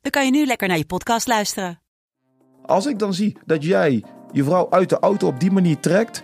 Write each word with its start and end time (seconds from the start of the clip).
dan 0.00 0.10
kan 0.10 0.24
je 0.24 0.30
nu 0.30 0.46
lekker 0.46 0.68
naar 0.68 0.78
je 0.78 0.86
podcast 0.86 1.26
luisteren. 1.26 1.80
Als 2.66 2.86
ik 2.86 2.98
dan 2.98 3.14
zie 3.14 3.36
dat 3.46 3.64
jij 3.64 4.04
je 4.32 4.44
vrouw 4.44 4.70
uit 4.70 4.88
de 4.88 4.98
auto 4.98 5.26
op 5.26 5.40
die 5.40 5.50
manier 5.50 5.80
trekt, 5.80 6.22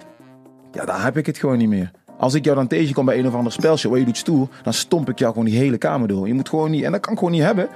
ja, 0.72 0.84
dan 0.84 1.00
heb 1.00 1.16
ik 1.16 1.26
het 1.26 1.38
gewoon 1.38 1.58
niet 1.58 1.68
meer. 1.68 1.90
Als 2.18 2.34
ik 2.34 2.44
jou 2.44 2.56
dan 2.56 2.66
tegenkom 2.66 3.04
bij 3.04 3.18
een 3.18 3.26
of 3.26 3.34
ander 3.34 3.52
spelshow 3.52 3.90
waar 3.90 4.00
je 4.00 4.06
doet 4.06 4.16
stoer, 4.16 4.48
dan 4.62 4.72
stomp 4.72 5.08
ik 5.08 5.18
jou 5.18 5.32
gewoon 5.32 5.48
die 5.48 5.58
hele 5.58 5.78
kamer 5.78 6.08
door. 6.08 6.26
Je 6.26 6.34
moet 6.34 6.48
gewoon 6.48 6.70
niet, 6.70 6.84
en 6.84 6.92
dat 6.92 7.00
kan 7.00 7.12
ik 7.12 7.18
gewoon 7.18 7.34
niet 7.34 7.42
hebben. 7.42 7.68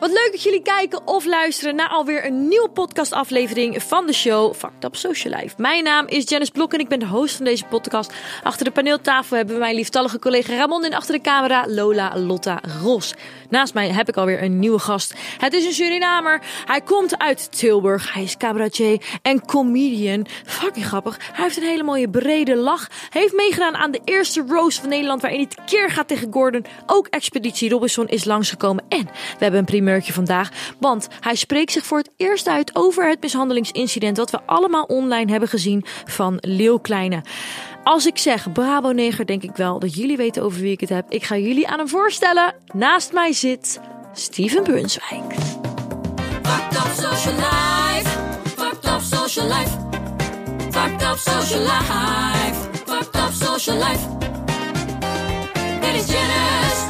Wat 0.00 0.10
leuk 0.10 0.28
dat 0.32 0.42
jullie 0.42 0.62
kijken 0.62 1.06
of 1.06 1.24
luisteren 1.24 1.76
naar 1.76 1.88
alweer 1.88 2.26
een 2.26 2.48
nieuwe 2.48 2.68
podcastaflevering 2.68 3.82
van 3.82 4.06
de 4.06 4.12
show 4.12 4.54
Fucked 4.54 4.84
Up 4.84 4.96
Social 4.96 5.40
Life. 5.40 5.54
Mijn 5.58 5.84
naam 5.84 6.06
is 6.06 6.28
Janice 6.28 6.52
Blok 6.52 6.72
en 6.72 6.78
ik 6.78 6.88
ben 6.88 6.98
de 6.98 7.06
host 7.06 7.36
van 7.36 7.44
deze 7.44 7.64
podcast. 7.64 8.12
Achter 8.42 8.64
de 8.64 8.70
paneeltafel 8.70 9.36
hebben 9.36 9.54
we 9.54 9.60
mijn 9.60 9.74
lieftallige 9.74 10.18
collega 10.18 10.56
Ramon 10.56 10.84
en 10.84 10.92
achter 10.92 11.14
de 11.14 11.20
camera 11.20 11.64
Lola 11.68 12.18
Lotta 12.18 12.60
Ros. 12.82 13.14
Naast 13.48 13.74
mij 13.74 13.88
heb 13.88 14.08
ik 14.08 14.16
alweer 14.16 14.42
een 14.42 14.58
nieuwe 14.58 14.78
gast. 14.78 15.14
Het 15.38 15.52
is 15.52 15.64
een 15.64 15.72
Surinamer. 15.72 16.42
Hij 16.64 16.80
komt 16.80 17.18
uit 17.18 17.58
Tilburg. 17.58 18.14
Hij 18.14 18.22
is 18.22 18.36
cabaretier 18.36 19.18
en 19.22 19.46
comedian. 19.46 20.26
Fucking 20.44 20.86
grappig. 20.86 21.18
Hij 21.32 21.44
heeft 21.44 21.56
een 21.56 21.62
hele 21.62 21.82
mooie 21.82 22.10
brede 22.10 22.56
lach. 22.56 22.88
Hij 23.10 23.20
heeft 23.20 23.34
meegedaan 23.34 23.76
aan 23.76 23.90
de 23.90 24.00
eerste 24.04 24.44
roast 24.48 24.78
van 24.78 24.88
Nederland 24.88 25.20
waarin 25.20 25.40
hij 25.40 25.64
keer 25.64 25.90
gaat 25.90 26.08
tegen 26.08 26.32
Gordon. 26.32 26.66
Ook 26.86 27.06
Expeditie 27.06 27.70
Robinson 27.70 28.08
is 28.08 28.24
langsgekomen. 28.24 28.84
En 28.88 29.04
we 29.04 29.38
hebben 29.38 29.60
een 29.60 29.66
primeurtje 29.86 30.12
vandaag. 30.12 30.50
Want 30.80 31.08
hij 31.20 31.34
spreekt 31.34 31.72
zich 31.72 31.86
voor 31.86 31.98
het 31.98 32.10
eerst 32.16 32.48
uit 32.48 32.76
over 32.76 33.08
het 33.08 33.22
mishandelingsincident 33.22 34.16
dat 34.16 34.30
we 34.30 34.40
allemaal 34.46 34.84
online 34.84 35.30
hebben 35.30 35.48
gezien 35.48 35.84
van 36.04 36.38
Leeuw 36.40 36.78
Kleine. 36.78 37.22
Als 37.84 38.06
ik 38.06 38.18
zeg 38.18 38.52
Bravo 38.52 38.92
Neger, 38.92 39.26
denk 39.26 39.42
ik 39.42 39.56
wel 39.56 39.78
dat 39.78 39.94
jullie 39.94 40.16
weten 40.16 40.42
over 40.42 40.60
wie 40.60 40.72
ik 40.72 40.80
het 40.80 40.88
heb. 40.88 41.10
Ik 41.10 41.24
ga 41.24 41.36
jullie 41.36 41.68
aan 41.68 41.78
hem 41.78 41.88
voorstellen. 41.88 42.54
Naast 42.72 43.12
mij 43.12 43.32
zit 43.32 43.80
Steven 44.12 44.62
Brunswijk. 44.62 45.34
Fucked 46.42 46.76
up 46.76 46.92
social 46.94 47.34
life. 47.34 48.08
Up 48.58 49.00
social 49.00 49.46
life. 49.46 49.76
Up 51.10 51.18
social 51.18 51.60
life. 51.60 52.68
Up 52.88 53.32
social 53.32 53.76
life. 53.76 54.08
Dit 55.80 55.94
is 55.94 56.06
Janice 56.06 56.84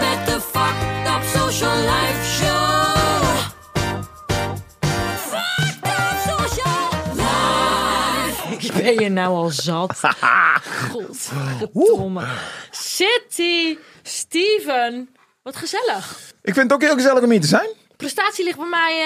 met 0.00 0.26
de 0.26 0.40
Fucked 0.40 0.93
up 1.14 1.22
social 1.22 1.76
life 1.76 2.24
show. 2.24 2.74
Fucked 5.30 5.84
up 5.84 6.16
social 6.30 7.14
life. 7.14 8.66
Ik 8.66 8.72
ben 8.72 9.02
je 9.02 9.08
nou 9.08 9.34
al 9.34 9.50
zat. 9.50 10.00
Godverdomme. 10.90 12.26
City, 12.70 13.78
Steven. 14.02 15.08
Wat 15.42 15.56
gezellig. 15.56 16.32
Ik 16.42 16.54
vind 16.54 16.70
het 16.70 16.72
ook 16.72 16.82
heel 16.82 16.94
gezellig 16.94 17.22
om 17.22 17.30
hier 17.30 17.40
te 17.40 17.46
zijn. 17.46 17.68
Prestatie 17.96 18.44
ligt 18.44 18.58
bij 18.58 18.68
mij, 18.68 19.02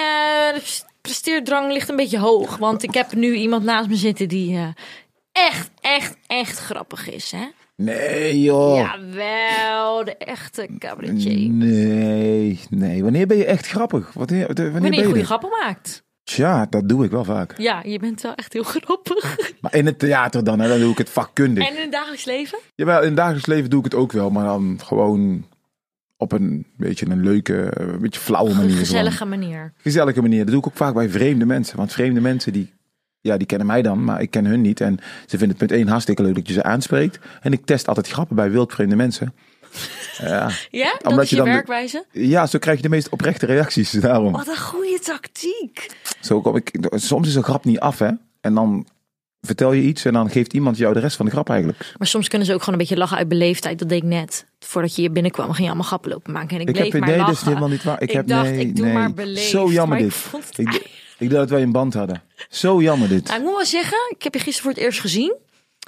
eh, 0.55 0.61
presteerdrang 1.01 1.71
ligt 1.71 1.89
een 1.89 1.95
beetje 1.95 2.19
hoog. 2.19 2.57
Want 2.57 2.83
ik 2.83 2.93
heb 2.93 3.13
nu 3.13 3.33
iemand 3.33 3.63
naast 3.63 3.89
me 3.89 3.95
zitten 3.95 4.27
die 4.27 4.57
eh, 4.57 4.67
echt, 5.31 5.69
echt, 5.81 6.15
echt 6.27 6.59
grappig 6.59 7.09
is. 7.09 7.31
Hè? 7.31 7.47
Nee, 7.81 8.41
joh. 8.41 8.77
Jawel, 8.77 10.03
de 10.03 10.17
echte 10.17 10.69
cabaretier. 10.77 11.49
Nee, 11.49 12.59
nee. 12.69 13.03
Wanneer 13.03 13.27
ben 13.27 13.37
je 13.37 13.45
echt 13.45 13.67
grappig? 13.67 14.13
Wanneer, 14.13 14.47
wanneer, 14.47 14.71
Wanneer 14.71 14.89
ben 14.89 14.99
je 14.99 15.05
goede 15.05 15.25
grappen 15.25 15.49
maakt. 15.49 16.03
Tja, 16.23 16.65
dat 16.69 16.89
doe 16.89 17.05
ik 17.05 17.11
wel 17.11 17.23
vaak. 17.23 17.57
Ja, 17.57 17.81
je 17.83 17.99
bent 17.99 18.21
wel 18.21 18.35
echt 18.35 18.53
heel 18.53 18.63
grappig. 18.63 19.37
Maar 19.61 19.75
in 19.75 19.85
het 19.85 19.99
theater 19.99 20.43
dan, 20.43 20.59
hè, 20.59 20.67
dan 20.67 20.79
doe 20.79 20.91
ik 20.91 20.97
het 20.97 21.09
vakkundig. 21.09 21.67
En 21.67 21.75
in 21.75 21.81
het 21.81 21.91
dagelijks 21.91 22.25
leven? 22.25 22.59
Jawel, 22.75 22.99
in 22.99 23.07
het 23.07 23.15
dagelijks 23.15 23.45
leven 23.45 23.69
doe 23.69 23.79
ik 23.79 23.85
het 23.85 23.95
ook 23.95 24.11
wel, 24.11 24.29
maar 24.29 24.45
dan 24.45 24.79
gewoon 24.83 25.45
op 26.17 26.31
een 26.31 26.65
beetje 26.77 27.05
een 27.09 27.23
leuke, 27.23 27.71
een 27.73 28.01
beetje 28.01 28.19
flauwe 28.19 28.53
manier. 28.53 28.77
Gezellige 28.77 29.25
manier. 29.25 29.73
Gezellige 29.77 30.21
manier. 30.21 30.39
Dat 30.39 30.47
doe 30.47 30.59
ik 30.59 30.67
ook 30.67 30.75
vaak 30.77 30.93
bij 30.93 31.09
vreemde 31.09 31.45
mensen. 31.45 31.77
Want 31.77 31.93
vreemde 31.93 32.21
mensen 32.21 32.53
die, 32.53 32.73
ja, 33.21 33.37
die 33.37 33.47
kennen 33.47 33.67
mij 33.67 33.81
dan, 33.81 34.03
maar 34.03 34.21
ik 34.21 34.31
ken 34.31 34.45
hun 34.45 34.61
niet. 34.61 34.81
En 34.81 34.97
ze 35.21 35.37
vinden 35.37 35.49
het 35.49 35.57
punt 35.57 35.71
één 35.71 35.87
hartstikke 35.87 36.23
leuk 36.23 36.35
dat 36.35 36.47
je 36.47 36.53
ze 36.53 36.63
aanspreekt. 36.63 37.19
En 37.41 37.51
ik 37.51 37.65
test 37.65 37.87
altijd 37.87 38.07
grappen 38.07 38.35
bij 38.35 38.51
wildvreemde 38.51 38.95
mensen. 38.95 39.33
Ja, 40.17 40.49
Ja, 40.69 40.91
dat 40.91 41.05
Omdat 41.11 41.23
is 41.23 41.29
je 41.29 41.35
je 41.35 41.41
dan 41.41 41.49
de- 41.51 41.55
werkwijze? 41.55 42.05
ja, 42.11 42.45
zo 42.47 42.59
krijg 42.59 42.77
je 42.77 42.83
de 42.83 42.89
meest 42.89 43.09
oprechte 43.09 43.45
reacties. 43.45 43.91
Daarom. 44.07 44.31
Wat 44.31 44.47
een 44.47 44.57
goede 44.57 44.99
tactiek. 45.03 45.89
Zo 46.21 46.41
kom 46.41 46.55
ik, 46.55 46.71
soms 46.95 47.27
is 47.27 47.35
een 47.35 47.43
grap 47.43 47.65
niet 47.65 47.79
af, 47.79 47.99
hè. 47.99 48.09
En 48.41 48.53
dan 48.53 48.87
vertel 49.41 49.73
je 49.73 49.81
iets 49.81 50.05
en 50.05 50.13
dan 50.13 50.29
geeft 50.29 50.53
iemand 50.53 50.77
jou 50.77 50.93
de 50.93 50.99
rest 50.99 51.15
van 51.15 51.25
de 51.25 51.31
grap 51.31 51.49
eigenlijk. 51.49 51.93
Maar 51.97 52.07
soms 52.07 52.27
kunnen 52.27 52.47
ze 52.47 52.53
ook 52.53 52.59
gewoon 52.59 52.73
een 52.73 52.79
beetje 52.81 52.97
lachen 52.97 53.17
uit 53.17 53.27
beleefdheid. 53.27 53.79
Dat 53.79 53.89
deed 53.89 53.97
ik 54.03 54.09
net. 54.09 54.45
Voordat 54.59 54.95
je 54.95 55.01
hier 55.01 55.11
binnenkwam, 55.11 55.45
ging 55.47 55.57
je 55.59 55.65
allemaal 55.65 55.83
grappen 55.85 56.11
lopen 56.11 56.33
maken. 56.33 56.55
En 56.55 56.61
ik, 56.61 56.67
Ik 56.67 56.73
bleef 56.73 56.91
heb 56.91 56.99
maar 57.01 57.09
nee, 57.09 57.17
lachen. 57.17 57.33
dat 57.33 57.41
is 57.41 57.47
helemaal 57.47 57.69
niet 57.69 57.83
waar. 57.83 58.01
Ik, 58.01 58.09
Ik 58.09 58.15
heb 58.15 58.27
dacht, 58.27 58.49
nee, 58.49 58.59
ik 58.59 58.75
doe 58.75 58.85
nee. 58.85 58.93
maar 58.93 59.13
beleefd, 59.13 59.49
Zo 59.49 59.71
jammer 59.71 59.97
maar 59.97 60.07
ik 60.07 60.13
dit. 60.55 60.67
Ik, 60.67 60.98
ik 61.19 61.29
dacht 61.29 61.41
dat 61.41 61.49
wij 61.49 61.61
een 61.61 61.71
band 61.71 61.93
hadden. 61.93 62.21
Zo 62.49 62.81
jammer 62.81 63.09
dit. 63.09 63.27
Nou, 63.27 63.39
ik 63.39 63.45
moet 63.45 63.55
wel 63.55 63.65
zeggen, 63.65 63.97
ik 64.09 64.23
heb 64.23 64.33
je 64.33 64.39
gisteren 64.39 64.61
voor 64.63 64.71
het 64.71 64.79
eerst 64.89 64.99
gezien. 64.99 65.35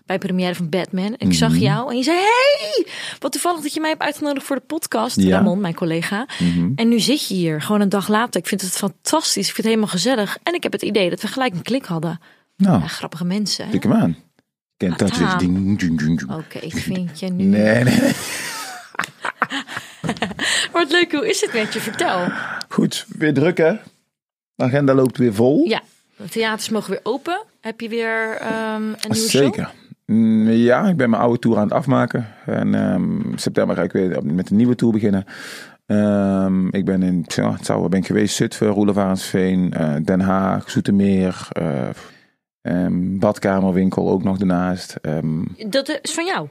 Bij 0.05 0.17
de 0.17 0.25
première 0.25 0.55
van 0.55 0.69
Batman. 0.69 1.13
Ik 1.17 1.33
zag 1.33 1.51
Mhm. 1.51 1.59
jou 1.61 1.89
en 1.91 1.97
je 1.97 2.03
zei, 2.03 2.17
hey! 2.17 2.85
Wat 3.19 3.31
toevallig 3.31 3.61
dat 3.61 3.73
je 3.73 3.79
mij 3.79 3.89
hebt 3.89 4.01
uitgenodigd 4.01 4.45
voor 4.45 4.55
de 4.55 4.61
podcast. 4.61 5.19
Ja. 5.21 5.37
Ramon, 5.37 5.61
mijn 5.61 5.73
collega. 5.73 6.25
Mhm. 6.39 6.71
En 6.75 6.89
nu 6.89 6.99
zit 6.99 7.27
je 7.27 7.33
hier, 7.33 7.61
gewoon 7.61 7.81
een 7.81 7.89
dag 7.89 8.07
later. 8.07 8.41
Ik 8.41 8.47
vind 8.47 8.61
het 8.61 8.71
fantastisch. 8.77 9.47
Ik 9.47 9.53
vind 9.53 9.57
het 9.57 9.65
helemaal 9.65 9.87
gezellig. 9.87 10.37
En 10.43 10.53
ik 10.53 10.63
heb 10.63 10.71
het 10.71 10.81
idee 10.81 11.09
dat 11.09 11.21
we 11.21 11.27
gelijk 11.27 11.53
een 11.53 11.61
klik 11.61 11.85
hadden. 11.85 12.19
Nou, 12.57 12.81
Ja, 12.81 12.87
grappige 12.87 13.25
mensen. 13.25 13.65
hè? 13.65 13.71
tik 13.71 13.83
hem 13.83 13.93
aan. 13.93 14.17
Kent 14.77 14.99
dat 14.99 15.11
is. 15.11 15.17
Oké, 16.29 16.57
ik 16.59 16.73
vind 16.75 17.19
je 17.19 17.29
nu. 17.29 17.43
Nee, 17.43 17.83
nee, 17.83 17.99
nee. 17.99 18.11
Wat 20.71 20.91
leuk, 20.91 21.11
hoe 21.11 21.29
is 21.29 21.41
het 21.41 21.53
met 21.53 21.73
je? 21.73 21.79
Vertel. 21.79 22.27
Goed, 22.69 23.05
weer 23.17 23.33
druk 23.33 23.57
hè? 23.57 23.73
De 24.61 24.67
agenda 24.67 24.93
loopt 24.93 25.17
weer 25.17 25.33
vol. 25.33 25.63
Ja, 25.65 25.81
de 26.15 26.29
theaters 26.29 26.69
mogen 26.69 26.91
weer 26.91 26.99
open. 27.03 27.41
Heb 27.61 27.81
je 27.81 27.89
weer 27.89 28.37
ehm, 28.37 28.83
een 28.83 28.95
nieuwe 29.09 29.29
show? 29.29 29.43
Zeker. 29.43 29.73
Mm, 30.05 30.49
Ja, 30.49 30.87
ik 30.87 30.97
ben 30.97 31.09
mijn 31.09 31.21
oude 31.21 31.39
tour 31.39 31.57
aan 31.57 31.63
het 31.63 31.73
afmaken. 31.73 32.27
En 32.45 32.75
ehm, 32.75 33.35
september 33.35 33.75
ga 33.75 33.81
ik 33.83 33.91
weer 33.91 34.25
met 34.25 34.49
een 34.49 34.55
nieuwe 34.55 34.75
tour 34.75 34.93
beginnen. 34.93 35.25
Ehm, 35.85 36.67
ik 36.67 36.85
ben 36.85 37.03
in, 37.03 37.25
ja, 37.27 37.53
het 37.53 37.65
zou, 37.65 37.89
ben 37.89 37.99
ik 37.99 38.05
geweest? 38.05 38.35
Zutphen, 38.35 38.67
Roelevarensveen, 38.67 39.73
eh 39.73 39.95
Den 40.03 40.19
Haag, 40.19 40.69
Zoetermeer, 40.71 41.47
eh, 41.51 41.89
ehm, 42.61 43.17
badkamerwinkel 43.17 44.09
ook 44.09 44.23
nog 44.23 44.37
daarnaast. 44.37 44.95
Dat 45.69 45.99
is 46.01 46.13
van 46.13 46.25
jou? 46.25 46.47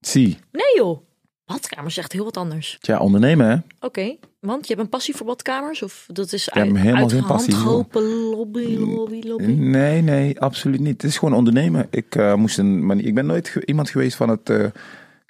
zie, 0.00 0.38
Nee 0.52 0.76
joh. 0.76 0.98
Badkamer 1.44 1.86
is 1.86 1.96
echt 1.96 2.12
heel 2.12 2.24
wat 2.24 2.36
anders. 2.36 2.78
tja, 2.80 2.98
ondernemen 2.98 3.48
hè? 3.48 3.56
Oké, 3.86 4.16
want 4.40 4.66
je 4.66 4.72
hebt 4.72 4.84
een 4.84 4.90
passie 4.92 5.14
voor 5.16 5.26
badkamers? 5.26 5.82
Of 5.82 6.06
dat 6.12 6.32
is 6.32 6.48
heb 6.52 6.76
helemaal 6.76 7.08
geen 7.08 7.24
passie, 7.26 7.56
lobby, 7.64 8.76
lobby, 8.76 9.20
lobby. 9.26 9.44
Nee, 9.44 10.02
nee, 10.02 10.40
absoluut 10.40 10.80
niet. 10.80 11.02
Het 11.02 11.10
is 11.10 11.18
gewoon 11.18 11.34
ondernemen. 11.34 11.86
Ik, 11.90 12.14
eh, 12.14 12.34
moest 12.34 12.58
een, 12.58 12.86
mani- 12.86 13.02
ik 13.02 13.14
ben 13.14 13.26
nooit 13.26 13.48
ge- 13.48 13.66
iemand 13.66 13.90
geweest 13.90 14.16
van 14.16 14.28
het 14.28 14.50
eh, 14.50 14.64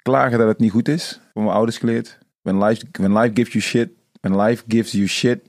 klagen 0.01 0.37
dat 0.37 0.47
het 0.47 0.59
niet 0.59 0.71
goed 0.71 0.87
is. 0.87 1.19
Van 1.33 1.43
mijn 1.43 1.55
ouders 1.55 1.77
geleerd. 1.77 2.17
When 2.41 2.63
life, 2.63 2.85
when 2.91 3.13
life 3.17 3.31
gives 3.33 3.51
you 3.53 3.63
shit, 3.63 3.89
when 4.21 4.41
life 4.41 4.63
gives 4.67 4.91
you 4.91 5.07
shit, 5.07 5.39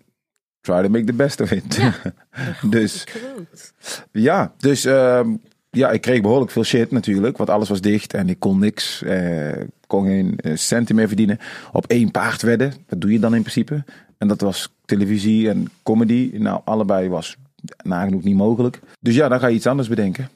try 0.60 0.82
to 0.82 0.88
make 0.88 1.04
the 1.04 1.12
best 1.12 1.40
of 1.40 1.50
it. 1.50 1.80
dus 2.70 3.04
Groot. 3.08 3.72
ja, 4.12 4.54
dus 4.58 4.84
ehm, 4.84 5.34
ja, 5.76 5.90
ik 5.90 6.00
kreeg 6.00 6.20
behoorlijk 6.20 6.50
veel 6.50 6.64
shit 6.64 6.90
natuurlijk, 6.90 7.36
want 7.36 7.50
alles 7.50 7.68
was 7.68 7.80
dicht 7.80 8.14
en 8.14 8.28
ik 8.28 8.38
kon 8.38 8.58
niks, 8.58 9.02
eh, 9.02 9.60
kon 9.86 10.04
geen 10.04 10.34
eh, 10.36 10.52
centen 10.54 10.94
meer 10.94 11.06
verdienen. 11.06 11.38
Op 11.72 11.86
één 11.86 12.10
paard 12.10 12.42
wedden, 12.42 12.72
wat 12.88 13.00
doe 13.00 13.12
je 13.12 13.18
dan 13.18 13.34
in 13.34 13.40
principe? 13.40 13.84
En 14.18 14.28
dat 14.28 14.40
was 14.40 14.72
televisie 14.84 15.48
en 15.48 15.68
comedy. 15.82 16.30
Nou, 16.34 16.60
allebei 16.64 17.08
was 17.08 17.36
nagenoeg 17.82 18.22
niet 18.22 18.36
mogelijk. 18.36 18.80
Dus 19.00 19.14
ja, 19.14 19.28
dan 19.28 19.40
ga 19.40 19.46
je 19.46 19.54
iets 19.54 19.66
anders 19.66 19.88
bedenken. 19.88 20.28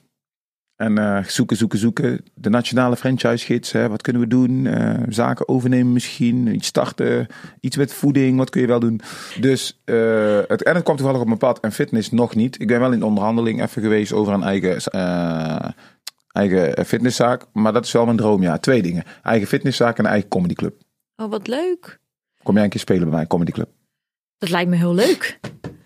En 0.81 0.99
eh, 0.99 1.25
zoeken, 1.25 1.56
zoeken, 1.56 1.79
zoeken. 1.79 2.25
De 2.35 2.50
nationale 2.50 2.97
franchise-gids, 2.97 3.73
wat 3.73 4.03
kunnen 4.03 4.23
we 4.23 4.29
doen? 4.29 4.67
Eh, 4.67 5.03
zaken 5.09 5.49
overnemen 5.49 5.93
misschien, 5.93 6.55
iets 6.55 6.67
starten, 6.67 7.27
iets 7.61 7.77
met 7.77 7.93
voeding, 7.93 8.37
wat 8.37 8.50
kun 8.50 8.61
je 8.61 8.67
wel 8.67 8.81
doen? 8.81 9.00
Dus, 9.41 9.81
eh, 9.85 10.38
het, 10.47 10.62
en 10.62 10.75
het 10.75 10.82
kwam 10.82 10.97
toevallig 10.97 11.21
op 11.21 11.27
mijn 11.27 11.38
pad 11.38 11.61
en 11.61 11.73
fitness 11.73 12.11
nog 12.11 12.35
niet. 12.35 12.61
Ik 12.61 12.67
ben 12.67 12.81
wel 12.81 12.93
in 12.93 13.03
onderhandeling 13.03 13.62
even 13.62 13.82
geweest 13.82 14.12
over 14.12 14.32
een 14.32 14.43
eigen, 14.43 14.93
eigen 16.32 16.87
fitnesszaak. 16.87 17.44
Maar 17.53 17.73
dat 17.73 17.85
is 17.85 17.93
wel 17.93 18.05
mijn 18.05 18.17
droom, 18.17 18.43
ja. 18.43 18.59
Twee 18.59 18.82
dingen. 18.82 19.05
Eigen 19.23 19.49
fitnesszaak 19.49 19.99
en 19.99 20.05
een 20.05 20.11
eigen 20.11 20.29
comedyclub. 20.29 20.82
Oh, 21.17 21.31
wat 21.31 21.47
leuk. 21.47 21.99
Kom 22.43 22.55
jij 22.55 22.65
een 22.65 22.71
keer 22.71 22.81
spelen 22.81 23.09
bij 23.09 23.17
mij, 23.17 23.27
comedyclub? 23.27 23.69
Dat 24.38 24.50
lijkt 24.50 24.71
me 24.71 24.77
heel 24.77 24.94
leuk. 24.94 25.41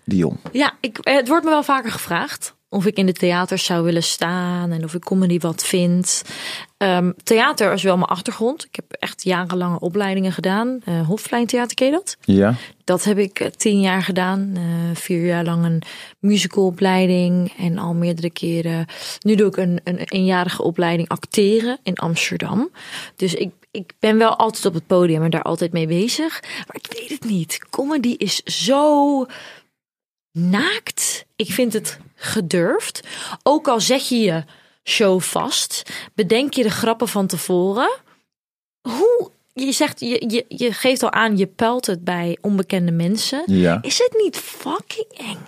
Deal. 0.05 0.37
Ja, 0.51 0.73
ik, 0.79 0.97
het 1.01 1.27
wordt 1.27 1.43
me 1.43 1.49
wel 1.49 1.63
vaker 1.63 1.91
gevraagd 1.91 2.55
of 2.75 2.85
ik 2.85 2.97
in 2.97 3.05
de 3.05 3.13
theaters 3.13 3.65
zou 3.65 3.83
willen 3.83 4.03
staan 4.03 4.71
en 4.71 4.83
of 4.83 4.93
ik 4.93 5.01
comedy 5.01 5.39
wat 5.39 5.65
vind. 5.65 6.23
Ehm, 6.77 7.11
theater 7.23 7.73
is 7.73 7.83
wel 7.83 7.97
mijn 7.97 8.09
achtergrond. 8.09 8.65
Ik 8.65 8.75
heb 8.75 8.85
echt 8.91 9.23
jarenlange 9.23 9.79
opleidingen 9.79 10.31
gedaan. 10.31 10.79
Eh 10.85 11.07
Hofplein 11.07 11.45
Theater, 11.45 11.75
ken 11.75 11.85
je 11.85 11.91
dat? 11.91 12.17
Ja. 12.21 12.55
Dat 12.83 13.03
heb 13.03 13.17
ik 13.17 13.39
eh, 13.39 13.47
tien 13.47 13.81
jaar 13.81 14.01
gedaan. 14.01 14.51
Eh, 14.55 14.63
vier 14.93 15.25
jaar 15.25 15.43
lang 15.43 15.65
een 15.65 15.81
musicalopleiding 16.19 17.53
en 17.57 17.77
al 17.77 17.93
meerdere 17.93 18.29
keren. 18.29 18.85
Nu 19.19 19.35
doe 19.35 19.47
ik 19.47 19.57
een, 19.57 19.79
een 19.83 19.99
eenjarige 19.99 20.63
opleiding 20.63 21.09
acteren 21.09 21.77
in 21.83 21.95
Amsterdam. 21.95 22.69
Dus 23.15 23.33
ik, 23.33 23.51
ik 23.71 23.93
ben 23.99 24.17
wel 24.17 24.35
altijd 24.35 24.65
op 24.65 24.73
het 24.73 24.87
podium 24.87 25.23
en 25.23 25.29
daar 25.29 25.41
altijd 25.41 25.71
mee 25.71 25.87
bezig. 25.87 26.41
Maar 26.41 26.75
ik 26.75 26.87
weet 26.99 27.09
het 27.09 27.29
niet. 27.29 27.65
Comedy 27.69 28.15
is 28.17 28.43
zo 28.43 29.25
naakt. 30.35 31.25
Ik 31.35 31.51
vind 31.51 31.73
het 31.73 31.99
gedurfd. 32.15 33.07
Ook 33.43 33.67
al 33.67 33.81
zet 33.81 34.07
je 34.07 34.19
je 34.19 34.43
show 34.83 35.21
vast, 35.21 35.91
bedenk 36.13 36.53
je 36.53 36.63
de 36.63 36.69
grappen 36.69 37.07
van 37.07 37.27
tevoren. 37.27 37.97
Hoe 38.81 39.31
je 39.53 39.71
zegt, 39.71 39.99
je, 39.99 40.23
je, 40.27 40.45
je 40.47 40.73
geeft 40.73 41.03
al 41.03 41.11
aan, 41.11 41.37
je 41.37 41.47
pelt 41.47 41.85
het 41.85 42.03
bij 42.03 42.37
onbekende 42.41 42.91
mensen. 42.91 43.43
Ja. 43.45 43.81
Is 43.81 43.97
het 43.97 44.21
niet 44.23 44.37
fucking 44.37 45.07
eng 45.07 45.39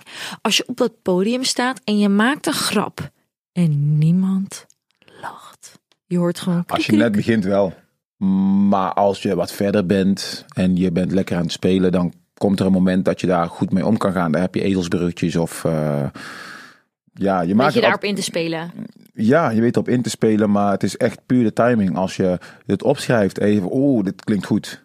als 0.42 0.56
je 0.56 0.64
op 0.66 0.76
dat 0.76 1.02
podium 1.02 1.44
staat 1.44 1.80
en 1.84 1.98
je 1.98 2.08
maakt 2.08 2.46
een 2.46 2.52
grap 2.52 3.10
en 3.52 3.98
niemand 3.98 4.66
lacht? 5.20 5.78
Je 6.06 6.18
hoort 6.18 6.38
gewoon. 6.40 6.64
Als 6.66 6.86
je 6.86 6.92
net 6.92 7.12
begint 7.12 7.44
wel. 7.44 7.74
Maar 8.68 8.92
als 8.92 9.22
je 9.22 9.34
wat 9.34 9.52
verder 9.52 9.86
bent 9.86 10.44
en 10.54 10.76
je 10.76 10.92
bent 10.92 11.12
lekker 11.12 11.36
aan 11.36 11.42
het 11.42 11.52
spelen, 11.52 11.92
dan 11.92 12.12
komt 12.38 12.60
er 12.60 12.66
een 12.66 12.72
moment 12.72 13.04
dat 13.04 13.20
je 13.20 13.26
daar 13.26 13.46
goed 13.46 13.72
mee 13.72 13.86
om 13.86 13.96
kan 13.96 14.12
gaan. 14.12 14.32
Daar 14.32 14.40
heb 14.40 14.54
je 14.54 14.62
ezelsbruggetjes 14.62 15.36
of... 15.36 15.64
eh, 15.64 16.06
ja, 17.18 17.40
je 17.40 17.54
maakt 17.54 17.74
je 17.74 17.80
daarop 17.80 18.04
in 18.04 18.14
te 18.14 18.22
spelen? 18.22 18.72
Ja, 19.12 19.50
je 19.50 19.60
weet 19.60 19.74
erop 19.74 19.88
in 19.88 20.02
te 20.02 20.10
spelen, 20.10 20.50
maar 20.50 20.70
het 20.70 20.82
is 20.82 20.96
echt 20.96 21.20
puur 21.26 21.44
de 21.44 21.52
timing. 21.52 21.96
Als 21.96 22.16
je 22.16 22.38
het 22.66 22.82
opschrijft, 22.82 23.40
even, 23.40 23.68
oeh, 23.72 24.04
dit 24.04 24.24
klinkt 24.24 24.46
goed. 24.46 24.84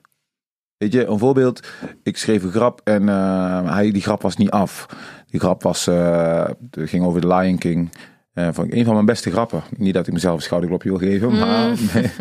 Weet 0.77 0.93
je, 0.93 1.05
een 1.05 1.19
voorbeeld. 1.19 1.67
Ik 2.03 2.17
schreef 2.17 2.43
een 2.43 2.51
grap 2.51 2.81
en 2.83 3.09
eh, 3.09 3.73
hij, 3.73 3.91
die 3.91 4.01
grap 4.01 4.21
was 4.21 4.35
niet 4.35 4.49
af. 4.49 4.85
Die 5.29 5.39
grap 5.39 5.63
was, 5.63 5.87
eh, 5.87 6.49
ging 6.71 7.05
over 7.05 7.21
de 7.21 7.27
Lion 7.27 7.57
King. 7.57 7.91
Ik 8.33 8.73
een 8.73 8.85
van 8.85 8.93
mijn 8.93 9.05
beste 9.05 9.31
grappen. 9.31 9.63
Niet 9.77 9.93
dat 9.93 10.07
ik 10.07 10.13
mezelf 10.13 10.35
een 10.35 10.41
schouderklopje 10.41 10.89
wil 10.89 10.97
geven, 10.97 11.37
maar, 11.37 11.77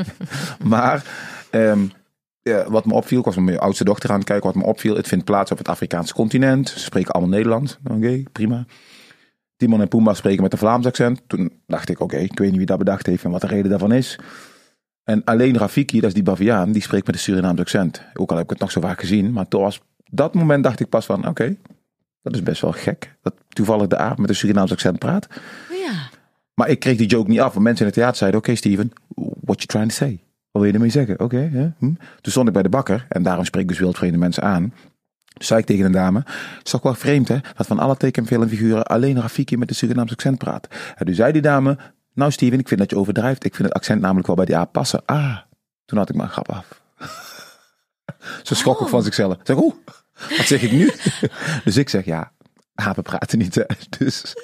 maar 0.72 1.04
ehm, 1.50 1.86
wat 2.68 2.84
me 2.84 2.94
opviel, 2.94 3.18
ik 3.18 3.24
was 3.24 3.34
met 3.34 3.44
mijn 3.44 3.58
oudste 3.58 3.84
dochter 3.84 4.10
aan 4.10 4.16
het 4.16 4.24
kijken. 4.24 4.46
Wat 4.46 4.54
me 4.54 4.64
opviel, 4.64 4.96
het 4.96 5.08
vindt 5.08 5.24
plaats 5.24 5.50
op 5.50 5.58
het 5.58 5.68
Afrikaanse 5.68 6.14
continent. 6.14 6.68
Ze 6.68 6.78
spreken 6.78 7.12
allemaal 7.12 7.30
Nederlands. 7.30 7.78
Oké, 7.90 8.22
prima. 8.32 8.66
Timon 9.56 9.80
en 9.80 9.88
Pumbaa 9.88 10.14
spreken 10.14 10.42
met 10.42 10.52
een 10.52 10.58
Vlaams 10.58 10.86
accent. 10.86 11.22
Toen 11.26 11.52
dacht 11.66 11.88
ik, 11.88 12.00
oké, 12.00 12.16
ik 12.16 12.38
weet 12.38 12.48
niet 12.48 12.56
wie 12.56 12.66
dat 12.66 12.78
bedacht 12.78 13.06
heeft 13.06 13.24
en 13.24 13.30
wat 13.30 13.40
de 13.40 13.46
reden 13.46 13.70
daarvan 13.70 13.92
is. 13.92 14.18
En 15.04 15.24
alleen 15.24 15.58
Rafiki, 15.58 16.00
dat 16.00 16.08
is 16.08 16.14
die 16.14 16.22
Baviaan, 16.22 16.72
die 16.72 16.82
spreekt 16.82 17.06
met 17.06 17.14
een 17.14 17.20
Surinaams 17.20 17.60
accent. 17.60 18.02
Ook 18.14 18.30
al 18.30 18.36
heb 18.36 18.44
ik 18.44 18.50
het 18.50 18.60
nog 18.60 18.70
zo 18.70 18.80
vaak 18.80 19.00
gezien. 19.00 19.32
Maar 19.32 19.48
toen 19.48 19.62
was 19.62 19.80
dat 20.10 20.34
moment 20.34 20.64
dacht 20.64 20.80
ik 20.80 20.88
pas 20.88 21.06
van, 21.06 21.28
oké, 21.28 21.56
dat 22.22 22.34
is 22.34 22.42
best 22.42 22.60
wel 22.60 22.72
gek. 22.72 23.16
Dat 23.22 23.34
toevallig 23.48 23.86
de 23.86 23.96
aap 23.96 24.18
met 24.18 24.28
een 24.28 24.36
Surinaams 24.36 24.72
accent 24.72 24.98
praat. 24.98 25.26
Ja. 25.70 26.08
Maar 26.54 26.68
ik 26.68 26.78
kreeg 26.78 26.96
die 26.96 27.06
joke 27.06 27.30
niet 27.30 27.40
af. 27.40 27.52
Want 27.52 27.64
mensen 27.64 27.80
in 27.80 27.86
het 27.86 27.94
theater 27.94 28.16
zeiden, 28.16 28.40
oké 28.40 28.54
Steven, 28.54 28.92
what 29.40 29.62
you 29.62 29.66
trying 29.66 29.88
to 29.88 29.94
say? 29.94 30.22
Wat 30.52 30.62
wil 30.62 30.64
je 30.64 30.72
ermee 30.72 30.90
zeggen? 30.90 31.20
Oké, 31.20 31.72
hm. 31.78 31.94
Toen 32.20 32.32
stond 32.32 32.46
ik 32.46 32.52
bij 32.52 32.62
de 32.62 32.68
bakker. 32.68 33.06
En 33.08 33.22
daarom 33.22 33.44
spreek 33.44 33.62
ik 33.62 33.68
dus 33.68 33.78
wildvreemde 33.78 34.18
mensen 34.18 34.42
aan. 34.42 34.72
Toen 35.32 35.44
zei 35.44 35.60
ik 35.60 35.66
tegen 35.66 35.84
een 35.84 35.92
dame, 35.92 36.18
het 36.26 36.66
is 36.66 36.70
toch 36.70 36.82
wel 36.82 36.94
vreemd 36.94 37.28
hè, 37.28 37.38
dat 37.56 37.66
van 37.66 37.78
alle 37.78 37.96
tekenfilmfiguren 37.96 38.86
alleen 38.86 39.20
Rafiki 39.20 39.56
met 39.56 39.68
een 39.68 39.74
Surinaams 39.74 40.12
accent 40.12 40.38
praat. 40.38 40.68
En 40.96 41.06
toen 41.06 41.14
zei 41.14 41.32
die 41.32 41.42
dame, 41.42 41.78
nou 42.14 42.30
Steven, 42.30 42.58
ik 42.58 42.68
vind 42.68 42.80
dat 42.80 42.90
je 42.90 42.96
overdrijft. 42.96 43.44
Ik 43.44 43.54
vind 43.54 43.68
het 43.68 43.76
accent 43.76 44.00
namelijk 44.00 44.26
wel 44.26 44.36
bij 44.36 44.44
die 44.44 44.56
aap 44.56 44.72
passen. 44.72 45.02
Ah, 45.04 45.38
toen 45.84 45.98
had 45.98 46.08
ik 46.08 46.14
mijn 46.14 46.28
grap 46.28 46.50
af. 46.50 46.82
Ze 48.42 48.54
schrok 48.54 48.80
ook 48.82 48.88
van 48.88 49.02
zichzelf. 49.02 49.36
Zeg, 49.42 49.56
oeh, 49.56 49.74
wat 50.36 50.46
zeg 50.46 50.62
ik 50.62 50.72
nu? 50.72 50.92
dus 51.64 51.76
ik 51.76 51.88
zeg, 51.88 52.04
ja, 52.04 52.32
apen 52.82 53.02
praten 53.02 53.38
niet. 53.38 53.54
Hè? 53.54 53.62
Dus, 53.98 54.34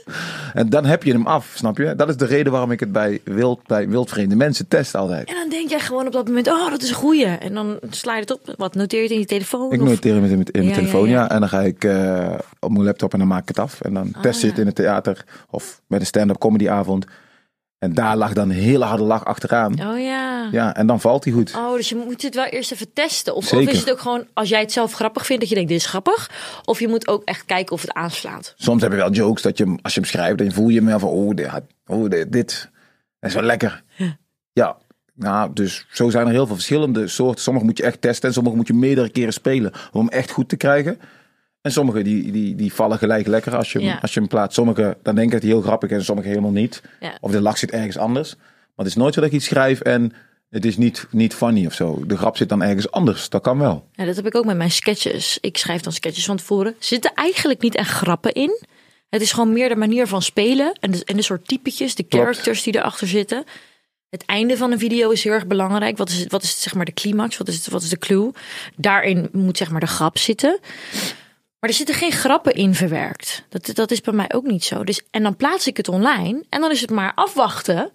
en 0.55 0.69
dan 0.69 0.85
heb 0.85 1.03
je 1.03 1.13
hem 1.13 1.27
af, 1.27 1.53
snap 1.55 1.77
je? 1.79 1.95
Dat 1.97 2.09
is 2.09 2.17
de 2.17 2.25
reden 2.25 2.53
waarom 2.53 2.71
ik 2.71 2.81
het 2.81 2.93
bij, 2.93 3.21
wild, 3.25 3.67
bij 3.67 3.89
wildvreemde 3.89 4.37
mensen 4.37 4.69
test 4.69 4.95
altijd. 4.95 5.29
En 5.29 5.35
dan 5.35 5.49
denk 5.49 5.71
jij 5.71 5.81
gewoon 5.81 6.07
op 6.07 6.13
dat 6.13 6.27
moment, 6.27 6.49
oh, 6.49 6.71
dat 6.71 6.83
is 6.83 6.89
een 6.89 6.95
goeie. 6.95 7.25
En 7.27 7.55
dan 7.55 7.79
sla 7.91 8.15
je 8.15 8.21
het 8.21 8.31
op. 8.31 8.55
Wat 8.57 8.75
noteer 8.75 8.99
je 8.99 9.05
het 9.05 9.13
in 9.15 9.19
je 9.21 9.27
telefoon? 9.27 9.73
Ik 9.73 9.83
Of- 9.83 9.89
noteer 9.89 10.15
hem 10.15 10.25
in 10.25 10.29
mijn, 10.29 10.41
in 10.41 10.51
mijn 10.53 10.65
Ja, 10.65 10.71
ja, 10.71 10.77
telefoon, 10.77 11.09
ja, 11.09 11.21
ja. 11.23 11.31
En 11.31 11.41
dan 11.41 11.49
ga 11.49 11.61
ik 11.61 11.85
eh, 11.85 12.35
op 12.61 12.71
mijn 12.71 12.85
laptop 12.85 13.13
en 13.13 13.19
dan 13.19 13.29
maak 13.29 13.43
ik 13.43 13.49
het 13.49 13.59
af. 13.59 13.81
En 13.81 13.95
dan 13.95 14.15
test 14.23 14.41
je 14.41 14.47
het 14.47 14.59
in 14.59 14.67
het 14.67 14.75
theater 14.75 15.25
of 15.51 15.81
met 15.87 16.01
een 16.01 16.07
stand-up 16.07 16.39
comedyavond. 16.39 17.05
En 17.79 17.95
daar 17.95 18.17
lag 18.17 18.33
dan 18.33 18.51
een 18.51 18.57
hele 18.57 18.85
harde 18.85 19.03
lach 19.03 19.25
achteraan. 19.25 19.73
Oh 19.73 20.01
ja. 20.01 20.49
Ja, 20.53 20.77
en 20.77 20.87
dan 20.87 21.01
valt 21.01 21.25
hij 21.25 21.33
goed. 21.33 21.55
Oh, 21.57 21.75
dus 21.75 21.89
je 21.89 21.97
moet 21.97 22.23
het 22.23 22.35
wel 22.35 22.45
eerst 22.45 22.73
even 22.73 22.93
testen. 22.93 23.35
Of, 23.35 23.53
of 23.53 23.61
is 23.61 23.79
het 23.79 23.91
ook 23.91 24.01
gewoon, 24.01 24.27
als 24.35 24.49
jij 24.49 24.61
het 24.61 24.73
zelf 24.73 24.93
grappig 24.93 25.27
vindt, 25.27 25.41
dat 25.41 25.51
je 25.51 25.55
denkt, 25.57 25.71
dit 25.71 25.81
is 25.81 25.87
grappig. 25.87 26.31
Of 26.65 26.81
je 26.81 26.89
moet 26.89 27.09
ook 27.09 27.25
echt 27.25 27.45
kijken 27.45 27.73
of 27.73 27.81
het 27.81 27.93
aanslaat. 27.93 28.55
Soms 28.57 28.83
heb 28.83 28.91
je 28.91 28.97
wel 28.97 29.11
jokes 29.11 29.43
dat 29.43 29.59
je, 29.59 29.79
als 29.83 29.95
je 29.95 30.01
hem 30.01 30.09
schrijft, 30.09 30.39
dan 30.39 30.53
voel 30.53 30.69
je 30.69 30.77
hem 30.77 30.87
wel 30.87 30.99
van, 30.99 31.09
oh, 31.09 31.35
dit, 31.35 31.49
oh 31.87 32.09
dit, 32.09 32.33
dit 32.33 32.71
dat 33.21 33.31
is 33.31 33.37
wel 33.37 33.45
lekker. 33.45 33.83
Ja, 34.53 34.77
nou, 35.15 35.53
dus 35.53 35.87
zo 35.91 36.11
zijn 36.11 36.27
er 36.27 36.33
heel 36.33 36.47
veel 36.47 36.55
verschillende 36.55 37.09
soorten. 37.09 37.43
Sommige 37.43 37.65
moet 37.67 37.79
je 37.79 37.85
echt 37.85 38.01
testen 38.01 38.29
en 38.29 38.35
sommige 38.35 38.57
moet 38.57 38.67
je 38.67 38.75
meerdere 38.75 39.09
keren 39.09 39.33
spelen 39.33 39.73
om 39.93 40.01
hem 40.01 40.09
echt 40.09 40.31
goed 40.31 40.49
te 40.49 40.57
krijgen. 40.57 40.99
En 41.69 41.75
sommige 41.75 42.03
die, 42.03 42.33
die, 42.33 42.55
die 42.55 42.73
vallen 42.73 42.99
gelijk 42.99 43.27
lekker 43.27 43.57
als 43.57 43.73
je, 43.73 43.81
Ja. 43.81 43.99
als 44.03 44.15
je 44.15 44.21
hem 44.21 44.29
plaatst. 44.29 44.55
Sommige, 44.55 44.97
dan 45.03 45.15
denk 45.15 45.27
ik 45.27 45.33
dat 45.33 45.43
hij 45.43 45.51
heel 45.51 45.61
grappig 45.61 45.91
is 45.91 45.97
en 45.97 46.05
sommige 46.05 46.29
helemaal 46.29 46.51
niet. 46.51 46.83
Ja. 47.01 47.19
Of 47.21 47.31
de 47.31 47.41
lach 47.41 47.59
zit 47.59 47.71
ergens 47.71 47.99
anders. 47.99 48.35
Maar 48.37 48.47
het 48.77 48.87
is 48.87 48.95
nooit 48.95 49.15
zo 49.15 49.21
dat 49.21 49.29
ik 49.31 49.37
iets 49.37 49.45
schrijf 49.47 49.81
en 49.81 50.13
het 50.51 50.65
is 50.65 50.77
niet, 50.77 51.07
niet 51.11 51.35
funny 51.35 51.67
of 51.67 51.73
zo. 51.75 52.03
De 52.07 52.17
grap 52.17 52.37
zit 52.37 52.49
dan 52.49 52.63
ergens 52.63 52.91
anders. 52.91 53.29
Dat 53.29 53.43
kan 53.43 53.59
wel. 53.59 53.89
Ja, 53.93 54.05
dat 54.05 54.17
heb 54.17 54.27
ik 54.27 54.35
ook 54.35 54.45
met 54.45 54.57
mijn 54.57 54.71
sketches. 54.71 55.39
Ik 55.41 55.57
schrijf 55.59 55.81
dan 55.81 55.93
sketches 55.93 56.25
van 56.25 56.37
tevoren. 56.37 56.75
Zitten 56.79 57.13
eigenlijk 57.15 57.61
niet 57.63 57.75
echt 57.75 57.91
grappen 57.91 58.33
in. 58.33 58.63
Het 59.09 59.21
is 59.23 59.33
gewoon 59.33 59.53
meer 59.53 59.69
de 59.69 59.77
manier 59.77 60.07
van 60.07 60.23
spelen. 60.23 60.73
En 60.81 60.91
de, 60.91 61.03
en 61.05 61.17
de 61.17 61.23
soort 61.23 61.49
typetjes, 61.49 61.95
de 61.95 62.05
characters 62.09 62.63
die 62.63 62.77
erachter 62.77 63.07
zitten. 63.07 63.45
Het 64.11 64.25
einde 64.25 64.57
van 64.57 64.73
een 64.73 64.79
video 64.79 65.11
is 65.11 65.25
heel 65.25 65.33
erg 65.33 65.47
belangrijk. 65.47 65.97
Wat 65.97 66.09
is, 66.09 66.27
wat 66.29 66.43
is 66.43 66.63
zeg 66.63 66.75
maar 66.75 66.85
de 66.85 66.93
climax? 66.93 67.37
Wat 67.37 67.49
is, 67.49 67.67
wat 67.69 67.83
is 67.83 67.89
de 67.89 67.99
clue? 67.99 68.31
Daarin 68.77 69.29
moet 69.33 69.57
zeg 69.57 69.71
maar 69.71 69.81
de 69.81 69.87
grap 69.87 70.19
zitten. 70.19 70.59
Maar 71.61 71.71
er 71.71 71.77
zitten 71.77 71.95
geen 71.95 72.13
grappen 72.13 72.53
in 72.53 72.75
verwerkt. 72.75 73.45
Dat, 73.49 73.71
dat 73.75 73.91
is 73.91 74.01
bij 74.01 74.15
mij 74.15 74.33
ook 74.35 74.47
niet 74.47 74.65
zo. 74.65 74.85
Dus, 74.85 75.03
en 75.11 75.23
dan 75.23 75.37
plaats 75.37 75.67
ik 75.67 75.77
het 75.77 75.89
online. 75.89 76.45
En 76.49 76.61
dan 76.61 76.71
is 76.71 76.81
het 76.81 76.91
maar 76.91 77.13
afwachten 77.15 77.93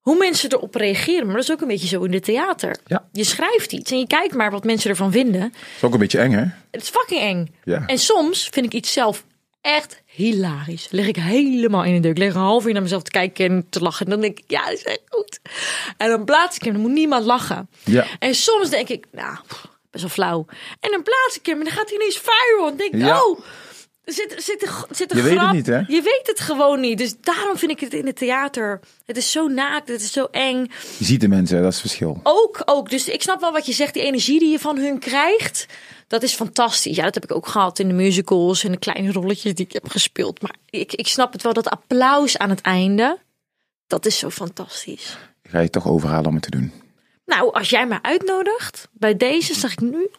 hoe 0.00 0.16
mensen 0.18 0.52
erop 0.52 0.74
reageren. 0.74 1.26
Maar 1.26 1.34
dat 1.34 1.44
is 1.44 1.50
ook 1.50 1.60
een 1.60 1.68
beetje 1.68 1.88
zo 1.88 2.02
in 2.02 2.10
de 2.10 2.20
theater. 2.20 2.76
Ja. 2.86 3.08
Je 3.12 3.24
schrijft 3.24 3.72
iets 3.72 3.90
en 3.90 3.98
je 3.98 4.06
kijkt 4.06 4.34
maar 4.34 4.50
wat 4.50 4.64
mensen 4.64 4.90
ervan 4.90 5.12
vinden. 5.12 5.40
Dat 5.40 5.50
is 5.76 5.82
ook 5.82 5.92
een 5.92 5.98
beetje 5.98 6.18
eng, 6.18 6.32
hè? 6.32 6.44
Het 6.70 6.82
is 6.82 6.88
fucking 6.88 7.20
eng. 7.20 7.54
Ja. 7.64 7.86
En 7.86 7.98
soms 7.98 8.48
vind 8.52 8.66
ik 8.66 8.72
iets 8.72 8.92
zelf 8.92 9.24
echt 9.60 10.02
hilarisch. 10.04 10.88
Lig 10.90 11.06
ik 11.06 11.16
helemaal 11.16 11.84
in 11.84 11.94
de 11.94 12.00
deuk. 12.00 12.18
Lig 12.18 12.34
een 12.34 12.40
half 12.40 12.66
uur 12.66 12.72
naar 12.72 12.82
mezelf 12.82 13.02
te 13.02 13.10
kijken 13.10 13.50
en 13.50 13.66
te 13.68 13.80
lachen. 13.80 14.04
En 14.04 14.10
dan 14.10 14.20
denk 14.20 14.38
ik, 14.38 14.44
ja, 14.46 14.64
dat 14.64 14.72
is 14.72 14.84
echt 14.84 15.02
goed. 15.08 15.40
En 15.96 16.08
dan 16.08 16.24
plaats 16.24 16.56
ik 16.56 16.62
hem. 16.62 16.72
Dan 16.72 16.82
moet 16.82 16.90
niemand 16.90 17.24
lachen. 17.24 17.68
Ja. 17.84 18.06
En 18.18 18.34
soms 18.34 18.70
denk 18.70 18.88
ik, 18.88 19.06
nou, 19.12 19.36
pff, 19.46 19.66
best 19.90 20.04
wel 20.04 20.12
flauw. 20.12 20.46
En 20.80 20.90
dan 20.90 21.02
plaats 21.02 21.38
ik 21.38 21.46
hem 21.46 21.58
en 21.58 21.64
dan 21.64 21.72
gaat 21.72 21.88
hij 21.88 21.98
ineens 21.98 22.20
viral. 22.24 22.68
En 22.68 22.76
denk 22.76 22.94
ik, 22.94 23.00
Ja. 23.00 23.24
oh, 23.24 23.38
er 24.04 24.12
zit, 24.12 24.34
zit, 24.38 24.62
een, 24.66 24.72
zit 24.96 25.10
een 25.10 25.16
Je 25.16 25.22
weet 25.22 25.40
het 25.40 25.52
niet, 25.52 25.66
hè? 25.66 25.76
Je 25.78 26.02
weet 26.02 26.22
het 26.26 26.40
gewoon 26.40 26.80
niet. 26.80 26.98
Dus 26.98 27.14
daarom 27.20 27.56
vind 27.56 27.70
ik 27.70 27.80
het 27.80 27.94
in 27.94 28.06
het 28.06 28.16
theater. 28.16 28.80
Het 29.06 29.16
is 29.16 29.30
zo 29.30 29.46
naakt, 29.46 29.88
het 29.88 30.00
is 30.00 30.12
zo 30.12 30.28
eng. 30.30 30.70
Je 30.98 31.04
ziet 31.04 31.20
de 31.20 31.28
mensen, 31.28 31.56
dat 31.62 31.72
is 31.72 31.78
het 31.78 31.86
verschil. 31.86 32.20
Ook, 32.22 32.62
ook. 32.64 32.90
Dus 32.90 33.08
ik 33.08 33.22
snap 33.22 33.40
wel 33.40 33.52
wat 33.52 33.66
je 33.66 33.72
zegt. 33.72 33.94
Die 33.94 34.02
energie 34.02 34.38
die 34.38 34.50
je 34.50 34.58
van 34.58 34.78
hun 34.78 34.98
krijgt, 34.98 35.66
dat 36.06 36.22
is 36.22 36.34
fantastisch. 36.34 36.96
Ja, 36.96 37.04
dat 37.04 37.14
heb 37.14 37.24
ik 37.24 37.34
ook 37.34 37.46
gehad 37.46 37.78
in 37.78 37.88
de 37.88 37.94
musicals 37.94 38.64
en 38.64 38.72
de 38.72 38.78
kleine 38.78 39.12
rolletjes 39.12 39.54
die 39.54 39.64
ik 39.66 39.72
heb 39.72 39.88
gespeeld. 39.88 40.42
Maar 40.42 40.54
ik, 40.70 40.92
ik 40.94 41.06
snap 41.08 41.32
het 41.32 41.42
wel, 41.42 41.52
dat 41.52 41.68
applaus 41.70 42.38
aan 42.38 42.50
het 42.50 42.60
einde, 42.60 43.18
dat 43.86 44.06
is 44.06 44.18
zo 44.18 44.30
fantastisch. 44.30 45.18
Ik 45.42 45.50
ga 45.50 45.60
je 45.60 45.70
toch 45.70 45.86
overhalen 45.88 46.26
om 46.26 46.34
het 46.34 46.42
te 46.42 46.50
doen. 46.50 46.72
Nou, 47.30 47.52
als 47.52 47.70
jij 47.70 47.86
mij 47.86 47.98
uitnodigt, 48.02 48.88
bij 48.92 49.16
deze 49.16 49.54
zag 49.54 49.72
ik 49.72 49.80
nu 49.80 50.10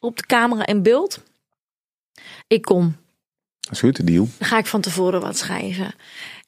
op 0.00 0.16
de 0.16 0.26
camera 0.26 0.64
en 0.64 0.82
beeld. 0.82 1.22
Ik 2.46 2.62
kom. 2.62 2.96
Dat 3.60 3.72
is 3.72 3.80
goed, 3.80 3.96
de 3.96 4.04
deal. 4.04 4.28
Dan 4.38 4.48
ga 4.48 4.58
ik 4.58 4.66
van 4.66 4.80
tevoren 4.80 5.20
wat 5.20 5.38
schrijven. 5.38 5.94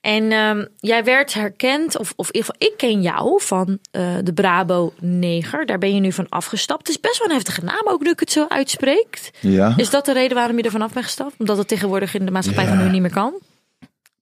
En 0.01 0.33
ehm, 0.33 0.65
jij 0.79 1.05
werd 1.05 1.35
herkend, 1.35 1.99
of, 1.99 2.13
of 2.17 2.27
in 2.31 2.35
ieder 2.35 2.55
geval, 2.55 2.69
ik 2.71 2.77
ken 2.77 3.03
jou 3.03 3.43
van 3.43 3.79
eh, 3.91 4.17
de 4.23 4.33
Brabo 4.33 4.93
Neger. 5.01 5.67
Daar 5.67 5.79
ben 5.79 5.95
je 5.95 6.01
nu 6.01 6.13
van 6.13 6.29
afgestapt. 6.29 6.79
Het 6.81 6.89
is 6.89 7.01
best 7.01 7.19
wel 7.19 7.29
een 7.29 7.35
heftige 7.35 7.65
naam, 7.65 7.83
ook 7.89 8.03
nu 8.03 8.11
ik 8.11 8.21
het 8.21 8.33
zo 8.33 8.47
uitspreek. 8.49 9.31
Ja. 9.41 9.75
Is 9.77 9.91
dat 9.91 10.05
de 10.05 10.13
reden 10.13 10.37
waarom 10.37 10.57
je 10.57 10.63
er 10.63 10.71
vanaf 10.71 10.93
bent 10.93 11.05
gestapt? 11.05 11.35
Omdat 11.39 11.59
het 11.59 11.69
tegenwoordig 11.69 12.15
in 12.15 12.25
de 12.25 12.31
maatschappij 12.31 12.65
Ja. 12.65 12.75
van 12.75 12.85
nu 12.85 12.91
niet 12.91 13.01
meer 13.01 13.11
kan? 13.11 13.35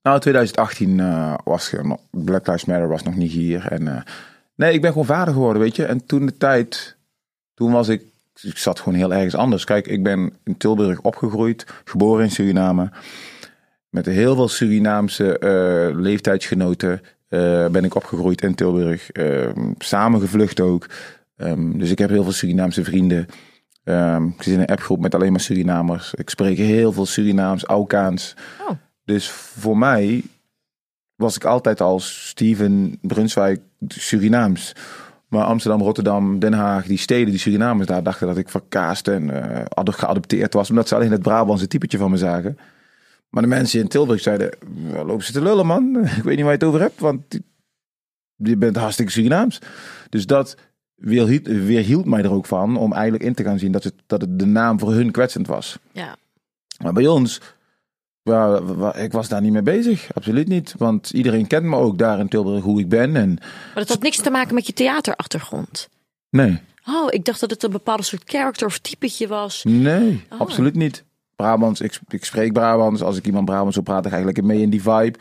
Nou, 0.02 0.20
2018 0.20 1.00
eh, 1.00 1.34
was 1.44 1.72
Black 2.10 2.46
Lives 2.46 2.64
Matter 2.64 2.88
was 2.88 3.02
nog 3.02 3.14
niet 3.14 3.32
hier. 3.32 3.66
En, 3.66 3.88
eh, 3.88 4.02
nee, 4.56 4.72
ik 4.72 4.80
ben 4.80 4.90
gewoon 4.90 5.06
vader 5.06 5.34
geworden, 5.34 5.62
weet 5.62 5.76
je. 5.76 5.84
En 5.84 6.06
toen 6.06 6.26
de 6.26 6.36
tijd, 6.36 6.96
toen 7.54 7.72
was 7.72 7.88
ik 7.88 8.02
ik 8.42 8.58
zat 8.58 8.80
gewoon 8.80 8.98
heel 8.98 9.14
ergens 9.14 9.34
anders. 9.34 9.64
Kijk, 9.64 9.86
ik 9.86 10.02
ben 10.02 10.32
in 10.44 10.56
Tilburg 10.56 11.00
opgegroeid, 11.00 11.66
geboren 11.84 12.24
in 12.24 12.30
Suriname. 12.30 12.90
Met 13.88 14.06
heel 14.06 14.34
veel 14.34 14.48
Surinaamse 14.48 15.38
eh, 15.38 15.98
leeftijdsgenoten 16.00 17.02
eh, 17.28 17.66
ben 17.68 17.84
ik 17.84 17.94
opgegroeid 17.94 18.42
in 18.42 18.54
Tilburg. 18.54 19.08
Uh, 19.12 19.48
samen 19.78 20.20
gevlucht 20.20 20.60
ook. 20.60 20.86
Ehm, 21.36 21.78
dus 21.78 21.90
ik 21.90 21.98
heb 21.98 22.10
heel 22.10 22.22
veel 22.22 22.32
Surinaamse 22.32 22.84
vrienden. 22.84 23.26
Ehm, 23.84 24.26
ik 24.26 24.42
zit 24.42 24.54
in 24.54 24.60
een 24.60 24.66
appgroep 24.66 25.00
met 25.00 25.14
alleen 25.14 25.30
maar 25.30 25.40
Surinamers. 25.40 26.14
Ik 26.14 26.30
spreek 26.30 26.56
heel 26.56 26.92
veel 26.92 27.06
Surinaams, 27.06 27.64
Aukaans. 27.64 28.34
Oh. 28.68 28.76
Dus 29.04 29.28
voor 29.30 29.78
mij 29.78 30.22
was 31.16 31.36
ik 31.36 31.44
altijd 31.44 31.80
als 31.80 32.28
Steven 32.28 32.98
Brunswijk 33.00 33.60
Surinaams. 33.88 34.72
Maar 35.28 35.44
Amsterdam, 35.44 35.80
Rotterdam, 35.80 36.38
Den 36.38 36.52
Haag, 36.52 36.86
die 36.86 36.98
steden, 36.98 37.30
die 37.30 37.38
Surinamers 37.38 37.86
daar 37.86 38.02
dachten 38.02 38.26
dat 38.26 38.36
ik 38.36 38.48
verkaasd 38.48 39.08
en 39.08 39.30
ad- 39.68 39.94
geadopteerd 39.94 40.54
was. 40.54 40.70
Omdat 40.70 40.88
ze 40.88 40.94
alleen 40.94 41.10
het 41.10 41.22
Brabantse 41.22 41.66
typetje 41.66 41.98
van 41.98 42.10
me 42.10 42.16
zagen. 42.16 42.58
Maar 43.28 43.42
de 43.42 43.48
mensen 43.48 43.80
in 43.80 43.88
Tilburg 43.88 44.20
zeiden, 44.20 44.50
"Waar 44.92 45.04
lopen 45.04 45.24
ze 45.24 45.32
te 45.32 45.42
lullen 45.42 45.66
man. 45.66 45.96
Ik 46.16 46.22
weet 46.22 46.36
niet 46.36 46.44
waar 46.44 46.52
je 46.52 46.58
het 46.58 46.64
over 46.64 46.80
hebt, 46.80 47.00
want 47.00 47.22
je 48.36 48.56
bent 48.56 48.76
hartstikke 48.76 49.12
Surinaams. 49.12 49.58
Dus 50.08 50.26
dat 50.26 50.56
weerhield, 50.94 51.46
weerhield 51.46 52.04
mij 52.04 52.22
er 52.22 52.32
ook 52.32 52.46
van 52.46 52.76
om 52.76 52.92
eigenlijk 52.92 53.24
in 53.24 53.34
te 53.34 53.42
gaan 53.42 53.58
zien 53.58 53.72
dat 53.72 53.84
het, 53.84 53.94
dat 54.06 54.20
het 54.20 54.38
de 54.38 54.46
naam 54.46 54.78
voor 54.78 54.92
hun 54.92 55.10
kwetsend 55.10 55.46
was. 55.46 55.78
Ja. 55.92 56.16
Maar 56.82 56.92
bij 56.92 57.06
ons, 57.06 57.40
ja, 58.26 58.94
ik 58.94 59.12
was 59.12 59.28
daar 59.28 59.40
niet 59.40 59.52
mee 59.52 59.62
bezig. 59.62 60.08
Absoluut 60.14 60.48
niet. 60.48 60.74
Want 60.78 61.10
iedereen 61.10 61.46
kent 61.46 61.64
me 61.64 61.76
ook 61.76 61.98
daar 61.98 62.18
in 62.18 62.28
Tilburg 62.28 62.62
hoe 62.62 62.80
ik 62.80 62.88
ben. 62.88 63.16
En 63.16 63.34
Maar 63.34 63.74
dat 63.74 63.88
had 63.88 64.02
niks 64.02 64.16
te 64.16 64.30
maken 64.30 64.54
met 64.54 64.66
je 64.66 64.72
theaterachtergrond. 64.72 65.88
nee, 66.30 66.60
Oh, 66.88 67.06
ik 67.10 67.24
dacht 67.24 67.40
dat 67.40 67.50
het 67.50 67.62
een 67.62 67.70
bepaalde 67.70 68.02
soort 68.02 68.22
character 68.26 68.66
of 68.66 68.78
typetje 68.78 69.26
was. 69.28 69.64
nee, 69.64 70.24
Oh. 70.30 70.40
absoluut 70.40 70.74
niet. 70.74 71.04
Brabants, 71.36 71.80
ik, 71.80 72.00
ik 72.08 72.24
spreek 72.24 72.52
Brabants. 72.52 73.02
Als 73.02 73.16
ik 73.16 73.26
iemand 73.26 73.44
Brabants 73.44 73.74
wil 73.74 73.84
praten, 73.84 74.10
ga 74.10 74.16
ik 74.16 74.24
lekker 74.24 74.44
mee 74.44 74.60
in 74.60 74.70
die 74.70 74.82
vibe. 74.82 75.18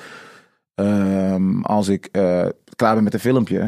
Ehm, 0.75 1.61
als 1.61 1.87
ik 1.87 2.05
eh, 2.11 2.45
klaar 2.75 2.93
ben 2.93 3.03
met 3.03 3.13
een 3.13 3.19
filmpje. 3.19 3.59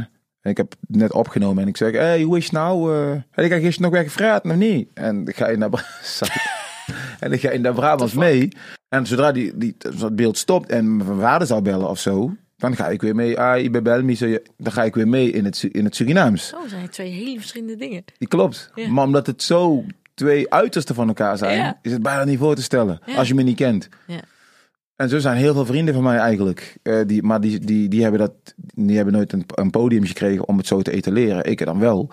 En 0.41 0.51
ik 0.51 0.57
heb 0.57 0.75
het 0.87 0.97
net 0.97 1.13
opgenomen 1.13 1.63
en 1.63 1.69
ik 1.69 1.77
zeg, 1.77 1.91
hey, 1.91 2.21
hoe 2.21 2.37
is 2.37 2.43
het 2.43 2.53
nou? 2.53 2.95
eh 2.95 3.21
heb 3.31 3.45
ik 3.45 3.51
gisteren 3.51 3.81
nog 3.91 3.99
weggevraagd, 3.99 4.43
nog 4.43 4.57
niet? 4.57 4.89
En 4.93 5.23
dan 5.23 5.33
ga 5.33 5.49
je 5.49 5.57
naar, 5.57 5.69
en 7.19 7.29
dan 7.29 7.39
ga 7.39 7.51
je 7.51 7.59
naar 7.59 7.73
Brabants 7.73 8.13
mee. 8.13 8.49
En 8.89 9.05
zodra 9.05 9.31
die, 9.31 9.57
die, 9.57 9.75
dat 9.99 10.15
beeld 10.15 10.37
stopt 10.37 10.69
en 10.69 10.97
mijn 10.97 11.19
vader 11.19 11.47
zou 11.47 11.61
bellen 11.61 11.89
of 11.89 11.99
zo, 11.99 12.35
dan 12.57 12.75
ga 12.75 12.87
ik 12.87 13.01
weer 13.01 13.15
mee. 13.15 13.39
Ah, 13.39 13.57
ik 13.63 13.71
ben 13.71 13.83
bel 13.83 14.03
me, 14.03 14.13
zo- 14.13 14.37
dan 14.57 14.71
ga 14.71 14.83
ik 14.83 14.95
weer 14.95 15.07
mee 15.07 15.31
in 15.31 15.45
het, 15.45 15.63
in 15.71 15.83
het 15.83 15.95
Surinaams. 15.95 16.53
Oh, 16.55 16.69
zijn 16.69 16.89
twee 16.89 17.11
hele 17.11 17.37
verschillende 17.39 17.75
dingen. 17.75 18.03
Die 18.17 18.27
klopt. 18.27 18.71
Ja. 18.75 18.89
Maar 18.89 19.03
omdat 19.05 19.27
het 19.27 19.43
zo 19.43 19.83
twee 20.13 20.53
uitersten 20.53 20.95
van 20.95 21.07
elkaar 21.07 21.37
zijn, 21.37 21.57
Ja. 21.57 21.79
is 21.81 21.91
het 21.91 22.01
bijna 22.01 22.23
niet 22.23 22.39
voor 22.39 22.55
te 22.55 22.61
stellen. 22.63 22.99
Ja. 23.05 23.15
Als 23.15 23.27
je 23.27 23.33
me 23.35 23.43
niet 23.43 23.55
kent. 23.55 23.89
Ja. 24.07 24.19
En 24.95 25.09
zo 25.09 25.19
zijn 25.19 25.37
heel 25.37 25.53
veel 25.53 25.65
vrienden 25.65 25.93
van 25.93 26.03
mij 26.03 26.17
eigenlijk. 26.17 26.75
eh, 26.83 26.99
die, 27.05 27.23
maar 27.23 27.41
die, 27.41 27.59
die, 27.59 27.87
die, 27.87 28.01
hebben 28.01 28.19
dat, 28.19 28.31
die 28.75 28.95
hebben 28.95 29.13
nooit 29.13 29.33
een, 29.33 29.43
een 29.55 29.69
podium 29.69 30.05
gekregen 30.05 30.47
om 30.47 30.57
het 30.57 30.67
zo 30.67 30.81
te 30.81 30.91
etaleren. 30.91 31.43
Ik 31.45 31.65
dan 31.65 31.79
wel. 31.79 32.09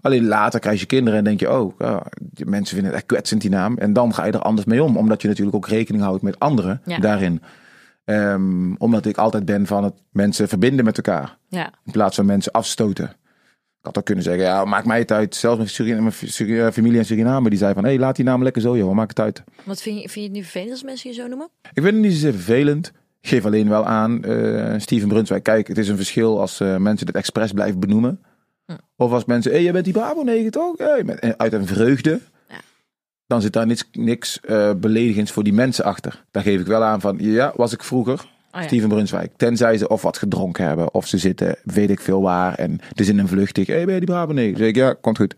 Alleen 0.00 0.26
later 0.26 0.60
krijg 0.60 0.80
je 0.80 0.86
kinderen 0.86 1.18
en 1.18 1.24
denk 1.24 1.40
je, 1.40 1.52
oh, 1.52 1.74
ja, 1.78 2.02
die 2.20 2.46
mensen 2.46 2.74
vinden 2.74 2.86
het 2.86 2.94
echt 2.94 3.06
kwetsend 3.06 3.40
die 3.40 3.50
naam. 3.50 3.76
En 3.78 3.92
dan 3.92 4.14
ga 4.14 4.24
je 4.24 4.32
er 4.32 4.38
anders 4.40 4.66
mee 4.66 4.82
om. 4.82 4.96
Omdat 4.96 5.22
je 5.22 5.28
natuurlijk 5.28 5.56
ook 5.56 5.68
rekening 5.68 6.02
houdt 6.04 6.22
met 6.22 6.38
anderen 6.38 6.80
Ja. 6.84 6.98
daarin. 6.98 7.42
Ehm, 8.04 8.74
omdat 8.74 9.06
ik 9.06 9.16
altijd 9.16 9.44
ben 9.44 9.66
van 9.66 9.84
het 9.84 9.94
mensen 10.12 10.48
verbinden 10.48 10.84
met 10.84 10.96
elkaar. 10.96 11.36
Ja. 11.48 11.70
In 11.84 11.92
plaats 11.92 12.16
van 12.16 12.26
mensen 12.26 12.52
afstoten. 12.52 13.04
Ik 13.78 13.92
had 13.92 13.98
ook 13.98 14.04
kunnen 14.04 14.24
zeggen, 14.24 14.42
ja, 14.44 14.64
maakt 14.64 14.86
mij 14.86 14.98
het 14.98 15.12
uit. 15.12 15.34
Zelfs 15.34 15.78
mijn, 15.78 16.00
mijn 16.02 16.12
Suri- 16.12 16.72
familie 16.72 16.98
in 16.98 17.04
Suriname, 17.04 17.48
die 17.50 17.58
zei 17.58 17.74
van, 17.74 17.82
hé, 17.84 17.88
hey, 17.90 17.98
laat 17.98 18.16
die 18.16 18.24
naam 18.24 18.42
lekker 18.42 18.62
zo, 18.62 18.76
joh, 18.76 18.92
maakt 18.94 19.08
het 19.16 19.20
uit. 19.20 19.42
Wat 19.64 19.82
vind 19.82 19.94
je, 20.02 20.08
vind 20.08 20.14
je 20.14 20.22
het 20.22 20.32
nu 20.32 20.42
vervelend 20.42 20.70
als 20.70 20.82
mensen 20.82 21.10
je 21.10 21.16
zo 21.16 21.26
noemen? 21.26 21.48
Ik 21.62 21.82
vind 21.82 21.84
het 21.94 21.94
niet 21.94 22.12
zozeer 22.12 22.32
vervelend. 22.32 22.92
Ik 23.20 23.28
geef 23.28 23.44
alleen 23.44 23.68
wel 23.68 23.86
aan, 23.86 24.24
eh, 24.24 24.74
Steven 24.78 25.08
Brunswijk, 25.08 25.42
kijk, 25.42 25.68
het 25.68 25.78
is 25.78 25.88
een 25.88 25.96
verschil 25.96 26.40
als 26.40 26.60
eh, 26.60 26.76
mensen 26.76 27.06
dit 27.06 27.14
expres 27.14 27.52
blijven 27.52 27.80
benoemen. 27.80 28.20
Hm. 28.66 28.72
Of 28.96 29.12
als 29.12 29.24
mensen, 29.24 29.50
hé, 29.50 29.56
hey, 29.56 29.64
jij 29.64 29.72
bent 29.72 29.84
die 29.84 29.94
Brabo 29.94 30.22
9 30.22 30.50
toch? 30.50 30.78
Hey, 30.78 31.36
uit 31.36 31.52
een 31.52 31.66
vreugde. 31.66 32.20
Ja. 32.48 32.60
Dan 33.26 33.40
zit 33.40 33.52
daar 33.52 33.66
niks, 33.66 33.88
niks 33.92 34.40
eh, 34.40 34.72
beledigends 34.76 35.32
voor 35.32 35.44
die 35.44 35.52
mensen 35.52 35.84
achter. 35.84 36.24
Dan 36.30 36.42
geef 36.42 36.60
ik 36.60 36.66
wel 36.66 36.82
aan 36.82 37.00
van, 37.00 37.16
ja, 37.18 37.52
was 37.56 37.72
ik 37.72 37.82
vroeger 37.82 38.24
Oh, 38.56 38.62
ja. 38.62 38.68
Steven 38.68 38.88
Brunswijk. 38.88 39.32
Tenzij 39.36 39.76
ze 39.78 39.88
of 39.88 40.02
wat 40.02 40.18
gedronken 40.18 40.66
hebben, 40.66 40.94
of 40.94 41.06
ze 41.06 41.18
zitten, 41.18 41.56
weet 41.64 41.90
ik 41.90 42.00
veel 42.00 42.22
waar. 42.22 42.54
En 42.54 42.80
het 42.88 43.00
is 43.00 43.08
in 43.08 43.18
een 43.18 43.28
vluchtig, 43.28 43.66
hé, 43.66 43.74
hey, 43.74 43.84
ben 43.84 43.94
je 43.94 44.00
die 44.00 44.08
Brabo 44.08 44.32
9? 44.32 44.50
Dan 44.50 44.60
zeg 44.60 44.68
ik, 44.68 44.76
ja, 44.76 44.94
komt 45.00 45.16
goed. 45.16 45.34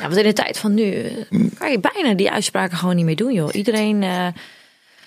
Ja, 0.00 0.02
want 0.02 0.16
in 0.16 0.22
de 0.22 0.32
tijd 0.32 0.58
van 0.58 0.74
nu 0.74 0.92
eh, 0.92 1.40
kan 1.58 1.70
je 1.70 1.80
bijna 1.80 2.14
die 2.14 2.30
uitspraken 2.30 2.76
gewoon 2.76 2.96
niet 2.96 3.04
meer 3.04 3.16
doen, 3.16 3.32
joh. 3.32 3.54
Iedereen 3.54 4.02
eh, 4.02 4.26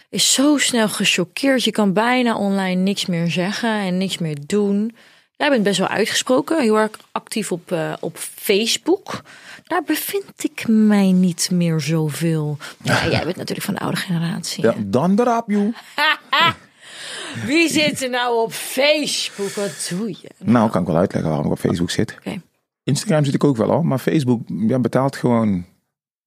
is 0.10 0.34
zo 0.34 0.58
snel 0.58 0.90
gechoqueerd. 0.90 1.64
Je 1.64 1.72
kan 1.72 1.94
bijna 1.94 2.38
online 2.38 2.82
niks 2.82 3.06
meer 3.06 3.32
zeggen 3.32 3.80
en 3.80 3.98
niks 3.98 4.18
meer 4.18 4.38
doen. 4.46 4.96
Jij 5.38 5.50
bent 5.50 5.64
best 5.64 5.80
wel 5.80 5.88
uitgesproken, 5.88 6.62
heel 6.62 6.78
erg 6.78 6.92
actief 7.12 7.52
op, 7.52 7.72
eh, 7.72 7.94
op 8.00 8.18
Facebook. 8.18 9.22
Daar 9.64 9.84
bevind 9.84 10.44
ik 10.44 10.68
mij 10.68 11.12
niet 11.12 11.50
meer 11.52 11.80
zoveel. 11.80 12.58
Ja, 12.84 13.08
jij 13.10 13.24
bent 13.24 13.36
natuurlijk 13.36 13.66
van 13.66 13.74
de 13.74 13.80
oude 13.80 13.98
generatie. 13.98 14.64
Ja, 14.64 14.74
dan 14.86 15.16
berap 15.16 15.50
je. 15.50 15.72
Wie 17.46 17.70
zit 17.70 18.04
er 18.04 18.10
nou 18.10 18.42
op 18.44 18.52
Facebook? 18.54 19.50
Wat 19.50 19.88
doe 19.90 20.08
je? 20.10 20.30
Nou, 20.44 20.70
kan 20.70 20.82
ik 20.82 20.88
wel 20.88 20.98
uitleggen 20.98 21.30
waarom 21.30 21.48
ik 21.48 21.54
op 21.54 21.60
Facebook 21.60 21.90
zit. 21.90 22.18
Instagram 22.84 23.26
zit 23.26 23.34
ik 23.34 23.44
ook 23.44 23.58
wel 23.58 23.70
hoor, 23.70 23.86
maar 23.86 24.00
Facebook 24.00 24.42
ja, 24.48 24.80
betaalt 24.80 25.16
gewoon 25.16 25.66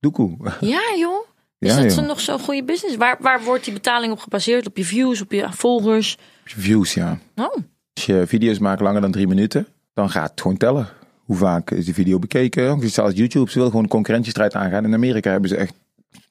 doekoe. 0.00 0.36
Ja, 0.60 0.80
joh. 0.98 1.26
Is 1.58 1.74
Ja, 1.74 1.82
dat 1.82 1.94
joh. 1.94 2.06
nog 2.06 2.20
zo'n 2.20 2.38
goede 2.40 2.64
business? 2.64 2.96
Waar, 2.96 3.16
waar 3.20 3.42
wordt 3.42 3.64
die 3.64 3.72
betaling 3.72 4.12
op 4.12 4.18
gebaseerd? 4.18 4.66
Op 4.66 4.76
je 4.76 4.84
views, 4.84 5.20
op 5.20 5.32
je 5.32 5.46
volgers? 5.50 6.16
Views, 6.44 6.94
ja. 6.94 7.18
Oh, 7.34 7.56
Als 7.98 8.06
je 8.06 8.26
video's 8.26 8.58
maakt 8.58 8.80
langer 8.80 9.00
dan 9.00 9.10
drie 9.10 9.26
minuten, 9.26 9.66
dan 9.94 10.10
gaat 10.10 10.30
het 10.30 10.40
gewoon 10.40 10.56
tellen. 10.56 10.88
Hoe 11.24 11.36
vaak 11.36 11.70
is 11.70 11.84
die 11.84 11.94
video 11.94 12.18
bekeken? 12.18 12.90
Zelfs 12.90 13.16
YouTube, 13.16 13.50
ze 13.50 13.54
willen 13.54 13.70
gewoon 13.70 13.84
een 13.84 13.90
concurrentiestrijd 13.90 14.54
aangaan. 14.54 14.84
In 14.84 14.94
Amerika 14.94 15.30
hebben 15.30 15.48
ze 15.48 15.56
echt 15.56 15.74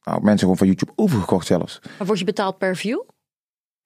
nou, 0.03 0.21
mensen 0.21 0.39
gewoon 0.39 0.57
van 0.57 0.67
YouTube 0.67 0.91
overgekocht 0.95 1.47
zelfs. 1.47 1.79
maar 1.97 2.07
word 2.07 2.19
je 2.19 2.25
betaald 2.25 2.57
per 2.57 2.75
view? 2.75 3.00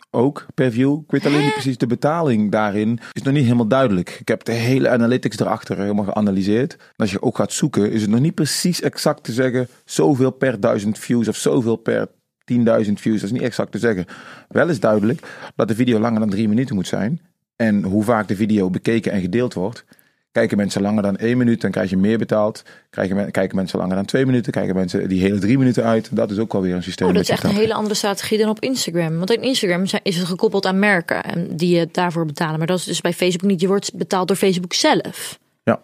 Ook 0.10 0.46
per 0.54 0.72
view. 0.72 1.00
Ik 1.00 1.12
weet 1.12 1.26
alleen 1.26 1.44
niet 1.44 1.54
precies 1.54 1.78
de 1.78 1.88
betaling 1.88 2.52
daarin. 2.52 3.00
Is 3.12 3.22
nog 3.22 3.34
niet 3.34 3.44
helemaal 3.44 3.68
duidelijk. 3.68 4.18
Ik 4.20 4.28
heb 4.28 4.44
de 4.44 4.52
hele 4.52 4.90
analytics 4.90 5.40
erachter 5.40 5.78
helemaal 5.78 6.06
geanalyseerd. 6.06 6.74
En 6.74 6.96
als 6.96 7.12
je 7.12 7.22
ook 7.22 7.36
gaat 7.36 7.52
zoeken, 7.52 7.92
is 7.92 8.02
het 8.02 8.10
nog 8.10 8.20
niet 8.20 8.36
precies 8.36 8.82
exact 8.82 9.24
te 9.24 9.32
zeggen. 9.32 9.68
Zoveel 9.86 10.32
per 10.32 10.60
duizend 10.60 11.00
views 11.00 11.28
of 11.28 11.36
zoveel 11.36 11.76
per 11.76 12.08
10.000 12.54 12.94
views. 12.94 13.22
Dat 13.22 13.30
is 13.30 13.32
niet 13.32 13.42
exact 13.42 13.72
te 13.72 13.80
zeggen. 13.80 14.06
Wel 14.48 14.70
is 14.70 14.80
duidelijk 14.80 15.52
dat 15.56 15.68
de 15.68 15.76
video 15.76 16.00
langer 16.00 16.20
dan 16.20 16.30
drie 16.30 16.48
minuten 16.48 16.76
moet 16.76 16.88
zijn. 16.88 17.22
En 17.62 17.84
hoe 17.84 18.04
vaak 18.04 18.28
de 18.28 18.36
video 18.36 18.70
bekeken 18.70 19.12
en 19.12 19.22
gedeeld 19.22 19.54
wordt. 19.54 19.86
Kijken 20.32 20.58
mensen 20.58 20.82
langer 20.82 21.04
dan 21.04 21.18
één 21.18 21.38
minuut, 21.38 21.62
dan 21.62 21.72
krijg 21.72 21.90
je 21.90 21.98
meer 21.98 22.18
betaald. 22.18 22.64
Kijken, 22.90 23.16
men- 23.16 23.32
kijken 23.32 23.56
mensen 23.56 23.80
langer 23.80 23.96
dan 23.96 24.06
twee 24.06 24.26
minuten, 24.26 24.52
kijken 24.52 24.76
mensen 24.76 25.10
die 25.10 25.22
hele 25.22 25.40
drie 25.40 25.58
minuten 25.58 25.84
uit. 25.84 26.16
Dat 26.16 26.32
is 26.32 26.38
ook 26.38 26.54
wel 26.54 26.62
weer 26.62 26.76
een 26.76 26.84
systeem. 26.84 27.08
Oh, 27.08 27.14
dat 27.14 27.24
is 27.24 27.30
echt 27.30 27.44
een 27.44 27.50
hele 27.50 27.74
andere 27.74 27.96
strategie 27.96 28.38
dan 28.38 28.50
op 28.50 28.60
Instagram. 28.60 29.18
Want 29.18 29.32
in 29.32 29.42
Instagram 29.42 29.84
is 30.04 30.18
het 30.18 30.28
gekoppeld 30.28 30.66
aan 30.66 30.80
merken 30.80 31.24
en 31.24 31.58
die 31.58 31.76
je 31.78 31.90
daarvoor 31.92 32.26
betalen. 32.26 32.58
Maar 32.58 32.68
dat 32.68 32.78
is 32.80 32.84
dus 32.86 33.02
bij 33.02 33.14
Facebook 33.14 33.50
niet. 33.50 33.62
Je 33.62 33.68
wordt 33.68 33.94
betaald 33.96 34.28
door 34.28 34.38
Facebook 34.38 34.74
zelf. 34.74 35.40
Ja. 35.64 35.82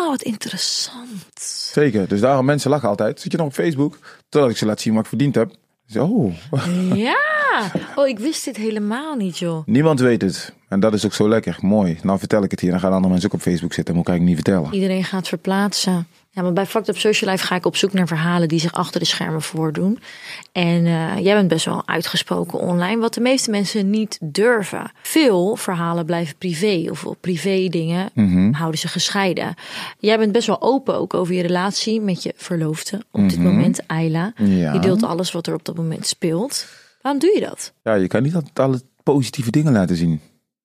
Oh, 0.00 0.08
wat 0.08 0.22
interessant. 0.22 1.40
Zeker, 1.72 2.08
dus 2.08 2.20
daarom 2.20 2.44
mensen 2.44 2.70
lachen 2.70 2.88
altijd. 2.88 3.20
Zit 3.20 3.32
je 3.32 3.38
nog 3.38 3.46
op 3.46 3.52
Facebook? 3.52 3.98
Totdat 4.28 4.50
ik 4.50 4.56
ze 4.56 4.66
laat 4.66 4.80
zien 4.80 4.92
wat 4.94 5.02
ik 5.02 5.08
verdiend 5.08 5.34
heb. 5.34 5.52
Zo, 5.86 6.32
Ja. 6.94 7.16
Oh, 7.94 8.08
ik 8.08 8.18
wist 8.18 8.44
dit 8.44 8.56
helemaal 8.56 9.14
niet, 9.14 9.38
joh. 9.38 9.66
niemand 9.66 10.00
weet 10.00 10.22
het. 10.22 10.52
En 10.72 10.80
dat 10.80 10.92
is 10.94 11.04
ook 11.04 11.14
zo 11.14 11.28
lekker, 11.28 11.58
mooi. 11.60 11.98
Nou 12.02 12.18
vertel 12.18 12.42
ik 12.42 12.50
het 12.50 12.60
hier, 12.60 12.70
dan 12.70 12.80
gaan 12.80 12.92
andere 12.92 13.12
mensen 13.12 13.28
ook 13.28 13.34
op 13.34 13.42
Facebook 13.42 13.72
zitten. 13.72 13.94
Moet 13.94 14.02
ik 14.02 14.08
eigenlijk 14.08 14.38
niet 14.38 14.46
vertellen. 14.46 14.74
Iedereen 14.74 15.04
gaat 15.04 15.28
verplaatsen. 15.28 16.06
Ja, 16.30 16.42
maar 16.42 16.52
bij 16.52 16.66
Fucked 16.66 16.88
Up 16.88 16.98
Social 16.98 17.30
Life 17.30 17.46
ga 17.46 17.54
ik 17.54 17.66
op 17.66 17.76
zoek 17.76 17.92
naar 17.92 18.06
verhalen 18.06 18.48
die 18.48 18.58
zich 18.58 18.72
achter 18.72 19.00
de 19.00 19.06
schermen 19.06 19.42
voordoen. 19.42 19.98
En 20.52 20.86
eh, 20.86 21.18
jij 21.18 21.34
bent 21.34 21.48
best 21.48 21.64
wel 21.64 21.88
uitgesproken 21.88 22.58
online, 22.58 23.00
wat 23.00 23.14
de 23.14 23.20
meeste 23.20 23.50
mensen 23.50 23.90
niet 23.90 24.18
durven. 24.20 24.92
Veel 25.02 25.56
verhalen 25.56 26.06
blijven 26.06 26.36
privé 26.36 26.90
of 26.90 27.06
privé 27.20 27.68
dingen 27.68 28.10
houden 28.52 28.80
ze 28.80 28.88
gescheiden. 28.88 29.54
Jij 29.98 30.18
bent 30.18 30.32
best 30.32 30.46
wel 30.46 30.62
open 30.62 30.94
ook 30.94 31.14
over 31.14 31.34
je 31.34 31.42
relatie 31.42 32.00
met 32.00 32.22
je 32.22 32.32
verloofde 32.36 33.02
op 33.10 33.28
dit 33.28 33.38
moment, 33.38 33.80
Ayla. 33.86 34.32
Ja. 34.36 34.72
Je 34.72 34.78
deelt 34.78 35.02
alles 35.02 35.32
wat 35.32 35.46
er 35.46 35.54
op 35.54 35.64
dat 35.64 35.76
moment 35.76 36.06
speelt. 36.06 36.66
Waarom 37.02 37.20
doe 37.20 37.34
je 37.34 37.40
dat? 37.40 37.72
Ja, 37.82 37.94
je 37.94 38.06
kan 38.06 38.22
niet 38.22 38.34
altijd 38.34 38.58
alle 38.58 38.80
positieve 39.02 39.50
dingen 39.50 39.72
laten 39.72 39.96
zien. 39.96 40.20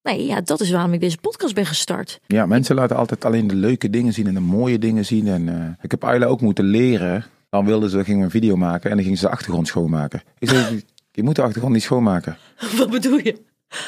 Nee, 0.08 0.26
ja, 0.26 0.42
dat 0.42 0.62
is 0.62 0.72
waarom 0.72 0.94
ik 0.94 1.00
deze 1.00 1.18
podcast 1.18 1.54
ben 1.54 1.66
gestart. 1.66 2.20
Ja, 2.28 2.46
mensen 2.46 2.76
laten 2.76 2.96
altijd 2.96 3.26
alleen 3.26 3.48
de 3.48 3.56
leuke 3.56 3.90
dingen 3.90 4.14
zien 4.14 4.28
en 4.28 4.34
de 4.34 4.40
mooie 4.40 4.80
dingen 4.80 5.06
zien. 5.06 5.28
En 5.28 5.50
eh, 5.50 5.84
ik 5.84 5.92
heb 5.92 6.04
Ayla 6.04 6.26
ook 6.26 6.42
moeten 6.42 6.66
leren. 6.66 7.26
Dan 7.50 7.66
wilden 7.66 7.90
ze, 7.90 8.04
gingen 8.04 8.20
we 8.20 8.26
een 8.26 8.32
video 8.32 8.56
maken 8.56 8.90
en 8.90 8.96
dan 8.96 9.04
gingen 9.04 9.18
ze 9.18 9.26
de 9.26 9.32
achtergrond 9.32 9.68
schoonmaken. 9.68 10.22
Ik 10.40 10.50
zei, 10.50 10.84
je 11.12 11.24
moet 11.24 11.36
de 11.36 11.42
achtergrond 11.42 11.74
niet 11.74 11.84
schoonmaken. 11.84 12.38
Wat 12.78 12.90
bedoel 12.90 13.18
je? 13.18 13.42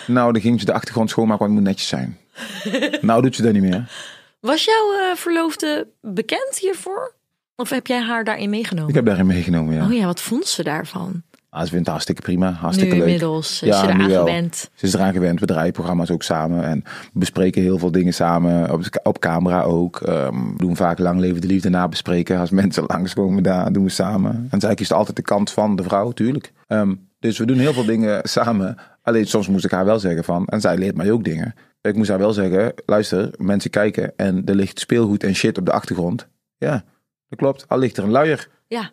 Nou, 0.08 0.32
dan 0.34 0.42
ging 0.42 0.60
ze 0.60 0.66
de 0.66 0.74
achtergrond 0.74 1.10
schoonmaken, 1.10 1.46
want 1.46 1.58
het 1.58 1.60
moet 1.60 1.70
netjes 1.70 1.88
zijn. 1.88 2.18
nou 3.10 3.22
doet 3.22 3.36
ze 3.36 3.42
dat 3.42 3.54
niet 3.54 3.62
meer. 3.62 3.92
Was 4.40 4.64
jouw 4.64 4.94
eh, 4.94 5.16
verloofde 5.16 5.88
bekend 6.02 6.58
hiervoor? 6.58 7.14
Of 7.56 7.70
heb 7.70 7.88
jij 7.88 8.02
haar 8.02 8.24
daarin 8.24 8.50
meegenomen? 8.50 8.90
Ik 8.90 8.96
heb 8.96 9.06
daarin 9.06 9.26
meegenomen, 9.26 9.76
ja. 9.76 9.86
Oh 9.86 9.94
ja, 9.94 10.06
wat 10.06 10.22
vond 10.22 10.48
ze 10.48 10.64
daarvan? 10.64 11.24
Ah, 11.52 11.62
ze 11.62 11.68
vindt 11.68 11.84
het 11.84 11.88
hartstikke 11.88 12.22
prima, 12.22 12.52
hartstikke 12.52 12.94
nu 12.94 13.00
leuk. 13.00 13.08
inmiddels, 13.08 13.64
is 13.64 13.80
je 13.80 13.88
nu 13.88 13.94
eraan 13.94 14.10
gewend. 14.10 14.70
Ze 14.74 14.86
is 14.86 14.94
eraan 14.94 15.14
gewend. 15.14 15.40
We 15.40 15.46
draaien 15.46 15.74
programma's 15.74 16.12
ook 16.12 16.24
samen. 16.24 16.64
En 16.64 16.84
we 16.84 17.20
bespreken 17.20 17.62
heel 17.62 17.78
veel 17.78 17.92
dingen 17.92 18.14
samen. 18.14 18.72
Op, 18.72 19.00
op 19.04 19.20
camera 19.20 19.62
ook. 19.62 20.02
Ehm, 20.02 20.52
we 20.52 20.58
doen 20.58 20.76
vaak 20.76 21.00
lang 21.00 21.20
leven 21.20 21.42
de 21.42 21.48
liefde 21.48 21.70
nabespreken. 21.70 22.40
Als 22.40 22.50
mensen 22.62 22.84
langskomen, 22.88 23.44
daar 23.44 23.72
doen 23.72 23.84
we 23.84 23.90
samen. 23.90 24.48
En 24.50 24.60
zij 24.60 24.76
kiest 24.76 24.92
altijd 24.92 25.16
de 25.16 25.22
kant 25.22 25.52
van 25.52 25.76
de 25.76 25.84
vrouw, 25.84 26.12
tuurlijk. 26.12 26.54
Ehm, 26.68 26.96
dus 27.20 27.38
we 27.38 27.46
doen 27.46 27.58
heel 27.58 27.74
veel 27.74 27.86
dingen 27.86 28.22
samen. 28.30 28.78
Alleen 29.02 29.28
soms 29.28 29.48
moest 29.48 29.66
ik 29.66 29.72
haar 29.72 29.86
wel 29.86 30.00
zeggen 30.00 30.24
van... 30.24 30.46
En 30.46 30.62
zij 30.62 30.78
leert 30.78 30.96
mij 30.96 31.12
ook 31.12 31.24
dingen. 31.24 31.56
Ik 31.82 31.96
moest 31.96 32.10
haar 32.10 32.20
wel 32.20 32.34
zeggen... 32.34 32.74
Luister, 32.86 33.34
mensen 33.38 33.70
kijken 33.70 34.14
en 34.16 34.46
er 34.46 34.56
ligt 34.56 34.80
speelgoed 34.80 35.24
en 35.24 35.36
shit 35.36 35.58
op 35.58 35.66
de 35.66 35.72
achtergrond. 35.72 36.28
Ja, 36.58 36.84
dat 37.30 37.40
klopt. 37.40 37.66
Al 37.68 37.78
ligt 37.78 37.98
er 37.98 38.04
een 38.04 38.10
luier. 38.10 38.48
Ja, 38.68 38.90